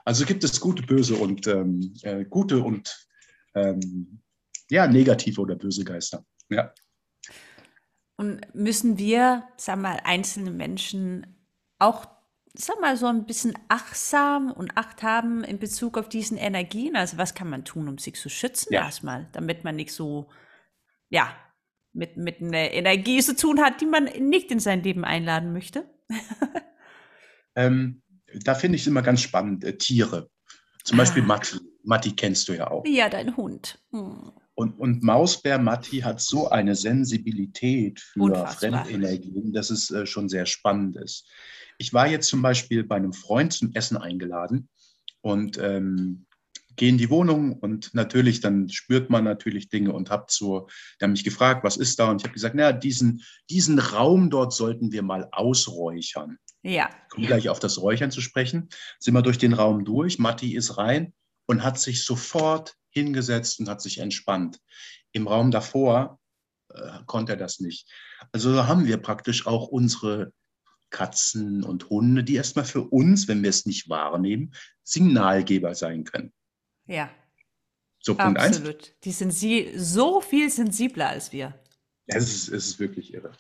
Also 0.05 0.25
gibt 0.25 0.43
es 0.43 0.59
gute, 0.59 0.83
böse 0.83 1.15
und 1.15 1.47
ähm, 1.47 1.93
äh, 2.03 2.25
gute 2.25 2.61
und 2.61 3.07
ähm, 3.55 4.21
ja, 4.69 4.87
negative 4.87 5.41
oder 5.41 5.55
böse 5.55 5.83
Geister. 5.83 6.25
Ja. 6.49 6.73
Und 8.17 8.53
müssen 8.53 8.97
wir, 8.97 9.47
sag 9.57 9.79
mal, 9.79 9.99
einzelne 10.03 10.51
Menschen 10.51 11.35
auch, 11.79 12.05
sag 12.53 12.79
mal, 12.79 12.95
so 12.95 13.07
ein 13.07 13.25
bisschen 13.25 13.57
achtsam 13.67 14.51
und 14.51 14.77
Acht 14.77 15.03
haben 15.03 15.43
in 15.43 15.59
Bezug 15.59 15.97
auf 15.97 16.07
diesen 16.07 16.37
Energien? 16.37 16.95
Also 16.95 17.17
was 17.17 17.33
kann 17.33 17.49
man 17.49 17.65
tun, 17.65 17.89
um 17.89 17.97
sich 17.97 18.15
zu 18.15 18.29
schützen 18.29 18.73
ja. 18.73 18.85
erstmal, 18.85 19.27
damit 19.33 19.63
man 19.63 19.75
nicht 19.75 19.91
so, 19.91 20.29
ja, 21.09 21.35
mit, 21.93 22.15
mit 22.15 22.41
einer 22.41 22.71
Energie 22.71 23.21
zu 23.21 23.35
tun 23.35 23.61
hat, 23.61 23.81
die 23.81 23.85
man 23.85 24.05
nicht 24.05 24.51
in 24.51 24.59
sein 24.59 24.83
Leben 24.83 25.03
einladen 25.03 25.51
möchte? 25.51 25.89
Ähm, 27.55 28.01
da 28.43 28.55
finde 28.55 28.75
ich 28.75 28.81
es 28.81 28.87
immer 28.87 29.01
ganz 29.01 29.21
spannend, 29.21 29.63
äh, 29.63 29.77
Tiere. 29.77 30.29
Zum 30.83 30.97
Beispiel 30.97 31.23
ah. 31.23 31.27
Matti. 31.27 31.57
Matti 31.83 32.11
kennst 32.11 32.47
du 32.47 32.53
ja 32.53 32.69
auch. 32.69 32.83
Ja, 32.85 33.09
dein 33.09 33.35
Hund. 33.37 33.79
Hm. 33.91 34.31
Und, 34.55 34.79
und 34.79 35.03
Mausbär 35.03 35.59
Matti 35.59 35.99
hat 35.99 36.21
so 36.21 36.49
eine 36.49 36.75
Sensibilität 36.75 37.99
für 37.99 38.21
Unfassbar. 38.21 38.85
Fremdenergien, 38.85 39.51
dass 39.51 39.69
es 39.69 39.91
äh, 39.91 40.05
schon 40.05 40.29
sehr 40.29 40.45
spannend 40.45 40.95
ist. 40.95 41.27
Ich 41.77 41.93
war 41.93 42.07
jetzt 42.07 42.29
zum 42.29 42.41
Beispiel 42.41 42.83
bei 42.83 42.95
einem 42.95 43.11
Freund 43.11 43.51
zum 43.51 43.73
Essen 43.73 43.97
eingeladen 43.97 44.69
und 45.21 45.57
ähm, 45.57 46.25
gehe 46.75 46.89
in 46.89 46.97
die 46.97 47.09
Wohnung 47.09 47.53
und 47.53 47.93
natürlich, 47.93 48.41
dann 48.41 48.69
spürt 48.69 49.09
man 49.09 49.23
natürlich 49.23 49.69
Dinge 49.69 49.93
und 49.93 50.09
habe 50.09 50.25
so, 50.29 50.67
der 50.99 51.07
hat 51.07 51.11
mich 51.11 51.23
gefragt, 51.23 51.63
was 51.63 51.77
ist 51.77 51.99
da? 51.99 52.09
Und 52.09 52.21
ich 52.21 52.25
habe 52.25 52.33
gesagt, 52.33 52.55
naja, 52.55 52.71
diesen, 52.73 53.23
diesen 53.49 53.79
Raum 53.79 54.29
dort 54.29 54.53
sollten 54.53 54.91
wir 54.91 55.01
mal 55.01 55.27
ausräuchern. 55.31 56.37
Ja. 56.63 56.89
Ich 56.89 57.09
komme 57.09 57.27
gleich 57.27 57.49
auf 57.49 57.59
das 57.59 57.79
Räuchern 57.79 58.11
zu 58.11 58.21
sprechen. 58.21 58.69
Sind 58.99 59.13
wir 59.13 59.21
durch 59.21 59.37
den 59.37 59.53
Raum 59.53 59.85
durch, 59.85 60.19
Matti 60.19 60.55
ist 60.55 60.77
rein 60.77 61.13
und 61.45 61.63
hat 61.63 61.79
sich 61.79 62.03
sofort 62.03 62.75
hingesetzt 62.89 63.59
und 63.59 63.69
hat 63.69 63.81
sich 63.81 63.99
entspannt. 63.99 64.59
Im 65.11 65.27
Raum 65.27 65.51
davor 65.51 66.19
äh, 66.73 66.99
konnte 67.05 67.33
er 67.33 67.37
das 67.37 67.59
nicht. 67.59 67.89
Also 68.31 68.67
haben 68.67 68.85
wir 68.85 68.97
praktisch 68.97 69.45
auch 69.45 69.67
unsere 69.67 70.33
Katzen 70.89 71.63
und 71.63 71.89
Hunde, 71.89 72.23
die 72.23 72.35
erstmal 72.35 72.65
für 72.65 72.81
uns, 72.81 73.27
wenn 73.27 73.43
wir 73.43 73.49
es 73.49 73.65
nicht 73.65 73.89
wahrnehmen, 73.89 74.53
Signalgeber 74.83 75.75
sein 75.75 76.03
können. 76.03 76.31
Ja. 76.87 77.09
So, 77.99 78.15
Punkt 78.15 78.39
Absolut. 78.39 78.75
Eins. 78.75 78.91
Die 79.03 79.11
sind 79.11 79.33
sie 79.33 79.71
so 79.75 80.21
viel 80.21 80.49
sensibler 80.49 81.09
als 81.09 81.31
wir. 81.31 81.59
Ja, 82.07 82.17
es 82.17 82.33
ist, 82.33 82.49
es 82.49 82.67
ist 82.67 82.79
wirklich 82.79 83.13
irre. 83.13 83.31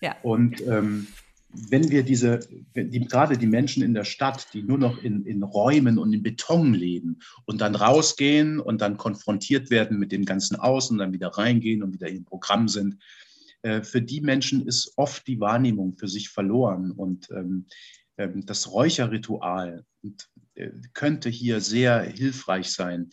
Ja. 0.00 0.16
Und 0.22 0.60
ähm, 0.66 1.08
wenn 1.54 1.90
wir 1.90 2.02
diese, 2.02 2.40
die, 2.74 3.00
gerade 3.00 3.36
die 3.36 3.46
Menschen 3.46 3.82
in 3.82 3.94
der 3.94 4.04
Stadt, 4.04 4.48
die 4.54 4.62
nur 4.62 4.78
noch 4.78 5.02
in, 5.02 5.26
in 5.26 5.42
Räumen 5.42 5.98
und 5.98 6.12
in 6.12 6.22
Beton 6.22 6.72
leben 6.72 7.18
und 7.44 7.60
dann 7.60 7.74
rausgehen 7.74 8.58
und 8.58 8.80
dann 8.80 8.96
konfrontiert 8.96 9.70
werden 9.70 9.98
mit 9.98 10.12
dem 10.12 10.24
ganzen 10.24 10.56
Außen, 10.56 10.98
dann 10.98 11.12
wieder 11.12 11.28
reingehen 11.28 11.82
und 11.82 11.92
wieder 11.92 12.08
im 12.08 12.24
Programm 12.24 12.68
sind, 12.68 12.98
äh, 13.62 13.82
für 13.82 14.00
die 14.00 14.20
Menschen 14.20 14.66
ist 14.66 14.92
oft 14.96 15.26
die 15.26 15.40
Wahrnehmung 15.40 15.96
für 15.96 16.08
sich 16.08 16.30
verloren. 16.30 16.90
Und 16.90 17.28
ähm, 17.30 17.66
das 18.16 18.70
Räucherritual 18.70 19.84
äh, 20.54 20.68
könnte 20.92 21.28
hier 21.28 21.60
sehr 21.60 22.02
hilfreich 22.02 22.70
sein. 22.70 23.10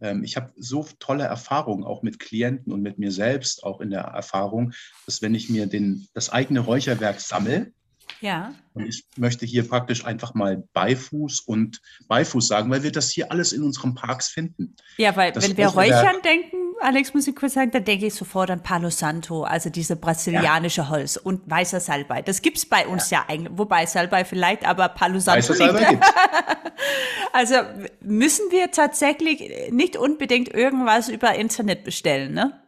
Ähm, 0.00 0.24
ich 0.24 0.36
habe 0.36 0.52
so 0.56 0.86
tolle 0.98 1.24
Erfahrungen 1.24 1.84
auch 1.84 2.02
mit 2.02 2.18
Klienten 2.18 2.72
und 2.72 2.82
mit 2.82 2.98
mir 2.98 3.12
selbst 3.12 3.64
auch 3.64 3.80
in 3.80 3.90
der 3.90 4.02
Erfahrung, 4.02 4.72
dass 5.06 5.22
wenn 5.22 5.34
ich 5.34 5.50
mir 5.50 5.66
den, 5.66 6.08
das 6.14 6.30
eigene 6.30 6.60
Räucherwerk 6.60 7.20
sammle, 7.20 7.72
ja. 8.20 8.54
Und 8.72 8.86
ich 8.86 9.04
möchte 9.16 9.46
hier 9.46 9.68
praktisch 9.68 10.04
einfach 10.04 10.34
mal 10.34 10.62
Beifuß 10.72 11.40
und 11.40 11.80
Beifuß 12.08 12.46
sagen, 12.46 12.70
weil 12.70 12.82
wir 12.82 12.92
das 12.92 13.10
hier 13.10 13.30
alles 13.30 13.52
in 13.52 13.62
unseren 13.62 13.94
Parks 13.94 14.28
finden. 14.28 14.74
Ja, 14.96 15.16
weil 15.16 15.32
das 15.32 15.48
wenn 15.48 15.56
wir 15.56 15.68
Räuchern 15.68 16.22
denken, 16.24 16.55
Alex, 16.86 17.14
muss 17.14 17.26
ich 17.26 17.34
kurz 17.34 17.54
sagen, 17.54 17.72
da 17.72 17.80
denke 17.80 18.06
ich 18.06 18.14
sofort 18.14 18.48
an 18.48 18.62
Palo 18.62 18.90
Santo, 18.90 19.42
also 19.42 19.70
diese 19.70 19.96
brasilianische 19.96 20.82
ja. 20.82 20.88
Holz 20.88 21.16
und 21.16 21.42
weißer 21.50 21.80
Salbei. 21.80 22.22
Das 22.22 22.42
gibt 22.42 22.58
es 22.58 22.64
bei 22.64 22.86
uns 22.86 23.10
ja. 23.10 23.18
ja, 23.18 23.24
eigentlich, 23.28 23.58
wobei 23.58 23.86
Salbei 23.86 24.24
vielleicht, 24.24 24.64
aber 24.64 24.88
Palo 24.90 25.18
Santo 25.18 25.48
weißer 25.48 25.72
nicht. 25.72 25.80
Salbei 25.80 26.00
also 27.32 27.56
müssen 28.02 28.52
wir 28.52 28.70
tatsächlich 28.70 29.72
nicht 29.72 29.96
unbedingt 29.96 30.54
irgendwas 30.54 31.08
über 31.08 31.34
Internet 31.34 31.82
bestellen, 31.82 32.34
ne? 32.34 32.62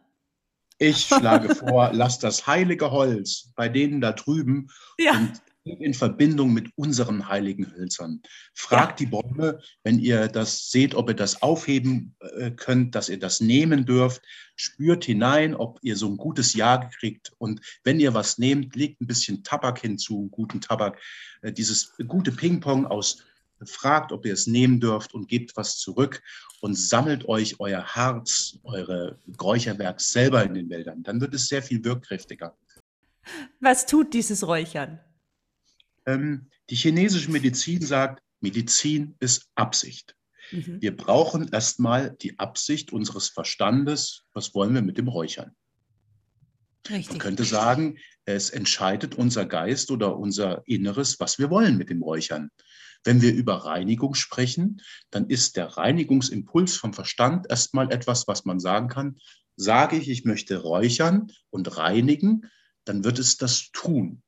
Ich 0.79 1.05
schlage 1.05 1.55
vor, 1.55 1.89
lasst 1.93 2.21
das 2.21 2.45
heilige 2.45 2.91
Holz 2.91 3.53
bei 3.55 3.69
denen 3.69 4.01
da 4.01 4.11
drüben 4.11 4.69
ja. 4.97 5.13
und 5.13 5.31
in 5.79 5.93
Verbindung 5.93 6.53
mit 6.53 6.69
unseren 6.75 7.27
heiligen 7.27 7.71
Hölzern. 7.75 8.21
Fragt 8.53 8.99
ja. 8.99 9.05
die 9.05 9.11
Bäume, 9.11 9.59
wenn 9.83 9.99
ihr 9.99 10.27
das 10.27 10.69
seht, 10.69 10.95
ob 10.95 11.09
ihr 11.09 11.15
das 11.15 11.41
aufheben 11.41 12.15
äh, 12.19 12.51
könnt, 12.51 12.95
dass 12.95 13.09
ihr 13.09 13.19
das 13.19 13.39
nehmen 13.41 13.85
dürft. 13.85 14.21
Spürt 14.55 15.05
hinein, 15.05 15.55
ob 15.55 15.79
ihr 15.81 15.95
so 15.95 16.07
ein 16.07 16.17
gutes 16.17 16.53
Ja 16.53 16.77
kriegt. 16.77 17.31
Und 17.37 17.61
wenn 17.83 17.99
ihr 17.99 18.13
was 18.13 18.37
nehmt, 18.37 18.75
legt 18.75 19.01
ein 19.01 19.07
bisschen 19.07 19.43
Tabak 19.43 19.79
hinzu, 19.79 20.27
guten 20.29 20.61
Tabak. 20.61 20.99
Äh, 21.41 21.51
dieses 21.51 21.93
gute 22.07 22.31
Ping-Pong 22.31 22.85
aus 22.85 23.23
fragt, 23.65 24.11
ob 24.11 24.25
ihr 24.25 24.33
es 24.33 24.47
nehmen 24.47 24.79
dürft 24.79 25.13
und 25.13 25.27
gebt 25.27 25.55
was 25.57 25.77
zurück 25.77 26.21
und 26.61 26.75
sammelt 26.75 27.27
euch 27.27 27.59
euer 27.59 27.83
Harz, 27.83 28.57
eure 28.63 29.19
Räucherwerk 29.41 30.01
selber 30.01 30.43
in 30.43 30.53
den 30.53 30.69
Wäldern. 30.69 31.03
Dann 31.03 31.21
wird 31.21 31.33
es 31.33 31.47
sehr 31.47 31.61
viel 31.61 31.83
wirkkräftiger. 31.83 32.55
Was 33.59 33.85
tut 33.85 34.13
dieses 34.13 34.45
Räuchern? 34.47 34.99
Ähm, 36.09 36.49
die 36.69 36.75
chinesische 36.75 37.31
Medizin 37.31 37.81
sagt, 37.81 38.23
Medizin 38.41 39.15
ist 39.19 39.47
Absicht. 39.55 40.15
Mhm. 40.51 40.81
Wir 40.81 40.95
brauchen 40.95 41.49
erstmal 41.49 42.15
die 42.21 42.39
Absicht 42.39 42.91
unseres 42.91 43.29
Verstandes. 43.29 44.23
Was 44.33 44.55
wollen 44.55 44.73
wir 44.73 44.81
mit 44.81 44.97
dem 44.97 45.07
Räuchern? 45.07 45.55
Richtig. 46.89 47.09
Man 47.09 47.19
könnte 47.19 47.43
sagen, 47.43 47.99
es 48.25 48.49
entscheidet 48.49 49.15
unser 49.15 49.45
Geist 49.45 49.91
oder 49.91 50.17
unser 50.17 50.63
Inneres, 50.65 51.19
was 51.19 51.37
wir 51.37 51.49
wollen 51.49 51.77
mit 51.77 51.89
dem 51.89 52.01
Räuchern. 52.01 52.49
Wenn 53.03 53.21
wir 53.21 53.33
über 53.33 53.65
Reinigung 53.65 54.15
sprechen, 54.15 54.81
dann 55.11 55.29
ist 55.29 55.57
der 55.57 55.65
Reinigungsimpuls 55.65 56.75
vom 56.77 56.93
Verstand 56.93 57.47
erstmal 57.49 57.91
etwas, 57.91 58.27
was 58.27 58.45
man 58.45 58.59
sagen 58.59 58.87
kann. 58.87 59.17
Sage 59.55 59.97
ich, 59.97 60.09
ich 60.09 60.25
möchte 60.25 60.57
räuchern 60.57 61.31
und 61.49 61.77
reinigen, 61.77 62.49
dann 62.85 63.03
wird 63.03 63.19
es 63.19 63.37
das 63.37 63.69
tun. 63.71 64.23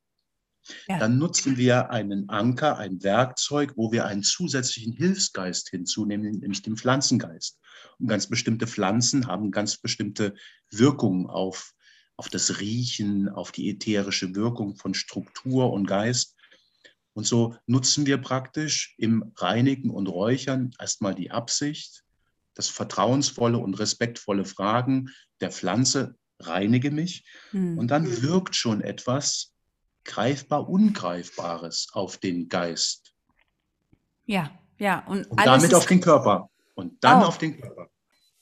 Ja. 0.88 1.00
Dann 1.00 1.18
nutzen 1.18 1.58
wir 1.58 1.90
einen 1.90 2.30
Anker, 2.30 2.78
ein 2.78 3.04
Werkzeug, 3.04 3.74
wo 3.76 3.92
wir 3.92 4.06
einen 4.06 4.24
zusätzlichen 4.24 4.94
Hilfsgeist 4.94 5.70
hinzunehmen, 5.70 6.32
nämlich 6.32 6.62
den 6.62 6.78
Pflanzengeist. 6.78 7.60
Und 8.00 8.08
ganz 8.08 8.28
bestimmte 8.28 8.68
Pflanzen 8.68 9.28
haben 9.28 9.52
ganz 9.52 9.78
bestimmte 9.78 10.34
Wirkungen 10.70 11.28
auf, 11.28 11.74
auf 12.18 12.30
das 12.30 12.60
Riechen, 12.60 13.30
auf 13.30 13.52
die 13.52 13.70
ätherische 13.70 14.36
Wirkung 14.36 14.76
von 14.76 14.94
Struktur 14.94 15.72
und 15.72 15.88
Geist. 15.88 16.36
Und 17.14 17.26
so 17.26 17.56
nutzen 17.66 18.06
wir 18.06 18.18
praktisch 18.18 18.96
im 18.98 19.32
Reinigen 19.36 19.90
und 19.90 20.08
Räuchern 20.08 20.72
erstmal 20.80 21.14
die 21.14 21.32
Absicht, 21.32 22.04
das 22.54 22.70
vertrauensvolle 22.70 23.58
und 23.58 23.76
respektvolle 23.76 24.46
Fragen 24.46 25.10
der 25.40 25.52
Pflanze, 25.52 26.16
reinige 26.40 26.92
mich. 26.92 27.26
Hm. 27.52 27.78
Und 27.78 27.90
dann 27.90 28.22
wirkt 28.22 28.56
schon 28.56 28.82
etwas 28.82 29.51
greifbar 30.04 30.70
Ungreifbares 30.70 31.88
auf 31.94 32.18
den 32.18 32.50
Geist. 32.50 33.14
Ja, 34.26 34.52
ja. 34.78 35.04
Und, 35.08 35.30
und 35.30 35.46
damit 35.46 35.74
auf 35.74 35.86
den 35.86 36.02
Körper. 36.02 36.50
Und 36.76 37.04
dann 37.04 37.22
oh. 37.22 37.26
auf 37.26 37.38
den 37.38 37.60
Körper. 37.60 37.88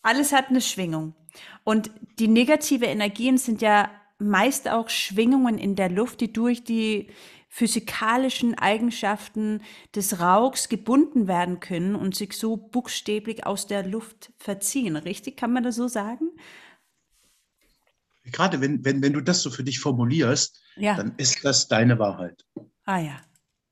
Alles 0.01 0.31
hat 0.31 0.49
eine 0.49 0.61
Schwingung. 0.61 1.15
Und 1.63 1.91
die 2.19 2.27
negative 2.27 2.85
Energien 2.85 3.37
sind 3.37 3.61
ja 3.61 3.89
meist 4.17 4.69
auch 4.69 4.89
Schwingungen 4.89 5.57
in 5.57 5.75
der 5.75 5.89
Luft, 5.89 6.21
die 6.21 6.31
durch 6.31 6.63
die 6.63 7.09
physikalischen 7.47 8.57
Eigenschaften 8.57 9.61
des 9.95 10.19
Rauchs 10.19 10.69
gebunden 10.69 11.27
werden 11.27 11.59
können 11.59 11.95
und 11.95 12.15
sich 12.15 12.33
so 12.33 12.57
buchstäblich 12.57 13.45
aus 13.45 13.65
der 13.65 13.83
Luft 13.83 14.31
verziehen. 14.37 14.95
Richtig, 14.95 15.35
kann 15.35 15.51
man 15.51 15.63
das 15.63 15.75
so 15.75 15.87
sagen? 15.87 16.29
Gerade 18.31 18.61
wenn, 18.61 18.83
wenn, 18.85 19.01
wenn 19.01 19.13
du 19.13 19.21
das 19.21 19.41
so 19.41 19.49
für 19.49 19.63
dich 19.63 19.79
formulierst, 19.79 20.59
ja. 20.77 20.95
dann 20.95 21.13
ist 21.17 21.43
das 21.43 21.67
deine 21.67 21.99
Wahrheit. 21.99 22.45
Ah 22.85 22.99
ja. 22.99 23.21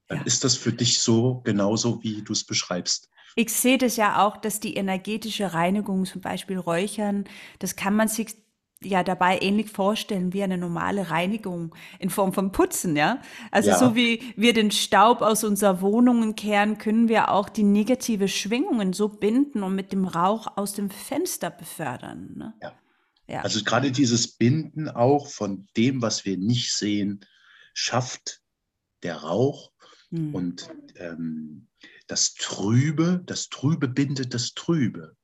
Dann 0.07 0.19
ja. 0.19 0.23
ist 0.25 0.43
das 0.43 0.55
für 0.55 0.71
dich 0.71 1.01
so 1.01 1.41
genauso, 1.43 2.01
wie 2.03 2.21
du 2.21 2.33
es 2.33 2.45
beschreibst. 2.45 3.09
Ich 3.35 3.53
sehe 3.53 3.77
das 3.77 3.97
ja 3.97 4.25
auch, 4.25 4.37
dass 4.37 4.59
die 4.59 4.75
energetische 4.75 5.53
Reinigung, 5.53 6.05
zum 6.05 6.21
Beispiel 6.21 6.57
Räuchern, 6.57 7.25
das 7.59 7.75
kann 7.75 7.95
man 7.95 8.07
sich 8.07 8.35
ja 8.81 9.03
dabei 9.03 9.39
ähnlich 9.41 9.71
vorstellen 9.71 10.33
wie 10.33 10.43
eine 10.43 10.57
normale 10.57 11.09
Reinigung 11.09 11.73
in 11.99 12.09
Form 12.09 12.33
von 12.33 12.51
Putzen, 12.51 12.95
ja? 12.95 13.19
Also 13.51 13.69
ja. 13.69 13.77
so 13.77 13.95
wie 13.95 14.21
wir 14.35 14.53
den 14.53 14.71
Staub 14.71 15.21
aus 15.21 15.43
unserer 15.43 15.81
Wohnungen 15.81 16.35
kehren, 16.35 16.77
können 16.77 17.09
wir 17.09 17.31
auch 17.31 17.49
die 17.49 17.63
negative 17.63 18.27
Schwingungen 18.27 18.93
so 18.93 19.09
binden 19.09 19.63
und 19.63 19.75
mit 19.75 19.91
dem 19.91 20.05
Rauch 20.05 20.47
aus 20.57 20.73
dem 20.73 20.89
Fenster 20.89 21.49
befördern. 21.49 22.33
Ne? 22.35 22.53
Ja. 22.61 22.73
Ja. 23.27 23.41
Also 23.41 23.63
gerade 23.63 23.91
dieses 23.91 24.27
Binden 24.37 24.89
auch 24.89 25.27
von 25.27 25.67
dem, 25.75 26.01
was 26.01 26.25
wir 26.25 26.37
nicht 26.37 26.73
sehen, 26.73 27.25
schafft 27.73 28.41
der 29.03 29.17
Rauch 29.17 29.71
hm. 30.09 30.33
und 30.33 30.69
ähm, 30.95 31.67
das 32.07 32.35
Trübe, 32.35 33.21
das 33.25 33.49
Trübe 33.49 33.87
bindet 33.87 34.33
das 34.33 34.53
Trübe. 34.53 35.15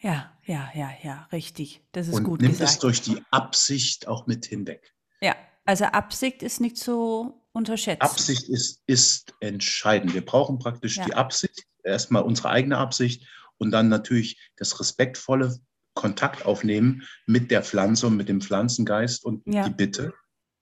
Ja, 0.00 0.38
ja, 0.44 0.70
ja, 0.74 0.90
ja, 1.02 1.28
richtig. 1.32 1.82
Das 1.92 2.08
ist 2.08 2.14
und 2.14 2.24
gut 2.24 2.42
nimmt 2.42 2.54
gesagt. 2.54 2.70
es 2.70 2.78
durch 2.78 3.02
die 3.02 3.20
Absicht 3.30 4.06
auch 4.06 4.26
mit 4.26 4.46
hinweg. 4.46 4.94
Ja, 5.20 5.34
also 5.64 5.86
Absicht 5.86 6.42
ist 6.42 6.60
nicht 6.60 6.76
so 6.76 7.42
unterschätzt. 7.52 8.02
Absicht 8.02 8.48
ist, 8.48 8.82
ist 8.86 9.34
entscheidend. 9.40 10.14
Wir 10.14 10.24
brauchen 10.24 10.58
praktisch 10.58 10.98
ja. 10.98 11.06
die 11.06 11.14
Absicht, 11.14 11.64
erstmal 11.82 12.22
unsere 12.22 12.50
eigene 12.50 12.76
Absicht 12.78 13.26
und 13.58 13.70
dann 13.70 13.88
natürlich 13.88 14.50
das 14.56 14.78
respektvolle 14.78 15.58
Kontakt 15.94 16.44
aufnehmen 16.44 17.02
mit 17.26 17.50
der 17.50 17.62
Pflanze 17.62 18.06
und 18.08 18.16
mit 18.16 18.28
dem 18.28 18.40
Pflanzengeist 18.40 19.24
und 19.24 19.42
ja. 19.46 19.68
die 19.68 19.74
Bitte, 19.74 20.12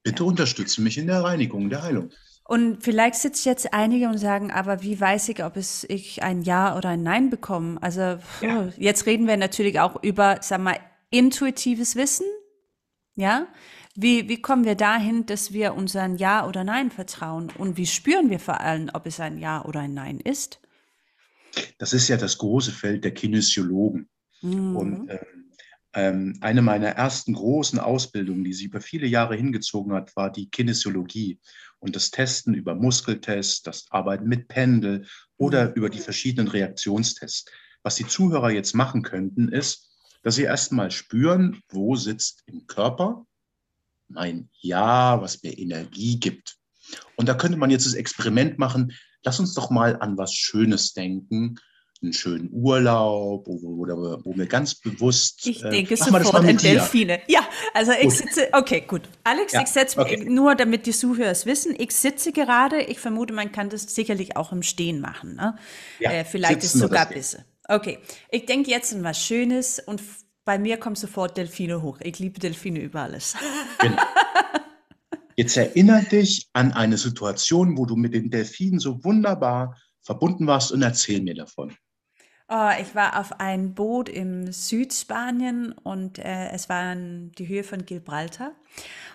bitte 0.03 0.23
ja. 0.23 0.29
unterstütze 0.29 0.83
mich 0.83 0.99
in 0.99 1.07
der 1.07 1.25
Reinigung, 1.25 1.71
der 1.71 1.83
Heilung. 1.83 2.11
Und 2.45 2.83
vielleicht 2.83 3.15
sitzen 3.15 3.49
jetzt 3.49 3.73
einige 3.73 4.09
und 4.09 4.19
sagen, 4.19 4.51
aber 4.51 4.83
wie 4.83 5.01
weiß 5.01 5.29
ich, 5.31 5.45
ob 5.45 5.57
es 5.57 5.85
ich 5.89 6.23
ein 6.23 6.43
Ja 6.43 6.77
oder 6.77 6.91
ein 6.91 7.03
Nein 7.03 7.31
bekomme? 7.31 7.83
Also 7.83 8.19
ja. 8.41 8.69
jetzt 8.77 9.07
reden 9.07 9.27
wir 9.27 9.37
natürlich 9.37 9.81
auch 9.81 10.03
über, 10.03 10.39
sag 10.43 10.61
mal, 10.61 10.79
intuitives 11.11 11.97
Wissen. 11.97 12.27
Ja? 13.15 13.47
Wie, 13.95 14.29
wie 14.29 14.43
kommen 14.43 14.65
wir 14.65 14.75
dahin, 14.75 15.25
dass 15.27 15.53
wir 15.53 15.75
unseren 15.75 16.17
Ja 16.17 16.47
oder 16.47 16.65
Nein 16.65 16.91
vertrauen? 16.91 17.51
Und 17.57 17.77
wie 17.77 17.87
spüren 17.87 18.29
wir 18.29 18.41
vor 18.41 18.61
allem, 18.61 18.91
ob 18.93 19.07
es 19.07 19.21
ein 19.21 19.39
Ja 19.39 19.65
oder 19.65 19.81
ein 19.81 19.95
Nein 19.95 20.19
ist? 20.19 20.61
Das 21.79 21.93
ist 21.93 22.09
ja 22.09 22.17
das 22.17 22.39
große 22.39 22.73
Feld 22.73 23.05
der 23.05 23.13
Kinesiologen. 23.13 24.09
Mhm. 24.43 24.77
Und 24.77 25.11
ähm, 25.11 25.43
ähm, 25.95 26.39
eine 26.41 26.63
meiner 26.63 26.89
ersten 26.89 27.35
großen 27.35 27.79
Ausbildungen, 27.79 28.45
die 28.45 28.55
sie 28.55 28.65
über 28.65 28.81
viele 28.81 29.07
Jahre 29.07 29.37
hingezogen 29.37 29.93
hat, 29.93 30.15
war 30.17 30.31
die 30.31 30.51
Kinesiologie 30.51 31.39
und 31.79 31.97
das 31.97 32.11
Testen 32.11 32.55
über 32.55 32.75
Muskeltests, 32.75 33.63
das 33.63 33.87
Arbeiten 33.91 34.27
mit 34.27 34.49
Pendel 34.49 35.07
oder 35.37 35.69
mhm. 35.69 35.75
über 35.75 35.91
die 35.91 35.99
verschiedenen 35.99 36.49
Reaktionstests. 36.49 37.51
Was 37.83 37.97
die 37.97 38.07
Zuhörer 38.07 38.51
jetzt 38.51 38.75
machen 38.75 39.03
könnten, 39.03 39.49
ist, 39.49 39.91
dass 40.23 40.37
sie 40.37 40.45
erstmal 40.45 40.91
spüren, 40.91 41.61
wo 41.69 41.97
sitzt 41.97 42.43
im 42.47 42.67
Körper 42.67 43.27
mein 44.09 44.49
Ja, 44.61 45.21
was 45.21 45.43
mir 45.43 45.59
Energie 45.59 46.21
gibt. 46.21 46.57
Und 47.17 47.29
da 47.29 47.35
könnte 47.35 47.59
man 47.59 47.71
jetzt 47.71 47.87
das 47.87 47.95
Experiment 47.95 48.59
machen, 48.59 48.93
lass 49.25 49.41
uns 49.41 49.55
doch 49.55 49.71
mal 49.71 49.97
an 49.97 50.17
was 50.17 50.35
Schönes 50.35 50.93
denken, 50.93 51.59
einen 52.03 52.13
schönen 52.13 52.51
Urlaub, 52.53 53.47
wo, 53.47 53.63
wo, 53.63 53.87
wo 54.25 54.37
wir 54.37 54.47
ganz 54.47 54.75
bewusst. 54.75 55.47
Ich 55.47 55.65
äh, 55.65 55.71
denke 55.71 55.97
sofort 55.97 56.35
an 56.35 56.57
Delfine. 56.57 57.21
Ja, 57.29 57.41
also 57.75 57.93
ich 57.93 58.05
gut. 58.05 58.13
sitze, 58.13 58.49
okay, 58.53 58.85
gut. 58.87 59.03
Alex, 59.25 59.53
ja, 59.53 59.63
ich 59.63 59.69
setze 59.69 59.99
okay. 59.99 60.25
nur, 60.25 60.55
damit 60.55 60.87
die 60.87 60.93
Zuhörer 60.93 61.31
es 61.31 61.47
wissen, 61.47 61.75
ich 61.79 61.93
sitze 61.93 62.33
gerade, 62.33 62.83
ich 62.83 62.99
vermute, 62.99 63.33
man 63.33 63.53
kann 63.53 63.71
das 63.71 63.83
sicherlich 63.95 64.37
auch 64.37 64.53
im 64.53 64.63
Stehen 64.63 65.01
machen. 65.01 65.37
Ne? 65.37 65.57
Ja, 66.01 66.11
äh, 66.11 66.25
vielleicht 66.25 66.65
ist 66.65 66.73
sogar 66.73 67.07
besser. 67.07 67.45
Okay, 67.69 67.99
ich 68.31 68.47
denke 68.47 68.71
jetzt 68.71 68.93
an 68.93 69.05
was 69.05 69.21
Schönes 69.25 69.79
und 69.79 70.03
bei 70.45 70.59
mir 70.59 70.77
kommt 70.77 70.99
sofort 70.99 71.37
Delfine 71.37 71.83
hoch. 71.83 71.99
Ich 72.03 72.19
liebe 72.19 72.41
Delfine 72.41 72.81
über 72.81 73.03
alles. 73.03 73.37
Genau. 73.79 73.97
Jetzt 75.37 75.57
erinnere 75.57 76.03
dich 76.03 76.49
an 76.53 76.73
eine 76.73 76.99
Situation, 76.99 77.79
wo 77.79 77.87
du 77.87 77.97
mit 77.97 78.13
den 78.13 78.31
Delfinen 78.31 78.79
so 78.79 79.03
wunderbar 79.03 79.77
verbunden 80.03 80.47
warst 80.47 80.73
und 80.73 80.83
erzähl 80.83 81.23
mir 81.23 81.35
davon. 81.35 81.75
Oh, 82.55 82.69
ich 82.79 82.95
war 82.95 83.19
auf 83.19 83.41
ein 83.41 83.73
Boot 83.73 84.11
im 84.11 84.53
Südspanien 84.53 85.73
und 85.73 86.19
äh, 86.19 86.51
es 86.51 86.69
war 86.69 86.95
die 86.95 87.49
Höhe 87.49 87.65
von 87.65 87.87
Gibraltar. 87.87 88.53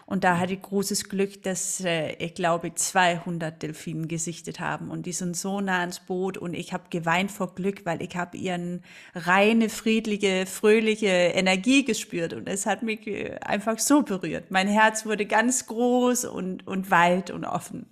Und 0.08 0.24
da 0.24 0.40
hatte 0.40 0.54
ich 0.54 0.62
großes 0.64 1.08
Glück, 1.08 1.44
dass 1.44 1.82
äh, 1.82 2.14
ich 2.14 2.34
glaube 2.34 2.74
200 2.74 3.62
Delfinen 3.62 4.08
gesichtet 4.08 4.60
haben 4.60 4.90
und 4.90 5.06
die 5.06 5.12
sind 5.12 5.38
so 5.38 5.62
nah 5.62 5.82
ans 5.82 6.00
Boot 6.00 6.40
und 6.40 6.56
ich 6.56 6.74
habe 6.74 6.86
geweint 6.90 7.30
vor 7.30 7.54
Glück, 7.54 7.86
weil 7.86 8.02
ich 8.02 8.16
habe 8.16 8.38
ihren 8.38 8.82
reine, 9.14 9.70
friedliche, 9.70 10.48
fröhliche 10.48 11.06
Energie 11.06 11.86
gespürt 11.86 12.34
und 12.34 12.50
es 12.50 12.66
hat 12.66 12.82
mich 12.82 13.06
äh, 13.06 13.38
einfach 13.42 13.78
so 13.78 14.02
berührt. 14.02 14.50
Mein 14.50 14.68
Herz 14.68 15.06
wurde 15.06 15.28
ganz 15.28 15.68
groß 15.68 16.26
und, 16.26 16.66
und 16.66 16.90
weit 16.90 17.30
und 17.30 17.46
offen. 17.46 17.86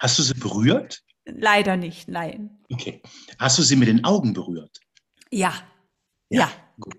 Hast 0.00 0.18
du 0.18 0.24
sie 0.24 0.34
berührt? 0.34 1.05
Leider 1.26 1.76
nicht, 1.76 2.08
nein. 2.08 2.58
Okay. 2.70 3.02
Hast 3.38 3.58
du 3.58 3.62
sie 3.62 3.76
mit 3.76 3.88
den 3.88 4.04
Augen 4.04 4.32
berührt? 4.32 4.80
Ja. 5.30 5.54
Ja. 6.28 6.40
ja. 6.40 6.50
Gut. 6.78 6.96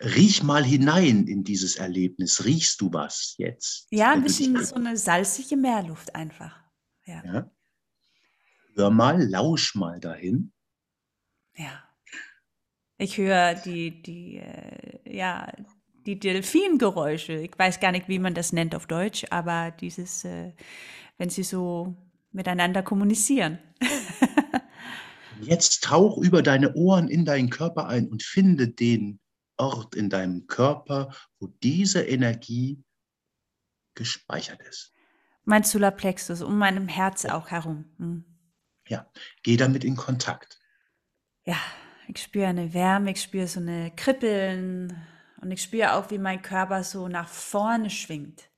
Riech 0.00 0.42
mal 0.42 0.64
hinein 0.64 1.26
in 1.26 1.44
dieses 1.44 1.76
Erlebnis. 1.76 2.44
Riechst 2.44 2.80
du 2.80 2.92
was 2.92 3.34
jetzt? 3.38 3.86
Ja, 3.90 4.12
ein 4.12 4.22
bisschen 4.22 4.62
so 4.64 4.74
eine 4.74 4.96
salzige 4.96 5.56
Meerluft 5.56 6.14
einfach. 6.14 6.58
Ja. 7.04 7.22
ja. 7.24 7.50
Hör 8.74 8.90
mal, 8.90 9.22
lausch 9.22 9.74
mal 9.74 10.00
dahin. 10.00 10.52
Ja. 11.56 11.82
Ich 12.98 13.18
höre 13.18 13.54
die, 13.54 14.02
die, 14.02 14.38
äh, 14.38 14.98
ja, 15.04 15.52
die 16.06 16.18
Delfingeräusche. 16.18 17.34
Ich 17.34 17.58
weiß 17.58 17.80
gar 17.80 17.92
nicht, 17.92 18.08
wie 18.08 18.18
man 18.18 18.34
das 18.34 18.52
nennt 18.52 18.74
auf 18.74 18.86
Deutsch, 18.86 19.24
aber 19.30 19.70
dieses, 19.70 20.24
äh, 20.24 20.52
wenn 21.18 21.30
sie 21.30 21.42
so 21.42 21.96
miteinander 22.32 22.82
kommunizieren. 22.82 23.58
Jetzt 25.40 25.84
tauch 25.84 26.18
über 26.18 26.42
deine 26.42 26.74
Ohren 26.74 27.08
in 27.08 27.24
deinen 27.24 27.50
Körper 27.50 27.86
ein 27.88 28.08
und 28.08 28.22
finde 28.22 28.68
den 28.68 29.20
Ort 29.58 29.94
in 29.94 30.10
deinem 30.10 30.46
Körper, 30.46 31.14
wo 31.38 31.48
diese 31.62 32.02
Energie 32.02 32.82
gespeichert 33.94 34.60
ist. 34.62 34.92
Mein 35.44 35.62
Solarplexus, 35.62 36.42
um 36.42 36.58
meinem 36.58 36.88
Herz 36.88 37.24
auch 37.24 37.50
herum. 37.50 37.84
Hm. 37.98 38.24
Ja, 38.88 39.10
geh 39.42 39.56
damit 39.56 39.84
in 39.84 39.96
Kontakt. 39.96 40.58
Ja, 41.44 41.56
ich 42.08 42.22
spüre 42.22 42.48
eine 42.48 42.74
Wärme, 42.74 43.12
ich 43.12 43.22
spüre 43.22 43.46
so 43.46 43.60
eine 43.60 43.92
Kribbeln 43.94 45.06
und 45.40 45.50
ich 45.50 45.62
spüre 45.62 45.94
auch, 45.94 46.10
wie 46.10 46.18
mein 46.18 46.42
Körper 46.42 46.82
so 46.82 47.08
nach 47.08 47.28
vorne 47.28 47.90
schwingt. 47.90 48.50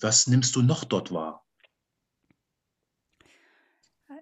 Was 0.00 0.26
nimmst 0.26 0.56
du 0.56 0.62
noch 0.62 0.84
dort 0.84 1.12
wahr? 1.12 1.44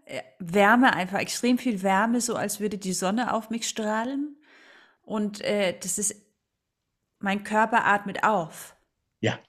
Äh, 0.04 0.22
Wärme, 0.38 0.94
einfach 0.94 1.18
extrem 1.18 1.58
viel 1.58 1.82
Wärme, 1.82 2.20
so 2.20 2.36
als 2.36 2.60
würde 2.60 2.78
die 2.78 2.92
Sonne 2.92 3.34
auf 3.34 3.50
mich 3.50 3.68
strahlen. 3.68 4.40
Und 5.02 5.40
äh, 5.40 5.78
das 5.78 5.98
ist, 5.98 6.14
mein 7.18 7.44
Körper 7.44 7.84
atmet 7.86 8.22
auf. 8.22 8.76
Ja. 9.20 9.40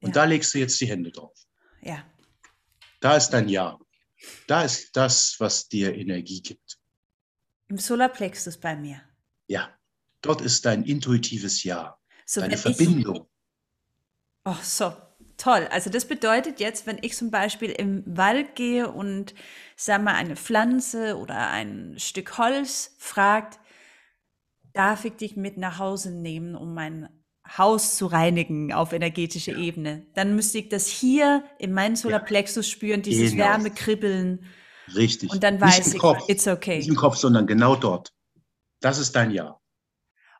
Und 0.00 0.10
ja. 0.10 0.12
da 0.14 0.24
legst 0.24 0.54
du 0.54 0.58
jetzt 0.58 0.80
die 0.80 0.86
Hände 0.86 1.10
drauf. 1.10 1.36
Ja. 1.82 2.04
Da 3.00 3.16
ist 3.16 3.30
dein 3.30 3.48
Ja. 3.48 3.78
Da 4.46 4.62
ist 4.62 4.94
das, 4.96 5.40
was 5.40 5.68
dir 5.68 5.94
Energie 5.94 6.42
gibt. 6.42 6.78
Im 7.68 7.78
Solarplexus 7.78 8.58
bei 8.58 8.76
mir. 8.76 9.00
Ja. 9.46 9.74
Dort 10.20 10.42
ist 10.42 10.66
dein 10.66 10.84
intuitives 10.84 11.64
Ja. 11.64 11.98
So, 12.26 12.42
deine 12.42 12.58
Verbindung. 12.58 13.28
Ich, 14.44 14.52
oh, 14.52 14.56
so 14.62 14.94
toll. 15.40 15.66
Also 15.70 15.90
das 15.90 16.04
bedeutet 16.04 16.60
jetzt, 16.60 16.86
wenn 16.86 16.98
ich 17.00 17.16
zum 17.16 17.30
Beispiel 17.30 17.70
im 17.70 18.04
Wald 18.06 18.54
gehe 18.54 18.90
und 18.90 19.34
sag 19.76 20.02
mal 20.02 20.14
eine 20.14 20.36
Pflanze 20.36 21.16
oder 21.16 21.48
ein 21.50 21.94
Stück 21.98 22.38
Holz 22.38 22.94
fragt, 22.98 23.58
darf 24.72 25.04
ich 25.04 25.14
dich 25.14 25.36
mit 25.36 25.56
nach 25.56 25.78
Hause 25.78 26.12
nehmen, 26.12 26.54
um 26.54 26.74
mein 26.74 27.08
Haus 27.56 27.96
zu 27.96 28.06
reinigen 28.06 28.72
auf 28.72 28.92
energetischer 28.92 29.52
ja. 29.52 29.58
Ebene, 29.58 30.06
dann 30.14 30.36
müsste 30.36 30.58
ich 30.58 30.68
das 30.68 30.86
hier 30.86 31.44
in 31.58 31.72
meinem 31.72 31.96
Solarplexus 31.96 32.66
ja. 32.66 32.72
spüren, 32.72 33.02
dieses 33.02 33.32
genau. 33.32 33.44
Wärme 33.44 33.70
kribbeln. 33.70 34.44
Richtig. 34.94 35.32
Und 35.32 35.42
dann 35.42 35.60
weiß 35.60 35.94
ich, 35.94 36.00
Kopf, 36.00 36.28
it's 36.28 36.46
okay. 36.46 36.76
Nicht 36.76 36.88
im 36.88 36.96
Kopf, 36.96 37.16
sondern 37.16 37.46
genau 37.46 37.74
dort. 37.74 38.12
Das 38.80 38.98
ist 38.98 39.16
dein 39.16 39.30
Ja. 39.30 39.58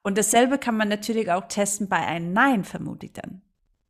Und 0.02 0.16
dasselbe 0.16 0.58
kann 0.58 0.76
man 0.76 0.88
natürlich 0.88 1.30
auch 1.30 1.46
testen 1.48 1.88
bei 1.88 1.98
einem 1.98 2.32
Nein, 2.32 2.64
vermute 2.64 3.06
ich 3.06 3.12
dann. 3.12 3.42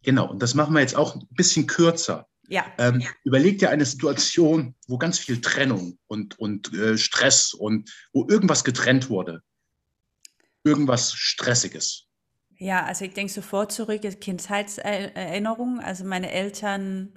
Genau, 0.02 0.30
und 0.30 0.42
das 0.42 0.54
machen 0.54 0.74
wir 0.74 0.80
jetzt 0.80 0.96
auch 0.96 1.14
ein 1.14 1.26
bisschen 1.30 1.66
kürzer. 1.66 2.26
Ja. 2.48 2.64
Ähm, 2.78 3.02
überleg 3.22 3.58
dir 3.58 3.70
eine 3.70 3.84
Situation, 3.84 4.74
wo 4.88 4.98
ganz 4.98 5.18
viel 5.18 5.40
Trennung 5.40 5.98
und, 6.08 6.38
und 6.38 6.72
äh, 6.74 6.98
Stress 6.98 7.54
und 7.54 7.90
wo 8.12 8.26
irgendwas 8.28 8.64
getrennt 8.64 9.08
wurde. 9.08 9.42
Irgendwas 10.64 11.12
Stressiges. 11.12 12.06
Ja, 12.56 12.84
also 12.84 13.04
ich 13.04 13.14
denke 13.14 13.32
sofort 13.32 13.72
zurück, 13.72 14.02
Kindheitserinnerungen. 14.20 15.80
Also 15.80 16.04
meine 16.04 16.30
Eltern 16.30 17.14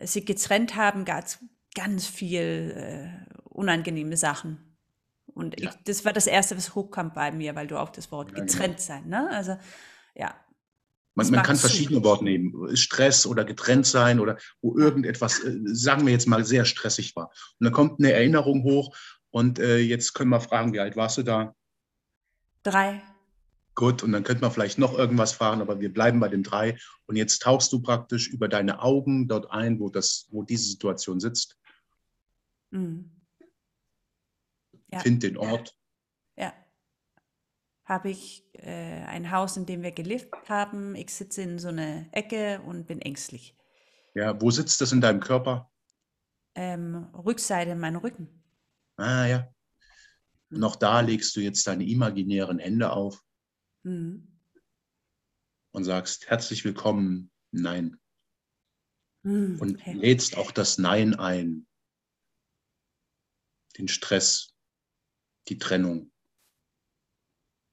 sich 0.00 0.24
getrennt 0.24 0.76
haben, 0.76 1.04
gab 1.04 1.26
es 1.26 1.38
ganz 1.74 2.06
viel 2.06 2.74
äh, 2.74 3.38
unangenehme 3.44 4.16
Sachen. 4.16 4.76
Und 5.26 5.60
ja. 5.60 5.70
ich, 5.70 5.76
das 5.84 6.04
war 6.04 6.12
das 6.12 6.26
Erste, 6.26 6.56
was 6.56 6.74
hochkam 6.74 7.12
bei 7.12 7.30
mir, 7.30 7.54
weil 7.54 7.66
du 7.66 7.78
auch 7.78 7.90
das 7.90 8.10
Wort 8.10 8.32
ja, 8.32 8.42
getrennt 8.42 8.78
genau. 8.78 8.86
sein, 8.86 9.08
ne? 9.08 9.30
Also, 9.30 9.56
ja. 10.14 10.34
Man, 11.18 11.30
man 11.32 11.42
kann 11.42 11.56
verschiedene 11.56 12.04
Worte 12.04 12.22
nehmen. 12.22 12.76
Stress 12.76 13.26
oder 13.26 13.44
getrennt 13.44 13.86
sein 13.86 14.20
oder 14.20 14.38
wo 14.62 14.78
irgendetwas, 14.78 15.40
äh, 15.40 15.58
sagen 15.64 16.06
wir 16.06 16.12
jetzt 16.12 16.28
mal, 16.28 16.44
sehr 16.44 16.64
stressig 16.64 17.16
war. 17.16 17.32
Und 17.58 17.64
dann 17.64 17.72
kommt 17.72 17.98
eine 17.98 18.12
Erinnerung 18.12 18.62
hoch 18.62 18.96
und 19.30 19.58
äh, 19.58 19.78
jetzt 19.78 20.14
können 20.14 20.30
wir 20.30 20.40
fragen, 20.40 20.72
wie 20.72 20.78
alt 20.78 20.94
warst 20.94 21.18
du 21.18 21.24
da? 21.24 21.56
Drei. 22.62 23.02
Gut, 23.74 24.04
und 24.04 24.12
dann 24.12 24.22
könnte 24.22 24.42
man 24.42 24.52
vielleicht 24.52 24.78
noch 24.78 24.96
irgendwas 24.96 25.32
fragen, 25.32 25.60
aber 25.60 25.80
wir 25.80 25.92
bleiben 25.92 26.20
bei 26.20 26.28
den 26.28 26.44
drei. 26.44 26.78
Und 27.06 27.16
jetzt 27.16 27.42
tauchst 27.42 27.72
du 27.72 27.82
praktisch 27.82 28.28
über 28.28 28.46
deine 28.46 28.80
Augen 28.80 29.26
dort 29.26 29.50
ein, 29.50 29.80
wo, 29.80 29.88
das, 29.88 30.28
wo 30.30 30.44
diese 30.44 30.68
Situation 30.68 31.18
sitzt. 31.18 31.58
Mhm. 32.70 33.10
Ja. 34.92 35.00
Find 35.00 35.24
den 35.24 35.36
Ort 35.36 35.77
habe 37.88 38.10
ich 38.10 38.44
äh, 38.52 39.02
ein 39.06 39.30
Haus, 39.30 39.56
in 39.56 39.64
dem 39.64 39.82
wir 39.82 39.92
gelebt 39.92 40.48
haben. 40.48 40.94
Ich 40.94 41.12
sitze 41.12 41.42
in 41.42 41.58
so 41.58 41.68
einer 41.68 42.06
Ecke 42.12 42.60
und 42.66 42.86
bin 42.86 43.00
ängstlich. 43.00 43.56
Ja, 44.14 44.40
wo 44.40 44.50
sitzt 44.50 44.80
das 44.82 44.92
in 44.92 45.00
deinem 45.00 45.20
Körper? 45.20 45.72
Ähm, 46.54 47.08
Rückseite 47.14 47.70
in 47.70 47.80
meinem 47.80 47.96
Rücken. 47.96 48.44
Ah 48.96 49.26
ja. 49.26 49.54
Mhm. 50.50 50.58
Noch 50.60 50.76
da 50.76 51.00
legst 51.00 51.34
du 51.34 51.40
jetzt 51.40 51.66
deine 51.66 51.88
imaginären 51.88 52.58
Hände 52.58 52.92
auf 52.92 53.24
mhm. 53.84 54.38
und 55.72 55.84
sagst 55.84 56.28
herzlich 56.28 56.64
willkommen, 56.64 57.30
Nein. 57.50 57.98
Mhm. 59.22 59.58
Und 59.60 59.76
okay. 59.76 59.94
lädst 59.94 60.36
auch 60.36 60.50
das 60.50 60.76
Nein 60.76 61.14
ein. 61.14 61.66
Den 63.78 63.88
Stress, 63.88 64.54
die 65.48 65.58
Trennung 65.58 66.12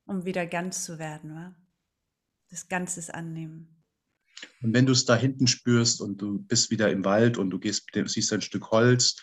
um 0.06 0.26
wieder 0.26 0.46
ganz 0.46 0.86
zu 0.86 1.00
werden, 1.00 1.34
wa? 1.36 1.56
Das 2.50 2.68
Ganzes 2.68 3.10
annehmen. 3.10 3.84
Und 4.62 4.74
wenn 4.74 4.86
du 4.86 4.92
es 4.92 5.06
da 5.06 5.16
hinten 5.16 5.48
spürst 5.48 6.02
und 6.02 6.22
du 6.22 6.40
bist 6.40 6.70
wieder 6.70 6.92
im 6.92 7.06
Wald 7.06 7.38
und 7.38 7.50
du 7.50 7.60
gehst, 7.60 7.88
siehst 7.94 8.34
ein 8.34 8.42
Stück 8.42 8.72
Holz, 8.72 9.18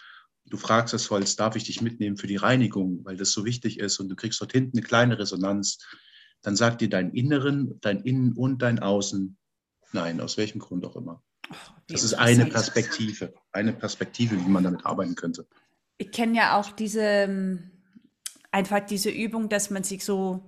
du 0.46 0.56
fragst 0.56 0.94
das 0.94 1.10
Holz, 1.10 1.36
darf 1.36 1.56
ich 1.56 1.64
dich 1.64 1.82
mitnehmen 1.82 2.16
für 2.16 2.26
die 2.26 2.36
Reinigung, 2.36 3.04
weil 3.04 3.16
das 3.16 3.32
so 3.32 3.44
wichtig 3.44 3.78
ist 3.78 4.00
und 4.00 4.08
du 4.08 4.16
kriegst 4.16 4.40
dort 4.40 4.52
hinten 4.52 4.78
eine 4.78 4.86
kleine 4.86 5.18
Resonanz, 5.18 5.78
dann 6.42 6.56
sagt 6.56 6.80
dir 6.80 6.88
dein 6.88 7.12
Inneren, 7.12 7.78
dein 7.80 8.00
Innen 8.00 8.32
und 8.32 8.62
dein 8.62 8.80
Außen, 8.80 9.36
nein, 9.92 10.20
aus 10.20 10.36
welchem 10.36 10.58
Grund 10.58 10.84
auch 10.84 10.96
immer. 10.96 11.22
Oh, 11.50 11.54
das 11.88 12.02
ist 12.02 12.14
eine 12.14 12.46
Perspektive, 12.46 13.34
eine 13.52 13.72
Perspektive, 13.72 14.36
wie 14.36 14.48
man 14.48 14.64
damit 14.64 14.84
arbeiten 14.84 15.14
könnte. 15.14 15.46
Ich 15.98 16.10
kenne 16.10 16.36
ja 16.36 16.58
auch 16.58 16.72
diese 16.72 17.00
ähm, 17.00 17.71
einfach 18.52 18.80
diese 18.80 19.10
Übung, 19.10 19.48
dass 19.48 19.70
man 19.70 19.82
sich 19.82 20.04
so 20.04 20.44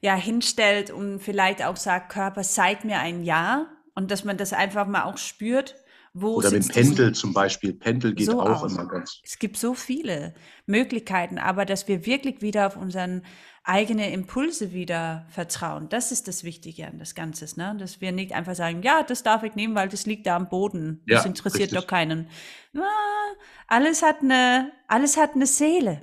ja 0.00 0.14
hinstellt 0.14 0.90
und 0.90 1.20
vielleicht 1.20 1.64
auch 1.64 1.76
sagt, 1.76 2.12
Körper, 2.12 2.42
zeig 2.42 2.84
mir 2.84 2.98
ein 2.98 3.24
Ja 3.24 3.68
und 3.94 4.10
dass 4.10 4.24
man 4.24 4.36
das 4.36 4.52
einfach 4.52 4.86
mal 4.86 5.04
auch 5.04 5.16
spürt. 5.16 5.76
Wo 6.16 6.36
Oder 6.36 6.52
mit 6.52 6.68
Pendel 6.68 7.12
zum 7.12 7.32
Beispiel. 7.32 7.72
Pendel 7.72 8.14
geht 8.14 8.26
so 8.26 8.40
auch 8.40 8.62
aus. 8.62 8.72
immer 8.72 8.86
ganz. 8.86 9.20
Es 9.24 9.38
gibt 9.40 9.56
so 9.56 9.74
viele 9.74 10.34
Möglichkeiten, 10.64 11.38
aber 11.38 11.64
dass 11.64 11.88
wir 11.88 12.06
wirklich 12.06 12.40
wieder 12.40 12.68
auf 12.68 12.76
unseren 12.76 13.22
eigenen 13.64 14.12
Impulse 14.12 14.72
wieder 14.72 15.26
vertrauen, 15.30 15.88
das 15.88 16.12
ist 16.12 16.28
das 16.28 16.44
Wichtige 16.44 16.86
an 16.86 16.98
das 16.98 17.16
Ganze, 17.16 17.46
ne? 17.58 17.74
Dass 17.78 18.00
wir 18.00 18.12
nicht 18.12 18.32
einfach 18.32 18.54
sagen, 18.54 18.82
ja, 18.82 19.02
das 19.02 19.24
darf 19.24 19.42
ich 19.42 19.56
nehmen, 19.56 19.74
weil 19.74 19.88
das 19.88 20.06
liegt 20.06 20.26
da 20.26 20.36
am 20.36 20.48
Boden. 20.48 21.02
Das 21.06 21.24
ja, 21.24 21.28
interessiert 21.28 21.72
richtig. 21.72 21.80
doch 21.80 21.86
keinen. 21.88 22.28
Na, 22.72 22.84
alles 23.66 24.02
hat 24.02 24.20
eine, 24.22 24.70
alles 24.86 25.16
hat 25.16 25.34
eine 25.34 25.46
Seele. 25.46 26.02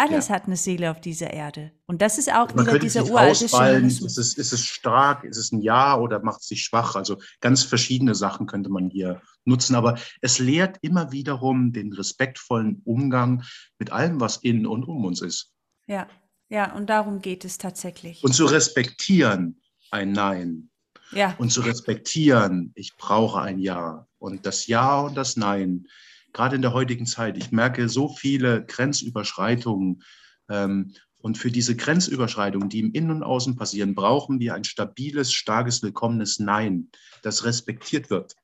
Alles 0.00 0.28
ja. 0.28 0.34
hat 0.36 0.46
eine 0.46 0.56
Seele 0.56 0.90
auf 0.90 0.98
dieser 1.02 1.30
Erde. 1.30 1.72
Und 1.84 2.00
das 2.00 2.16
ist 2.16 2.32
auch 2.32 2.54
Man 2.54 2.66
wieder 2.66 2.78
dieser 2.78 3.04
uralte 3.04 3.44
Ist 3.44 4.16
es, 4.16 4.34
ist 4.34 4.52
es 4.54 4.64
stark? 4.64 5.24
Ist 5.24 5.36
es 5.36 5.52
ein 5.52 5.60
Ja 5.60 5.98
oder 5.98 6.20
macht 6.20 6.40
es 6.40 6.48
sich 6.48 6.62
schwach? 6.62 6.96
Also 6.96 7.18
ganz 7.40 7.64
verschiedene 7.64 8.14
Sachen 8.14 8.46
könnte 8.46 8.70
man 8.70 8.88
hier 8.88 9.20
nutzen. 9.44 9.74
Aber 9.74 9.98
es 10.22 10.38
lehrt 10.38 10.78
immer 10.80 11.12
wiederum 11.12 11.74
den 11.74 11.92
respektvollen 11.92 12.80
Umgang 12.86 13.44
mit 13.78 13.92
allem, 13.92 14.20
was 14.20 14.38
in 14.38 14.66
und 14.66 14.84
um 14.84 15.04
uns 15.04 15.20
ist. 15.20 15.52
Ja, 15.86 16.08
ja, 16.48 16.74
und 16.74 16.88
darum 16.88 17.20
geht 17.20 17.44
es 17.44 17.58
tatsächlich. 17.58 18.24
Und 18.24 18.32
zu 18.32 18.46
respektieren 18.46 19.60
ein 19.90 20.12
Nein. 20.12 20.70
Ja. 21.12 21.34
Und 21.36 21.52
zu 21.52 21.60
respektieren, 21.60 22.72
ich 22.74 22.96
brauche 22.96 23.42
ein 23.42 23.58
Ja. 23.58 24.06
Und 24.18 24.46
das 24.46 24.66
Ja 24.66 25.00
und 25.00 25.14
das 25.14 25.36
Nein 25.36 25.86
gerade 26.32 26.56
in 26.56 26.62
der 26.62 26.72
heutigen 26.72 27.06
Zeit. 27.06 27.36
Ich 27.36 27.52
merke 27.52 27.88
so 27.88 28.08
viele 28.08 28.64
Grenzüberschreitungen. 28.64 30.02
Ähm, 30.48 30.94
und 31.18 31.36
für 31.36 31.50
diese 31.50 31.76
Grenzüberschreitungen, 31.76 32.70
die 32.70 32.80
im 32.80 32.92
Innen 32.92 33.10
und 33.10 33.22
Außen 33.22 33.56
passieren, 33.56 33.94
brauchen 33.94 34.40
wir 34.40 34.54
ein 34.54 34.64
stabiles, 34.64 35.32
starkes, 35.32 35.82
willkommenes 35.82 36.38
Nein, 36.38 36.88
das 37.22 37.44
respektiert 37.44 38.08
wird. 38.08 38.34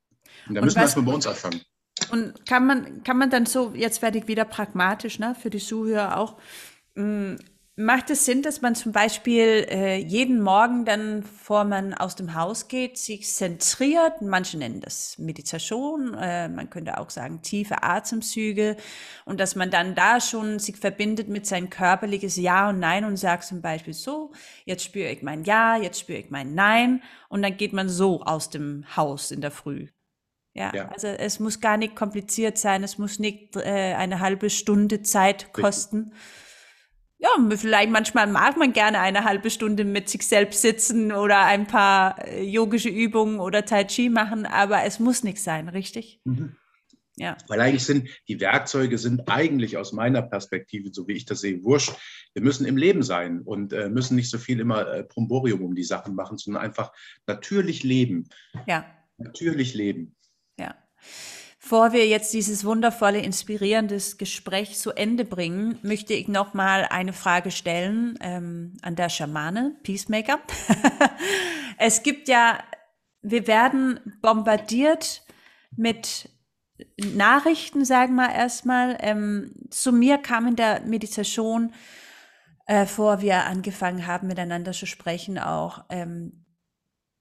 Und 0.47 0.55
da 0.55 0.61
und 0.61 0.67
müssen 0.67 0.77
wir 0.77 0.83
erstmal 0.83 1.07
bei 1.07 1.13
uns 1.13 1.27
anfangen. 1.27 1.63
Und 2.11 2.47
kann 2.47 2.67
man, 2.67 3.03
kann 3.03 3.17
man 3.17 3.31
dann 3.31 3.47
so, 3.47 3.73
jetzt 3.75 4.03
werde 4.03 4.19
ich 4.19 4.29
wieder 4.29 4.45
pragmatisch, 4.45 5.19
ne, 5.19 5.35
für 5.35 5.49
die 5.49 5.59
Zuhörer 5.59 6.19
auch, 6.19 6.37
mh, 6.95 7.05
mm, 7.05 7.39
Macht 7.79 8.09
es 8.09 8.25
Sinn, 8.25 8.41
dass 8.41 8.63
man 8.63 8.75
zum 8.75 8.93
Beispiel 8.93 9.67
äh, 9.69 9.97
jeden 9.99 10.41
Morgen 10.41 10.87
dann, 10.87 11.21
bevor 11.21 11.65
man 11.65 11.93
aus 11.93 12.17
dem 12.17 12.33
Haus 12.33 12.69
geht, 12.69 12.97
sich 12.97 13.29
zentriert? 13.29 14.23
Manche 14.23 14.57
nennen 14.57 14.81
das 14.81 15.19
Meditation, 15.19 16.15
äh, 16.15 16.49
man 16.49 16.71
könnte 16.71 16.97
auch 16.97 17.11
sagen 17.11 17.43
tiefe 17.43 17.83
Atemzüge 17.83 18.79
und 19.27 19.41
dass 19.41 19.57
man 19.57 19.71
dann 19.71 19.95
da 19.95 20.23
schon 20.23 20.59
sich 20.59 20.79
verbindet 20.79 21.29
mit 21.29 21.45
sein 21.45 21.69
körperliches 21.69 22.37
Ja 22.37 22.71
und 22.71 22.79
Nein 22.79 23.05
und 23.05 23.19
sagt 23.19 23.45
zum 23.45 23.61
Beispiel 23.61 23.93
so, 23.93 24.33
jetzt 24.65 24.83
spüre 24.83 25.11
ich 25.11 25.23
mein 25.23 25.45
Ja, 25.45 25.77
jetzt 25.77 26.01
spüre 26.01 26.21
ich 26.21 26.31
mein 26.31 26.55
Nein 26.55 27.03
und 27.29 27.43
dann 27.43 27.59
geht 27.59 27.75
man 27.75 27.91
so 27.91 28.23
aus 28.23 28.49
dem 28.49 28.87
Haus 28.97 29.31
in 29.31 29.43
der 29.43 29.51
Früh. 29.51 29.89
Ja, 30.55 30.73
ja, 30.75 30.89
also 30.89 31.09
es 31.09 31.41
muss 31.41 31.61
gar 31.61 31.77
nicht 31.77 31.95
kompliziert 31.95 32.57
sein, 32.57 32.83
es 32.83 32.97
muss 32.97 33.19
nicht 33.19 33.55
äh, 33.57 33.93
eine 33.93 34.21
halbe 34.21 34.49
Stunde 34.49 35.03
Zeit 35.03 35.53
kosten. 35.53 36.15
Richtig 36.15 36.46
ja, 37.19 37.31
vielleicht 37.57 37.91
manchmal 37.91 38.27
mag 38.27 38.57
man 38.57 38.73
gerne 38.73 39.01
eine 39.01 39.25
halbe 39.25 39.51
Stunde 39.51 39.85
mit 39.85 40.09
sich 40.09 40.27
selbst 40.27 40.61
sitzen 40.61 41.13
oder 41.13 41.47
ein 41.47 41.67
paar 41.67 42.27
äh, 42.27 42.43
yogische 42.43 42.91
Übungen 42.91 43.41
oder 43.41 43.65
Tai 43.65 43.85
Chi 43.85 44.11
machen, 44.11 44.45
aber 44.45 44.85
es 44.85 44.99
muss 44.99 45.25
nicht 45.25 45.43
sein, 45.43 45.69
richtig? 45.69 46.21
Mhm. 46.25 46.57
Ja. 47.19 47.39
Weil 47.49 47.61
eigentlich 47.63 47.85
sind 47.85 48.11
die 48.29 48.41
Werkzeuge 48.41 48.99
sind 48.99 49.23
eigentlich 49.31 49.79
aus 49.79 49.95
meiner 49.95 50.21
Perspektive, 50.21 50.93
so 50.93 51.09
wie 51.09 51.15
ich 51.15 51.25
das 51.25 51.41
sehe, 51.41 51.65
wurscht. 51.65 51.95
Wir 52.35 52.43
müssen 52.43 52.67
im 52.67 52.77
Leben 52.77 53.03
sein 53.03 53.41
und 53.41 53.73
äh, 53.73 53.89
müssen 53.89 54.17
nicht 54.17 54.31
so 54.31 54.37
viel 54.37 54.61
immer 54.61 54.87
äh, 54.87 55.03
Promborium 55.03 55.63
um 55.63 55.75
die 55.75 55.85
Sachen 55.85 56.15
machen, 56.15 56.37
sondern 56.37 56.63
einfach 56.63 56.93
natürlich 57.27 57.83
leben. 57.85 58.29
Ja. 58.67 58.85
Natürlich 59.17 59.73
leben. 59.73 60.15
Ja. 60.59 60.75
Bevor 61.69 61.93
wir 61.93 62.07
jetzt 62.07 62.33
dieses 62.33 62.65
wundervolle, 62.65 63.19
inspirierendes 63.19 64.19
Gespräch 64.19 64.79
zu 64.79 64.93
Ende 64.93 65.25
bringen, 65.25 65.81
möchte 65.83 66.15
ich 66.15 66.29
noch 66.29 66.55
mal 66.55 66.87
eine 66.89 67.13
Frage 67.13 67.51
stellen 67.51 68.17
ähm, 68.21 68.77
an 68.83 68.95
der 68.95 69.09
Schamane, 69.09 69.75
Peacemaker. 69.83 70.39
es 71.77 72.05
gibt 72.05 72.29
ja, 72.29 72.61
wir 73.21 73.49
werden 73.49 73.99
bombardiert 74.23 75.25
mit 75.75 76.29
Nachrichten, 77.01 77.85
sagen 77.85 78.15
wir 78.15 78.33
erstmal. 78.33 78.97
Ähm, 79.01 79.53
zu 79.69 79.91
mir 79.91 80.19
kam 80.19 80.47
in 80.47 80.55
der 80.55 80.83
Meditation, 80.83 81.73
äh, 82.67 82.87
wir 82.87 83.45
angefangen 83.47 84.07
haben, 84.07 84.29
miteinander 84.29 84.71
zu 84.71 84.87
sprechen, 84.87 85.37
auch, 85.37 85.85
ähm, 85.89 86.45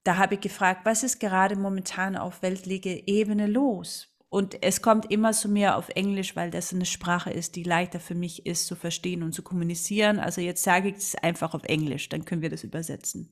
da 0.03 0.17
habe 0.17 0.35
ich 0.35 0.41
gefragt, 0.41 0.81
was 0.83 1.01
ist 1.01 1.19
gerade 1.19 1.55
momentan 1.55 2.15
auf 2.15 2.43
weltlicher 2.43 3.07
Ebene 3.07 3.47
los? 3.47 4.11
Und 4.35 4.61
es 4.63 4.81
kommt 4.81 5.09
immer 5.13 5.31
zu 5.31 5.47
mir 5.47 5.77
auf 5.77 5.87
Englisch, 5.87 6.35
weil 6.35 6.51
das 6.51 6.73
eine 6.73 6.85
Sprache 6.85 7.31
ist, 7.31 7.55
die 7.55 7.63
leichter 7.63 8.01
für 8.01 8.15
mich 8.15 8.45
ist 8.45 8.67
zu 8.67 8.75
verstehen 8.75 9.23
und 9.23 9.31
zu 9.31 9.43
kommunizieren. 9.43 10.19
Also 10.19 10.41
jetzt 10.41 10.61
sage 10.61 10.89
ich 10.89 10.97
es 10.97 11.15
einfach 11.15 11.53
auf 11.53 11.63
Englisch, 11.63 12.09
dann 12.09 12.25
können 12.25 12.41
wir 12.41 12.49
das 12.49 12.65
übersetzen. 12.65 13.31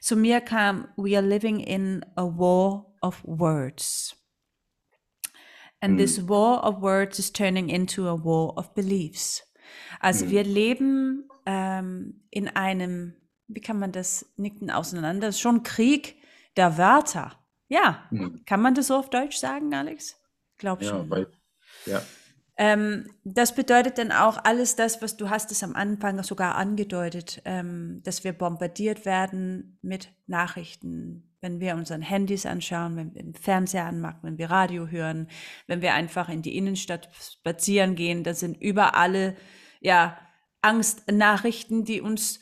Zu 0.00 0.16
mir 0.16 0.40
kam, 0.40 0.88
we 0.96 1.16
are 1.16 1.24
living 1.24 1.60
in 1.60 2.04
a 2.16 2.24
war 2.24 2.92
of 3.00 3.22
words. 3.22 4.16
And 5.80 5.96
this 5.96 6.18
hm. 6.18 6.28
war 6.28 6.64
of 6.68 6.82
words 6.82 7.20
is 7.20 7.32
turning 7.32 7.68
into 7.68 8.08
a 8.08 8.24
war 8.24 8.58
of 8.58 8.74
beliefs. 8.74 9.44
Also 10.00 10.26
mm. 10.26 10.30
wir 10.30 10.42
leben 10.42 11.28
ähm, 11.46 12.24
in 12.32 12.48
einem, 12.48 13.14
wie 13.46 13.60
kann 13.60 13.78
man 13.78 13.92
das 13.92 14.26
nicken 14.36 14.72
auseinander, 14.72 15.28
das 15.28 15.36
ist 15.36 15.42
schon 15.42 15.62
Krieg 15.62 16.16
der 16.56 16.76
Wörter. 16.76 17.38
Ja, 17.68 18.08
mm. 18.10 18.44
kann 18.46 18.60
man 18.60 18.74
das 18.74 18.88
so 18.88 18.96
auf 18.96 19.10
Deutsch 19.10 19.36
sagen, 19.36 19.72
Alex? 19.72 20.19
Glaub 20.60 20.84
schon. 20.84 21.04
Ja, 21.04 21.10
weil, 21.10 21.26
ja. 21.86 22.02
Ähm, 22.58 23.06
das 23.24 23.54
bedeutet 23.54 23.96
dann 23.96 24.12
auch 24.12 24.36
alles 24.44 24.76
das, 24.76 25.00
was 25.00 25.16
du 25.16 25.30
hast 25.30 25.50
es 25.50 25.62
am 25.62 25.74
Anfang 25.74 26.22
sogar 26.22 26.56
angedeutet, 26.56 27.40
ähm, 27.46 28.02
dass 28.04 28.22
wir 28.24 28.34
bombardiert 28.34 29.06
werden 29.06 29.78
mit 29.80 30.10
Nachrichten, 30.26 31.32
wenn 31.40 31.60
wir 31.60 31.74
unseren 31.76 32.02
Handys 32.02 32.44
anschauen, 32.44 32.96
wenn 32.96 33.14
wir 33.14 33.22
den 33.22 33.34
Fernseher 33.34 33.86
anmachen, 33.86 34.20
wenn 34.22 34.36
wir 34.36 34.50
Radio 34.50 34.88
hören, 34.88 35.28
wenn 35.66 35.80
wir 35.80 35.94
einfach 35.94 36.28
in 36.28 36.42
die 36.42 36.58
Innenstadt 36.58 37.08
spazieren 37.18 37.94
gehen, 37.94 38.22
da 38.24 38.34
sind 38.34 38.60
überall 38.60 39.36
ja 39.80 40.18
Angstnachrichten, 40.60 41.86
die 41.86 42.02
uns 42.02 42.40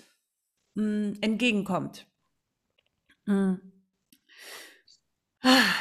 mh, 0.74 0.82
hm, 0.82 1.18
entgegenkommt. 1.20 2.08
Mhm. 3.26 3.67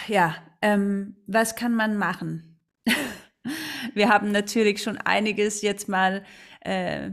Ja, 0.08 0.36
ähm, 0.62 1.16
was 1.28 1.56
kann 1.56 1.74
man 1.76 1.98
machen? 1.98 2.60
Wir 3.94 4.10
haben 4.10 4.32
natürlich 4.32 4.82
schon 4.82 4.98
einiges 4.98 5.62
jetzt 5.62 5.90
mal 5.90 6.24
äh, 6.62 7.12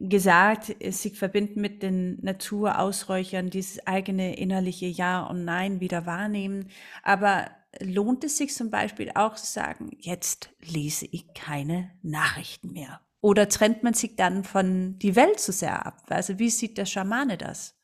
gesagt, 0.00 0.74
sich 0.90 1.18
verbinden 1.18 1.60
mit 1.60 1.82
den 1.82 2.18
Naturausräuchern, 2.22 3.50
dieses 3.50 3.86
eigene 3.86 4.36
innerliche 4.36 4.86
Ja 4.86 5.22
und 5.24 5.44
Nein 5.44 5.80
wieder 5.80 6.06
wahrnehmen. 6.06 6.70
Aber 7.02 7.50
lohnt 7.80 8.24
es 8.24 8.36
sich 8.38 8.54
zum 8.54 8.70
Beispiel 8.70 9.10
auch 9.14 9.34
zu 9.36 9.46
sagen, 9.46 9.90
jetzt 9.98 10.50
lese 10.60 11.06
ich 11.10 11.32
keine 11.34 11.90
Nachrichten 12.02 12.72
mehr? 12.72 13.00
Oder 13.20 13.48
trennt 13.48 13.82
man 13.82 13.94
sich 13.94 14.16
dann 14.16 14.44
von 14.44 14.98
die 14.98 15.16
Welt 15.16 15.40
zu 15.40 15.52
sehr 15.52 15.86
ab? 15.86 16.02
Also 16.10 16.38
wie 16.38 16.50
sieht 16.50 16.76
der 16.76 16.86
Schamane 16.86 17.38
das? 17.38 17.78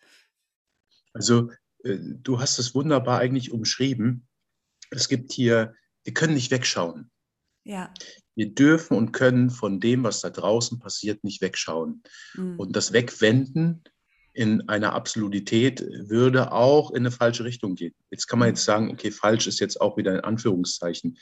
Also 1.15 1.49
du 1.85 2.41
hast 2.41 2.59
es 2.59 2.75
wunderbar 2.75 3.19
eigentlich 3.19 3.53
umschrieben. 3.53 4.27
Es 4.91 5.09
gibt 5.09 5.33
hier, 5.33 5.75
wir 6.05 6.15
können 6.15 6.35
nicht 6.35 6.51
wegschauen. 6.51 7.11
Ja. 7.65 7.93
Wir 8.35 8.55
dürfen 8.55 8.97
und 8.97 9.13
können 9.13 9.51
von 9.51 9.81
dem, 9.81 10.03
was 10.03 10.21
da 10.21 10.31
draußen 10.31 10.79
passiert, 10.79 11.25
nicht 11.25 11.41
wegschauen. 11.41 12.03
Mhm. 12.35 12.59
Und 12.59 12.77
das 12.77 12.93
Wegwenden 12.93 13.85
in 14.33 14.69
einer 14.69 14.95
Absolutität 14.95 15.81
würde 15.81 16.53
auch 16.53 16.93
in 16.93 16.99
eine 16.99 17.11
falsche 17.11 17.45
Richtung 17.45 17.75
gehen. 17.75 17.95
Jetzt 18.11 18.27
kann 18.27 18.39
man 18.39 18.49
mhm. 18.49 18.55
jetzt 18.55 18.65
sagen, 18.65 18.91
okay, 18.91 19.11
falsch 19.11 19.47
ist 19.47 19.61
jetzt 19.61 19.81
auch 19.81 19.97
wieder 19.97 20.13
ein 20.13 20.21
Anführungszeichen. 20.21 21.19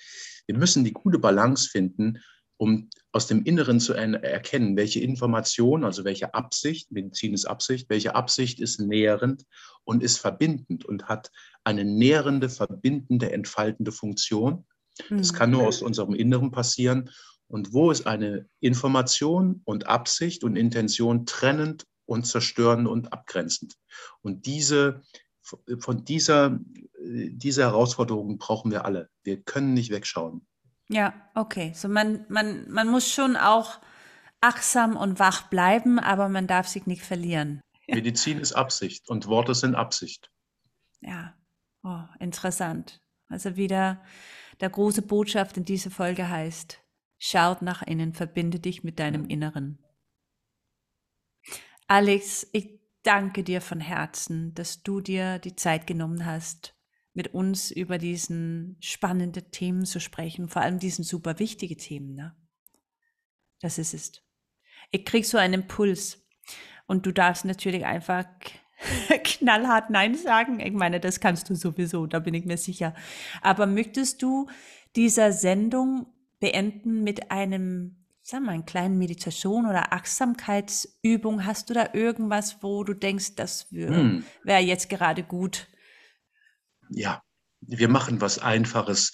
Wir 0.47 0.57
müssen 0.57 0.85
die 0.85 0.93
gute 0.93 1.19
Balance 1.19 1.69
finden 1.69 2.19
um 2.59 2.91
aus 3.13 3.27
dem 3.27 3.45
Inneren 3.45 3.81
zu 3.81 3.95
erkennen, 3.95 4.77
welche 4.77 5.01
Information, 5.01 5.85
also 5.85 6.05
welche 6.05 6.35
Absicht, 6.35 6.91
Medizin 6.93 7.33
ist 7.33 7.47
Absicht, 7.47 7.89
welche 7.89 8.15
Absicht 8.15 8.61
ist 8.61 8.81
nährend 8.81 9.45
und 9.85 10.03
ist 10.03 10.19
verbindend 10.19 10.85
und 10.85 11.05
hat 11.05 11.31
eine 11.65 11.85
nährende, 11.85 12.49
verbindende, 12.49 13.33
entfaltende 13.33 13.93
Funktion. 13.93 14.67
Das 15.09 15.33
kann 15.33 15.53
nur 15.53 15.67
aus 15.67 15.81
unserem 15.81 16.15
Inneren 16.15 16.51
passieren. 16.51 17.11
Und 17.47 17.73
wo 17.73 17.91
ist 17.91 18.07
eine 18.07 18.49
Information 18.61 19.63
und 19.65 19.87
Absicht 19.87 20.43
und 20.43 20.57
Intention 20.57 21.25
trennend 21.25 21.87
und 22.07 22.27
zerstörend 22.27 22.89
und 22.89 23.13
abgrenzend? 23.13 23.75
Und 24.21 24.47
diese, 24.47 25.03
von 25.41 26.05
dieser, 26.05 26.59
dieser 26.99 27.67
Herausforderung 27.67 28.39
brauchen 28.39 28.73
wir 28.73 28.85
alle. 28.85 29.09
Wir 29.23 29.41
können 29.41 29.73
nicht 29.73 29.91
wegschauen. 29.91 30.48
Ja, 30.89 31.15
okay. 31.35 31.73
So 31.75 31.89
man, 31.89 32.25
man, 32.29 32.69
man 32.71 32.89
muss 32.89 33.11
schon 33.11 33.37
auch 33.37 33.79
achtsam 34.41 34.97
und 34.97 35.19
wach 35.19 35.49
bleiben, 35.49 35.99
aber 35.99 36.29
man 36.29 36.47
darf 36.47 36.67
sich 36.69 36.87
nicht 36.87 37.03
verlieren. 37.03 37.61
Medizin 37.89 38.39
ist 38.39 38.53
Absicht 38.53 39.09
und 39.09 39.27
Worte 39.27 39.55
sind 39.55 39.75
Absicht. 39.75 40.31
Ja, 41.01 41.35
oh, 41.83 42.03
interessant. 42.19 43.01
Also 43.29 43.57
wieder 43.57 44.03
der 44.61 44.71
große 44.71 45.03
Botschaft 45.03 45.57
in 45.57 45.65
dieser 45.65 45.91
Folge 45.91 46.29
heißt, 46.29 46.81
schaut 47.19 47.63
nach 47.63 47.83
innen, 47.83 48.15
verbinde 48.15 48.59
dich 48.59 48.83
mit 48.83 48.99
deinem 48.99 49.27
Inneren. 49.27 49.79
Alex, 51.87 52.47
ich 52.53 52.81
danke 53.03 53.45
dir 53.45 53.61
von 53.61 53.81
Herzen, 53.81 54.55
dass 54.55 54.83
du 54.83 55.01
dir 55.01 55.39
die 55.39 55.57
Zeit 55.57 55.87
genommen 55.87 56.27
hast, 56.27 56.75
mit 57.19 57.35
uns 57.35 57.73
über 57.73 57.99
diesen 57.99 58.77
spannenden 58.79 59.51
Themen 59.51 59.85
zu 59.85 59.99
sprechen, 59.99 60.49
vor 60.49 60.63
allem 60.63 60.79
diesen 60.79 61.03
super 61.03 61.41
wichtigen 61.41 61.77
Themen. 61.77 62.15
Ne? 62.15 62.33
Das 63.61 63.77
ist 63.77 63.93
es. 63.93 64.13
Ich 64.93 65.05
krieg 65.05 65.27
so 65.27 65.37
einen 65.37 65.63
Impuls. 65.63 66.25
Und 66.87 67.07
du 67.07 67.13
darfst 67.13 67.45
natürlich 67.45 67.85
einfach 67.85 68.25
knallhart 69.25 69.91
Nein 69.91 70.15
sagen. 70.15 70.61
Ich 70.61 70.73
meine, 70.73 71.01
das 71.01 71.19
kannst 71.19 71.51
du 71.51 71.57
sowieso, 71.57 72.07
da 72.07 72.21
bin 72.21 72.35
ich 72.35 72.45
mir 72.45 72.57
sicher. 72.57 72.95
Aber 73.43 73.67
möchtest 73.67 74.23
du 74.23 74.49
dieser 74.95 75.33
Sendung 75.33 76.07
beenden 76.39 77.03
mit 77.03 77.33
einem, 77.33 77.97
wir 78.31 78.39
mal, 78.39 78.53
einer 78.53 78.63
kleinen 78.63 78.97
Meditation 78.97 79.67
oder 79.67 79.93
Achtsamkeitsübung? 79.93 81.45
Hast 81.45 81.69
du 81.69 81.75
da 81.75 81.89
irgendwas, 81.95 82.63
wo 82.63 82.85
du 82.85 82.95
denkst, 82.95 83.35
das 83.35 83.67
hm. 83.73 84.23
wäre 84.45 84.63
jetzt 84.63 84.89
gerade 84.89 85.25
gut? 85.25 85.67
Ja, 86.91 87.23
wir 87.61 87.89
machen 87.89 88.21
was 88.21 88.39
Einfaches 88.39 89.13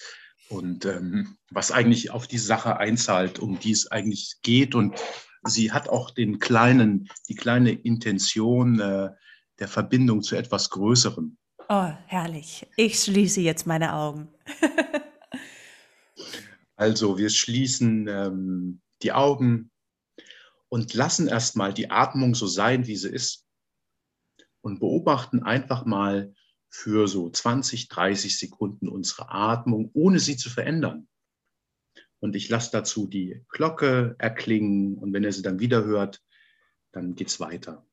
und 0.49 0.85
ähm, 0.85 1.37
was 1.49 1.71
eigentlich 1.71 2.11
auf 2.11 2.27
die 2.27 2.37
Sache 2.37 2.77
einzahlt, 2.77 3.39
um 3.39 3.59
die 3.59 3.71
es 3.71 3.91
eigentlich 3.91 4.35
geht. 4.41 4.75
Und 4.75 4.99
sie 5.43 5.71
hat 5.71 5.89
auch 5.89 6.11
den 6.11 6.39
kleinen, 6.39 7.09
die 7.27 7.35
kleine 7.35 7.71
Intention 7.71 8.79
äh, 8.79 9.09
der 9.59 9.67
Verbindung 9.67 10.21
zu 10.21 10.35
etwas 10.35 10.69
Größerem. 10.69 11.37
Oh, 11.69 11.91
herrlich. 12.05 12.67
Ich 12.75 12.99
schließe 12.99 13.41
jetzt 13.41 13.65
meine 13.65 13.93
Augen. 13.93 14.29
also 16.75 17.17
wir 17.17 17.29
schließen 17.29 18.07
ähm, 18.07 18.81
die 19.01 19.13
Augen 19.13 19.71
und 20.69 20.93
lassen 20.93 21.27
erstmal 21.27 21.73
die 21.73 21.89
Atmung 21.89 22.35
so 22.35 22.45
sein, 22.45 22.85
wie 22.85 22.95
sie 22.95 23.09
ist. 23.09 23.45
Und 24.61 24.79
beobachten 24.79 25.43
einfach 25.43 25.85
mal 25.85 26.33
für 26.75 27.07
so 27.07 27.29
20, 27.29 27.87
30 27.87 28.37
Sekunden 28.37 28.89
unsere 28.89 29.31
Atmung, 29.31 29.91
ohne 29.93 30.19
sie 30.19 30.35
zu 30.35 30.49
verändern. 30.49 31.07
Und 32.19 32.35
ich 32.35 32.49
lasse 32.49 32.71
dazu 32.71 33.07
die 33.07 33.45
Glocke 33.47 34.15
erklingen 34.19 34.97
und 34.97 35.13
wenn 35.13 35.23
ihr 35.23 35.31
sie 35.31 35.41
dann 35.41 35.59
wieder 35.59 35.85
hört, 35.85 36.21
dann 36.91 37.15
geht 37.15 37.29
es 37.29 37.39
weiter. 37.39 37.84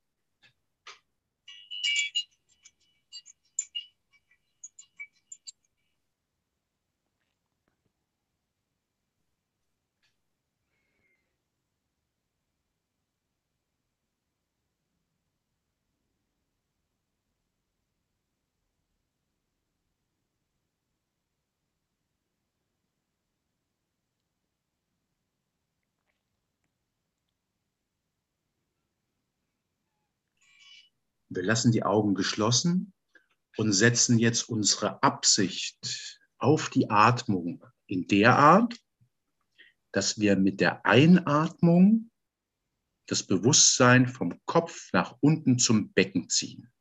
Wir 31.34 31.42
lassen 31.42 31.72
die 31.72 31.82
Augen 31.82 32.14
geschlossen 32.14 32.92
und 33.56 33.72
setzen 33.72 34.18
jetzt 34.18 34.48
unsere 34.48 35.02
Absicht 35.02 36.20
auf 36.38 36.68
die 36.70 36.90
Atmung 36.90 37.64
in 37.86 38.06
der 38.06 38.36
Art, 38.36 38.78
dass 39.92 40.18
wir 40.18 40.36
mit 40.36 40.60
der 40.60 40.84
Einatmung 40.84 42.10
das 43.06 43.22
Bewusstsein 43.22 44.08
vom 44.08 44.40
Kopf 44.46 44.90
nach 44.92 45.16
unten 45.20 45.58
zum 45.58 45.92
Becken 45.92 46.28
ziehen. 46.28 46.72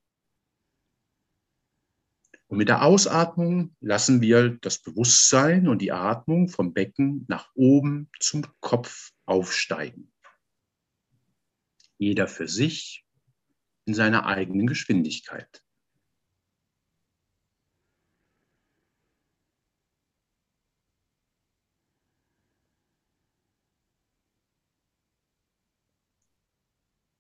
Und 2.48 2.58
mit 2.58 2.68
der 2.68 2.84
Ausatmung 2.84 3.76
lassen 3.80 4.22
wir 4.22 4.58
das 4.58 4.80
Bewusstsein 4.80 5.70
und 5.70 5.82
die 5.82 5.94
Atmung 5.94 6.50
vom 6.50 6.74
Becken 6.74 7.26
nach 7.30 7.50
oben 7.56 8.10
zum 8.20 8.46
Kopf 8.60 9.12
aufsteigen. 9.26 10.12
Jeder 11.98 12.28
für 12.28 12.50
sich 12.50 13.06
in 13.92 13.96
seiner 13.96 14.26
eigenen 14.26 14.68
Geschwindigkeit. 14.68 15.62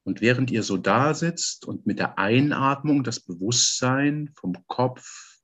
Und 0.03 0.22
während 0.22 0.49
ihr 0.49 0.63
so 0.63 0.78
da 0.78 1.13
sitzt 1.13 1.65
und 1.65 1.86
mit 1.86 1.99
der 1.99 2.17
Einatmung 2.17 3.03
das 3.03 3.19
Bewusstsein 3.19 4.30
vom 4.34 4.65
Kopf 4.67 5.41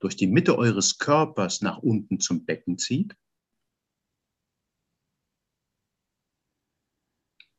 durch 0.00 0.16
die 0.16 0.26
Mitte 0.26 0.56
eures 0.56 0.96
Körpers 0.96 1.60
nach 1.60 1.78
unten 1.78 2.18
zum 2.18 2.46
Becken 2.46 2.78
zieht 2.78 3.14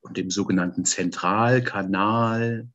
und 0.02 0.18
dem 0.18 0.32
sogenannten 0.32 0.84
Zentralkanal 0.84 2.74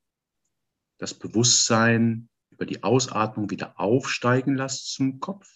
das 0.98 1.14
Bewusstsein 1.14 2.28
über 2.50 2.66
die 2.66 2.82
Ausatmung 2.82 3.50
wieder 3.50 3.78
aufsteigen 3.78 4.56
lasst 4.56 4.92
zum 4.92 5.20
Kopf. 5.20 5.48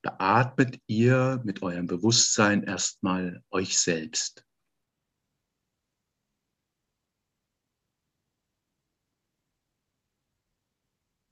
Beatmet 0.00 0.80
ihr 0.86 1.42
mit 1.44 1.60
eurem 1.60 1.86
Bewusstsein 1.86 2.62
erstmal 2.62 3.44
euch 3.50 3.78
selbst. 3.78 4.46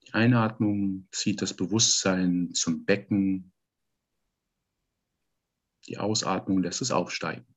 Die 0.03 0.13
Einatmung 0.13 1.09
zieht 1.13 1.41
das 1.41 1.57
Bewusstsein 1.57 2.53
zum 2.53 2.85
Becken. 2.85 3.55
Die 5.87 5.97
Ausatmung 5.97 6.63
lässt 6.63 6.83
es 6.83 6.91
aufsteigen. 6.91 7.56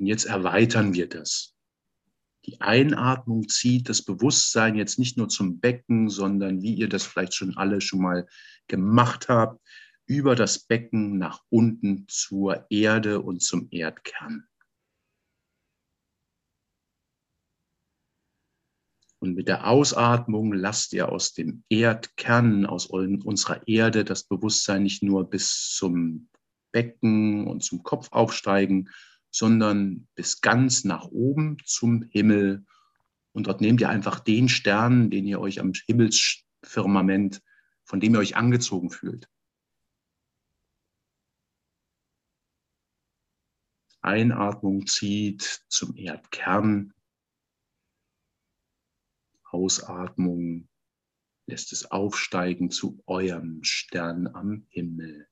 Und 0.00 0.06
jetzt 0.06 0.24
erweitern 0.24 0.94
wir 0.94 1.10
das. 1.10 1.54
Die 2.46 2.58
Einatmung 2.62 3.48
zieht 3.48 3.90
das 3.90 4.00
Bewusstsein 4.00 4.74
jetzt 4.74 4.98
nicht 4.98 5.18
nur 5.18 5.28
zum 5.28 5.60
Becken, 5.60 6.08
sondern 6.08 6.62
wie 6.62 6.72
ihr 6.72 6.88
das 6.88 7.04
vielleicht 7.04 7.34
schon 7.34 7.58
alle 7.58 7.82
schon 7.82 8.00
mal 8.00 8.26
gemacht 8.66 9.28
habt, 9.28 9.60
über 10.06 10.34
das 10.34 10.60
Becken 10.60 11.18
nach 11.18 11.42
unten 11.50 12.06
zur 12.08 12.64
Erde 12.70 13.20
und 13.20 13.42
zum 13.42 13.68
Erdkern. 13.70 14.48
Und 19.18 19.34
mit 19.34 19.48
der 19.48 19.68
Ausatmung 19.68 20.54
lasst 20.54 20.94
ihr 20.94 21.10
aus 21.10 21.34
dem 21.34 21.62
Erdkern, 21.68 22.64
aus 22.64 22.86
unserer 22.86 23.68
Erde, 23.68 24.06
das 24.06 24.24
Bewusstsein 24.24 24.82
nicht 24.82 25.02
nur 25.02 25.28
bis 25.28 25.74
zum 25.74 26.30
Becken 26.72 27.46
und 27.46 27.62
zum 27.62 27.82
Kopf 27.82 28.08
aufsteigen, 28.12 28.88
sondern 29.30 30.08
bis 30.14 30.40
ganz 30.40 30.84
nach 30.84 31.06
oben 31.06 31.58
zum 31.64 32.02
Himmel. 32.02 32.64
Und 33.32 33.46
dort 33.46 33.60
nehmt 33.60 33.80
ihr 33.80 33.88
einfach 33.88 34.20
den 34.20 34.48
Stern, 34.48 35.10
den 35.10 35.26
ihr 35.26 35.40
euch 35.40 35.60
am 35.60 35.72
Himmelsfirmament, 35.86 37.42
von 37.84 38.00
dem 38.00 38.14
ihr 38.14 38.20
euch 38.20 38.36
angezogen 38.36 38.90
fühlt. 38.90 39.28
Einatmung 44.02 44.86
zieht 44.86 45.42
zum 45.68 45.94
Erdkern. 45.94 46.94
Ausatmung 49.44 50.68
lässt 51.46 51.72
es 51.72 51.90
aufsteigen 51.90 52.70
zu 52.70 53.02
eurem 53.06 53.62
Stern 53.62 54.26
am 54.28 54.66
Himmel. 54.70 55.29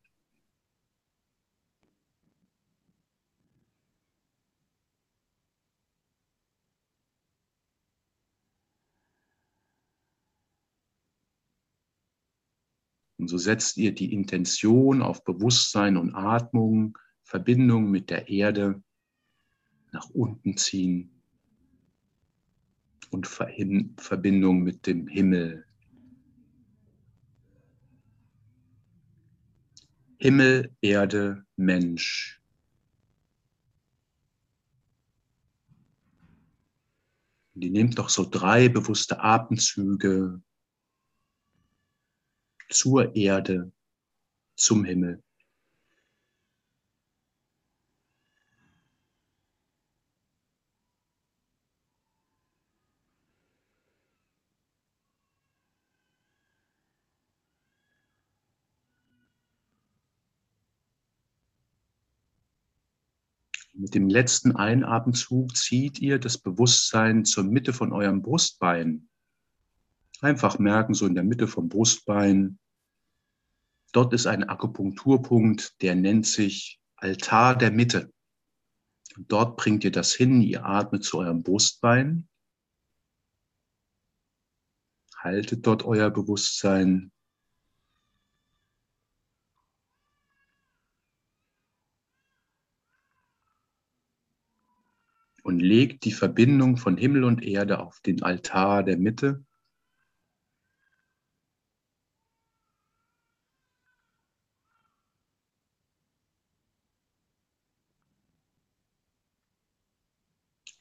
So 13.28 13.38
setzt 13.38 13.76
ihr 13.76 13.94
die 13.94 14.12
Intention 14.12 15.02
auf 15.02 15.22
Bewusstsein 15.24 15.96
und 15.96 16.14
Atmung, 16.14 16.96
Verbindung 17.22 17.90
mit 17.90 18.10
der 18.10 18.28
Erde 18.28 18.82
nach 19.92 20.08
unten 20.10 20.56
ziehen 20.56 21.10
und 23.10 23.26
Verbindung 23.26 24.62
mit 24.62 24.86
dem 24.86 25.06
Himmel. 25.06 25.66
Himmel, 30.18 30.74
Erde, 30.80 31.44
Mensch. 31.56 32.40
Und 37.54 37.62
ihr 37.62 37.70
nehmt 37.70 37.98
doch 37.98 38.08
so 38.08 38.28
drei 38.28 38.68
bewusste 38.68 39.20
Atemzüge 39.20 40.42
zur 42.68 43.16
Erde, 43.16 43.72
zum 44.56 44.84
Himmel. 44.84 45.22
Mit 63.78 63.94
dem 63.94 64.08
letzten 64.08 64.56
Einatmzug 64.56 65.56
zieht 65.56 66.00
ihr 66.00 66.18
das 66.18 66.36
Bewusstsein 66.36 67.24
zur 67.24 67.44
Mitte 67.44 67.72
von 67.72 67.92
eurem 67.92 68.22
Brustbein. 68.22 69.08
Einfach 70.20 70.58
merken, 70.58 70.94
so 70.94 71.06
in 71.06 71.14
der 71.14 71.24
Mitte 71.24 71.46
vom 71.46 71.68
Brustbein. 71.68 72.58
Dort 73.92 74.12
ist 74.12 74.26
ein 74.26 74.44
Akupunkturpunkt, 74.44 75.80
der 75.80 75.94
nennt 75.94 76.26
sich 76.26 76.80
Altar 76.96 77.56
der 77.56 77.70
Mitte. 77.70 78.12
Und 79.16 79.30
dort 79.30 79.56
bringt 79.56 79.84
ihr 79.84 79.92
das 79.92 80.12
hin, 80.12 80.42
ihr 80.42 80.64
atmet 80.64 81.04
zu 81.04 81.18
eurem 81.18 81.42
Brustbein. 81.42 82.28
Haltet 85.16 85.66
dort 85.66 85.84
euer 85.84 86.10
Bewusstsein. 86.10 87.12
Und 95.42 95.60
legt 95.60 96.04
die 96.04 96.12
Verbindung 96.12 96.76
von 96.76 96.96
Himmel 96.96 97.24
und 97.24 97.42
Erde 97.42 97.78
auf 97.78 98.00
den 98.00 98.22
Altar 98.22 98.82
der 98.82 98.98
Mitte. 98.98 99.44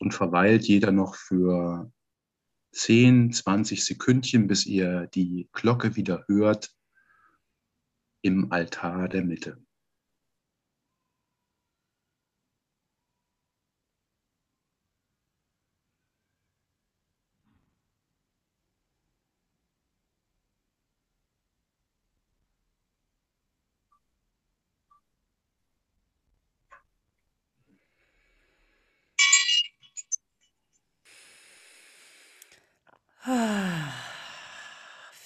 Und 0.07 0.13
verweilt 0.13 0.63
jeder 0.63 0.93
noch 0.93 1.15
für 1.15 1.91
10, 2.71 3.33
20 3.33 3.83
Sekündchen, 3.83 4.47
bis 4.47 4.65
ihr 4.65 5.07
die 5.07 5.49
Glocke 5.51 5.97
wieder 5.97 6.23
hört 6.29 6.73
im 8.21 8.53
Altar 8.53 9.09
der 9.09 9.25
Mitte. 9.25 9.61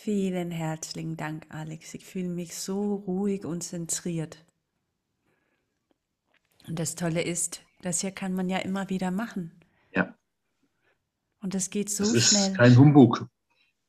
Vielen 0.04 0.49
herzlichen 0.49 1.16
Dank, 1.16 1.45
Alex. 1.49 1.93
Ich 1.93 2.06
fühle 2.06 2.30
mich 2.30 2.56
so 2.56 2.95
ruhig 2.95 3.45
und 3.45 3.62
zentriert. 3.62 4.43
Und 6.68 6.80
das 6.80 6.95
Tolle 6.95 7.22
ist, 7.22 7.62
das 7.84 8.02
hier 8.02 8.10
kann 8.10 8.34
man 8.34 8.49
ja 8.49 8.58
immer 8.58 8.89
wieder 8.89 9.12
machen. 9.12 9.52
Ja. 9.93 10.16
Und 11.43 11.54
das 11.54 11.70
geht 11.70 11.91
so 11.91 12.04
das 12.04 12.14
ist 12.16 12.30
schnell. 12.32 12.54
Kein 12.54 12.78
Humbug. 12.78 13.28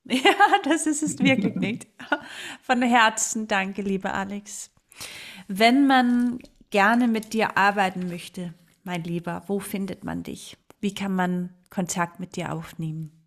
Ja, 0.05 0.35
das 0.65 0.87
ist 0.87 1.03
es 1.03 1.19
wirklich 1.19 1.55
nicht. 1.55 1.87
Von 2.63 2.83
Herzen 2.83 3.47
danke, 3.47 3.81
lieber 3.81 4.13
Alex. 4.13 4.71
Wenn 5.49 5.87
man 5.87 6.41
gerne 6.69 7.09
mit 7.09 7.33
dir 7.33 7.57
arbeiten 7.57 8.09
möchte, 8.09 8.53
mein 8.83 9.05
Lieber, 9.05 9.45
wo 9.47 9.61
findet 9.61 10.05
man 10.05 10.25
dich? 10.25 10.59
Wie 10.81 10.93
kann 10.93 11.15
man 11.15 11.55
Kontakt 11.71 12.21
mit 12.21 12.35
dir 12.37 12.53
aufnehmen? 12.53 13.22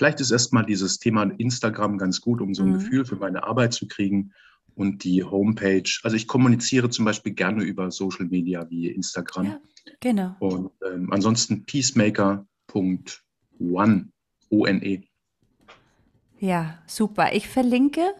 Vielleicht 0.00 0.20
ist 0.20 0.30
erstmal 0.30 0.64
dieses 0.64 0.98
Thema 0.98 1.24
Instagram 1.24 1.98
ganz 1.98 2.22
gut, 2.22 2.40
um 2.40 2.54
so 2.54 2.62
ein 2.62 2.70
mhm. 2.70 2.78
Gefühl 2.78 3.04
für 3.04 3.16
meine 3.16 3.42
Arbeit 3.42 3.74
zu 3.74 3.86
kriegen 3.86 4.32
und 4.74 5.04
die 5.04 5.22
Homepage. 5.22 5.90
Also 6.02 6.16
ich 6.16 6.26
kommuniziere 6.26 6.88
zum 6.88 7.04
Beispiel 7.04 7.34
gerne 7.34 7.64
über 7.64 7.90
Social 7.90 8.24
Media 8.24 8.66
wie 8.70 8.88
Instagram. 8.88 9.44
Ja, 9.44 9.60
genau. 10.00 10.34
Und 10.38 10.70
ähm, 10.90 11.12
ansonsten 11.12 11.66
peacemaker.one, 11.66 14.08
O-N-E. 14.48 15.02
Ja, 16.38 16.78
super. 16.86 17.34
Ich 17.34 17.46
verlinke 17.46 18.14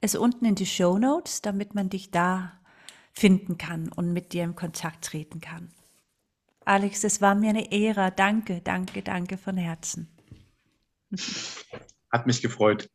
es 0.00 0.14
unten 0.14 0.46
in 0.46 0.54
die 0.54 0.64
Show 0.64 0.96
Notes, 0.96 1.42
damit 1.42 1.74
man 1.74 1.90
dich 1.90 2.10
da 2.10 2.54
finden 3.12 3.58
kann 3.58 3.92
und 3.92 4.14
mit 4.14 4.32
dir 4.32 4.44
in 4.44 4.54
Kontakt 4.54 5.04
treten 5.04 5.42
kann. 5.42 5.68
Alex, 6.64 7.04
es 7.04 7.20
war 7.20 7.34
mir 7.34 7.50
eine 7.50 7.70
Ehre. 7.70 8.14
Danke, 8.16 8.62
danke, 8.64 9.02
danke 9.02 9.36
von 9.36 9.58
Herzen. 9.58 10.08
Hat 12.10 12.26
mich 12.26 12.42
gefreut. 12.42 12.88